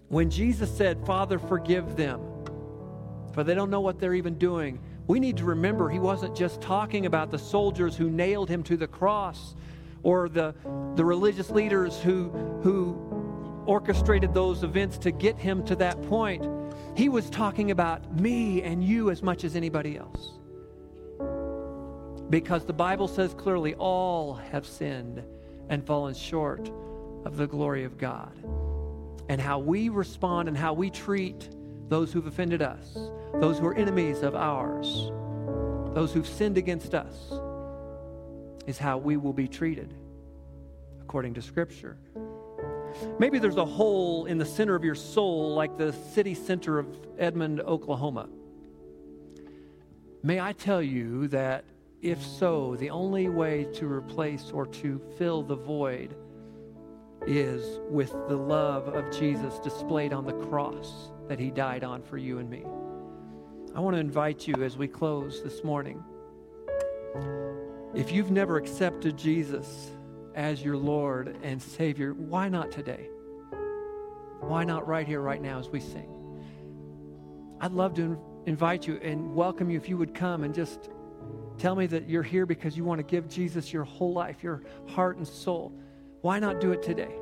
When 0.10 0.30
Jesus 0.30 0.76
said, 0.76 1.04
Father, 1.06 1.40
forgive 1.40 1.96
them, 1.96 2.22
for 3.34 3.44
they 3.44 3.56
don't 3.56 3.72
know 3.72 3.82
what 3.82 4.00
they're 4.00 4.14
even 4.14 4.38
doing, 4.38 4.80
we 5.08 5.20
need 5.20 5.38
to 5.38 5.46
remember 5.46 5.90
he 5.90 6.00
wasn't 6.00 6.36
just 6.36 6.62
talking 6.62 7.08
about 7.08 7.32
the 7.32 7.40
soldiers 7.40 7.96
who 7.98 8.10
nailed 8.10 8.50
him 8.50 8.62
to 8.64 8.78
the 8.78 8.88
cross 8.88 9.56
or 10.06 10.30
the, 10.30 10.54
the 10.94 11.04
religious 11.04 11.50
leaders 11.50 12.00
who, 12.00 12.30
who 12.62 12.96
orchestrated 13.66 14.36
those 14.36 14.62
events 14.62 15.00
to 15.00 15.10
get 15.10 15.36
him 15.36 15.66
to 15.66 15.76
that 15.76 16.00
point. 16.04 16.48
He 16.96 17.10
was 17.10 17.28
talking 17.32 17.72
about 17.72 18.16
me 18.22 18.62
and 18.62 18.84
you 18.84 19.10
as 19.10 19.24
much 19.24 19.44
as 19.44 19.56
anybody 19.56 19.98
else. 19.98 20.34
Because 22.30 22.66
the 22.66 22.74
Bible 22.74 23.08
says 23.08 23.34
clearly, 23.34 23.74
all 23.74 24.36
have 24.36 24.68
sinned 24.68 25.24
and 25.70 25.84
fallen 25.84 26.14
short 26.14 26.70
of 27.26 27.36
the 27.36 27.48
glory 27.48 27.84
of 27.84 27.98
God. 27.98 28.32
And 29.28 29.42
how 29.42 29.58
we 29.58 29.90
respond 29.90 30.48
and 30.48 30.56
how 30.56 30.74
we 30.74 30.92
treat 30.92 31.50
those 31.90 32.14
who've 32.14 32.28
offended 32.28 32.62
us, 32.62 32.94
those 33.34 33.58
who 33.58 33.66
are 33.66 33.74
enemies 33.74 34.22
of 34.22 34.36
ours, 34.36 35.12
those 35.96 36.14
who've 36.14 36.28
sinned 36.28 36.60
against 36.60 36.94
us, 36.94 37.32
is 38.66 38.78
how 38.78 38.98
we 38.98 39.18
will 39.18 39.34
be 39.34 39.48
treated 39.48 39.94
according 41.02 41.34
to 41.36 41.42
Scripture. 41.42 41.98
Maybe 43.20 43.40
there's 43.40 43.58
a 43.58 43.66
hole 43.66 44.26
in 44.26 44.38
the 44.38 44.46
center 44.46 44.76
of 44.76 44.84
your 44.84 44.96
soul, 44.96 45.54
like 45.54 45.78
the 45.78 45.94
city 45.94 46.34
center 46.34 46.80
of 46.80 46.88
Edmond, 47.18 47.62
Oklahoma. 47.62 48.28
May 50.24 50.40
I 50.40 50.54
tell 50.54 50.82
you 50.82 51.28
that 51.28 51.66
if 52.02 52.26
so, 52.26 52.76
the 52.76 52.90
only 52.90 53.30
way 53.30 53.66
to 53.76 53.92
replace 53.92 54.52
or 54.52 54.66
to 54.68 55.00
fill 55.18 55.44
the 55.44 55.56
void 55.56 56.16
is 57.28 57.80
with 57.90 58.12
the 58.12 58.36
love 58.36 58.88
of 58.88 59.12
Jesus 59.18 59.60
displayed 59.60 60.14
on 60.14 60.26
the 60.26 60.34
cross 60.48 61.12
that 61.28 61.40
he 61.40 61.50
died 61.50 61.84
on 61.84 62.04
for 62.04 62.18
you 62.18 62.40
and 62.40 62.50
me. 62.50 62.64
I 63.76 63.80
want 63.80 63.96
to 63.96 64.00
invite 64.00 64.48
you 64.48 64.64
as 64.64 64.78
we 64.78 64.88
close 64.88 65.44
this 65.44 65.64
morning. 65.64 66.04
If 67.96 68.12
you've 68.12 68.30
never 68.30 68.58
accepted 68.58 69.16
Jesus 69.16 69.90
as 70.36 70.62
your 70.62 70.76
Lord 70.76 71.38
and 71.44 71.62
Savior, 71.62 72.14
why 72.14 72.50
not 72.50 72.70
today? 72.70 73.08
Why 74.42 74.66
not 74.66 74.86
right 74.86 75.08
here, 75.08 75.22
right 75.22 75.42
now, 75.42 75.60
as 75.60 75.70
we 75.70 75.80
sing? 75.80 76.10
I'd 77.62 77.72
love 77.72 77.94
to 77.94 78.20
invite 78.48 78.86
you 78.86 78.98
and 78.98 79.34
welcome 79.34 79.70
you 79.70 79.78
if 79.78 79.88
you 79.88 79.98
would 79.98 80.14
come 80.14 80.44
and 80.44 80.54
just 80.54 80.90
tell 81.58 81.74
me 81.74 81.88
that 81.88 82.10
you're 82.10 82.22
here 82.22 82.46
because 82.46 82.76
you 82.76 82.84
want 82.84 83.00
to 83.00 83.04
give 83.04 83.30
Jesus 83.30 83.72
your 83.72 83.86
whole 83.86 84.12
life, 84.12 84.44
your 84.44 84.64
heart 84.90 85.16
and 85.16 85.26
soul. 85.26 85.72
Why 86.20 86.38
not 86.38 86.60
do 86.60 86.74
it 86.74 86.84
today? 86.84 87.16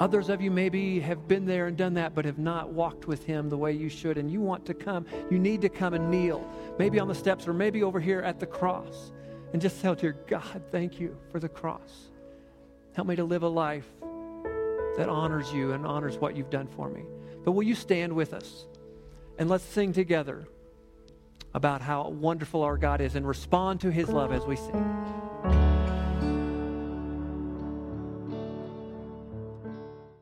Others 0.00 0.30
of 0.30 0.40
you 0.40 0.50
maybe 0.50 0.98
have 1.00 1.28
been 1.28 1.44
there 1.44 1.66
and 1.66 1.76
done 1.76 1.92
that, 1.92 2.14
but 2.14 2.24
have 2.24 2.38
not 2.38 2.70
walked 2.70 3.06
with 3.06 3.22
Him 3.22 3.50
the 3.50 3.58
way 3.58 3.72
you 3.72 3.90
should, 3.90 4.16
and 4.16 4.30
you 4.30 4.40
want 4.40 4.64
to 4.64 4.72
come. 4.72 5.04
You 5.30 5.38
need 5.38 5.60
to 5.60 5.68
come 5.68 5.92
and 5.92 6.10
kneel, 6.10 6.50
maybe 6.78 6.98
on 6.98 7.06
the 7.06 7.14
steps 7.14 7.46
or 7.46 7.52
maybe 7.52 7.82
over 7.82 8.00
here 8.00 8.22
at 8.22 8.40
the 8.40 8.46
cross 8.46 9.12
and 9.52 9.62
just 9.62 9.80
tell 9.80 9.94
dear 9.94 10.16
God, 10.26 10.62
thank 10.70 11.00
you 11.00 11.16
for 11.30 11.40
the 11.40 11.48
cross. 11.48 12.08
Help 12.94 13.08
me 13.08 13.16
to 13.16 13.24
live 13.24 13.42
a 13.42 13.48
life 13.48 13.88
that 14.96 15.08
honors 15.08 15.52
you 15.52 15.72
and 15.72 15.86
honors 15.86 16.16
what 16.18 16.36
you've 16.36 16.50
done 16.50 16.66
for 16.66 16.88
me. 16.88 17.02
But 17.44 17.52
will 17.52 17.62
you 17.62 17.74
stand 17.74 18.12
with 18.12 18.34
us 18.34 18.66
and 19.38 19.48
let's 19.48 19.64
sing 19.64 19.92
together 19.92 20.48
about 21.54 21.80
how 21.80 22.08
wonderful 22.08 22.62
our 22.62 22.76
God 22.76 23.00
is 23.00 23.14
and 23.14 23.26
respond 23.26 23.80
to 23.80 23.90
his 23.90 24.08
love 24.08 24.32
as 24.32 24.44
we 24.44 24.56
sing. 24.56 25.67